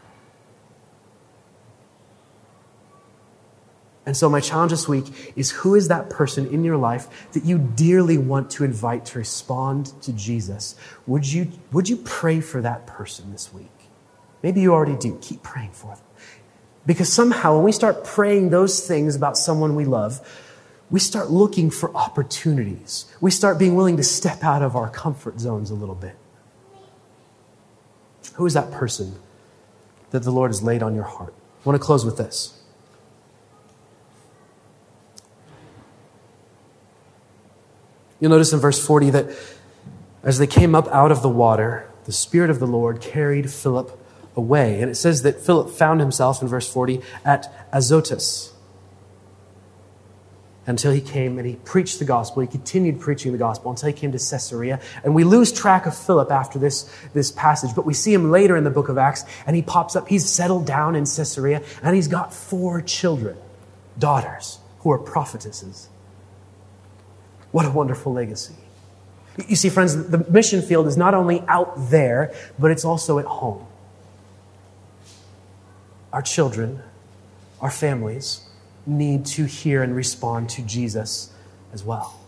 And 4.05 4.15
so, 4.15 4.29
my 4.29 4.39
challenge 4.39 4.71
this 4.71 4.87
week 4.87 5.33
is 5.35 5.51
who 5.51 5.75
is 5.75 5.89
that 5.89 6.09
person 6.09 6.47
in 6.47 6.63
your 6.63 6.77
life 6.77 7.31
that 7.33 7.43
you 7.45 7.57
dearly 7.57 8.17
want 8.17 8.49
to 8.51 8.63
invite 8.63 9.05
to 9.07 9.19
respond 9.19 9.93
to 10.03 10.13
Jesus? 10.13 10.75
Would 11.05 11.31
you, 11.31 11.51
would 11.71 11.89
you 11.89 11.97
pray 11.97 12.39
for 12.39 12.61
that 12.61 12.87
person 12.87 13.31
this 13.31 13.53
week? 13.53 13.67
Maybe 14.41 14.61
you 14.61 14.73
already 14.73 14.95
do. 14.95 15.19
Keep 15.21 15.43
praying 15.43 15.71
for 15.71 15.95
them. 15.95 16.05
Because 16.85 17.11
somehow, 17.11 17.55
when 17.55 17.63
we 17.63 17.71
start 17.71 18.03
praying 18.03 18.49
those 18.49 18.85
things 18.85 19.15
about 19.15 19.37
someone 19.37 19.75
we 19.75 19.85
love, 19.85 20.19
we 20.89 20.99
start 20.99 21.29
looking 21.29 21.69
for 21.69 21.95
opportunities. 21.95 23.05
We 23.21 23.31
start 23.31 23.57
being 23.57 23.75
willing 23.75 23.97
to 23.97 24.03
step 24.03 24.43
out 24.43 24.61
of 24.61 24.75
our 24.75 24.89
comfort 24.89 25.39
zones 25.39 25.69
a 25.69 25.75
little 25.75 25.95
bit. 25.95 26.17
Who 28.33 28.45
is 28.45 28.53
that 28.53 28.71
person 28.71 29.15
that 30.09 30.23
the 30.23 30.31
Lord 30.31 30.49
has 30.49 30.63
laid 30.63 30.83
on 30.83 30.95
your 30.95 31.03
heart? 31.03 31.33
I 31.63 31.69
want 31.69 31.79
to 31.79 31.85
close 31.85 32.03
with 32.03 32.17
this. 32.17 32.57
You'll 38.19 38.31
notice 38.31 38.53
in 38.53 38.59
verse 38.59 38.85
40 38.85 39.11
that 39.11 39.29
as 40.23 40.37
they 40.37 40.47
came 40.47 40.75
up 40.75 40.87
out 40.89 41.11
of 41.11 41.21
the 41.21 41.29
water, 41.29 41.89
the 42.05 42.11
Spirit 42.11 42.49
of 42.49 42.59
the 42.59 42.67
Lord 42.67 43.01
carried 43.01 43.49
Philip 43.49 43.97
away. 44.35 44.81
And 44.81 44.89
it 44.89 44.95
says 44.95 45.23
that 45.23 45.39
Philip 45.39 45.69
found 45.69 45.99
himself 45.99 46.41
in 46.41 46.47
verse 46.47 46.71
40 46.71 47.01
at 47.25 47.53
Azotus 47.73 48.53
until 50.67 50.91
he 50.91 51.01
came 51.01 51.37
and 51.37 51.47
he 51.47 51.55
preached 51.55 51.99
the 51.99 52.05
gospel. 52.05 52.41
He 52.41 52.47
continued 52.47 52.99
preaching 52.99 53.31
the 53.31 53.37
gospel 53.37 53.71
until 53.71 53.87
he 53.87 53.93
came 53.93 54.11
to 54.11 54.17
Caesarea. 54.17 54.79
And 55.03 55.15
we 55.15 55.23
lose 55.23 55.51
track 55.51 55.85
of 55.85 55.97
Philip 55.97 56.31
after 56.31 56.59
this, 56.59 56.89
this 57.13 57.31
passage, 57.31 57.71
but 57.75 57.85
we 57.85 57.93
see 57.93 58.13
him 58.13 58.31
later 58.31 58.55
in 58.55 58.63
the 58.63 58.69
book 58.69 58.87
of 58.87 58.97
Acts 58.97 59.25
and 59.47 59.55
he 59.55 59.61
pops 59.61 59.95
up. 59.95 60.07
He's 60.07 60.29
settled 60.29 60.65
down 60.65 60.95
in 60.95 61.05
Caesarea 61.05 61.63
and 61.81 61.95
he's 61.95 62.07
got 62.07 62.33
four 62.33 62.81
children, 62.81 63.37
daughters, 63.97 64.59
who 64.79 64.91
are 64.91 64.99
prophetesses. 64.99 65.89
What 67.51 67.65
a 67.65 67.71
wonderful 67.71 68.13
legacy. 68.13 68.55
You 69.47 69.55
see, 69.55 69.69
friends, 69.69 70.09
the 70.09 70.19
mission 70.29 70.61
field 70.61 70.87
is 70.87 70.97
not 70.97 71.13
only 71.13 71.41
out 71.47 71.73
there, 71.89 72.33
but 72.59 72.69
it's 72.69 72.85
also 72.85 73.17
at 73.17 73.25
home 73.25 73.65
our 76.11 76.21
children, 76.21 76.81
our 77.59 77.71
families 77.71 78.41
need 78.85 79.25
to 79.25 79.45
hear 79.45 79.83
and 79.83 79.95
respond 79.95 80.49
to 80.49 80.61
Jesus 80.61 81.31
as 81.73 81.83
well. 81.83 82.19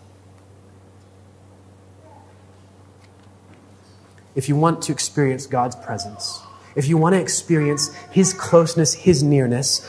If 4.36 4.50
you 4.50 4.56
want 4.56 4.82
to 4.84 4.92
experience 4.92 5.46
God's 5.46 5.76
presence, 5.76 6.42
if 6.76 6.88
you 6.88 6.98
want 6.98 7.14
to 7.14 7.22
experience 7.22 7.94
His 8.12 8.34
closeness, 8.34 8.94
His 8.94 9.22
nearness, 9.22 9.88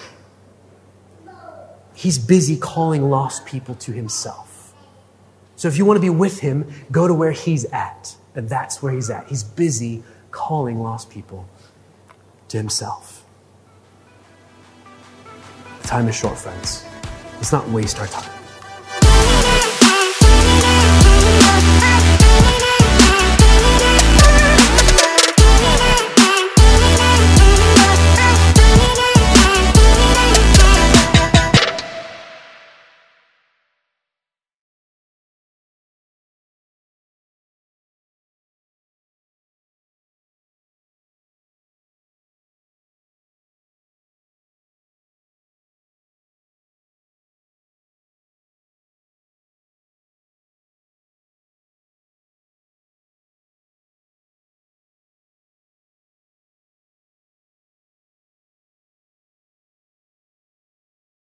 He's 1.94 2.18
busy 2.18 2.56
calling 2.58 3.08
lost 3.08 3.46
people 3.46 3.74
to 3.76 3.92
Himself. 3.92 4.74
So 5.56 5.68
if 5.68 5.78
you 5.78 5.84
want 5.84 5.96
to 5.96 6.02
be 6.02 6.10
with 6.10 6.40
Him, 6.40 6.70
go 6.90 7.06
to 7.06 7.14
where 7.14 7.30
He's 7.30 7.64
at. 7.66 8.16
And 8.34 8.48
that's 8.48 8.82
where 8.82 8.92
He's 8.92 9.08
at. 9.08 9.28
He's 9.28 9.44
busy 9.44 10.02
calling 10.30 10.82
lost 10.82 11.08
people 11.08 11.48
to 12.48 12.58
Himself. 12.58 13.23
Time 15.84 16.08
is 16.08 16.16
short, 16.16 16.38
friends. 16.38 16.86
Let's 17.34 17.52
not 17.52 17.68
waste 17.68 18.00
our 18.00 18.06
time. 18.06 18.33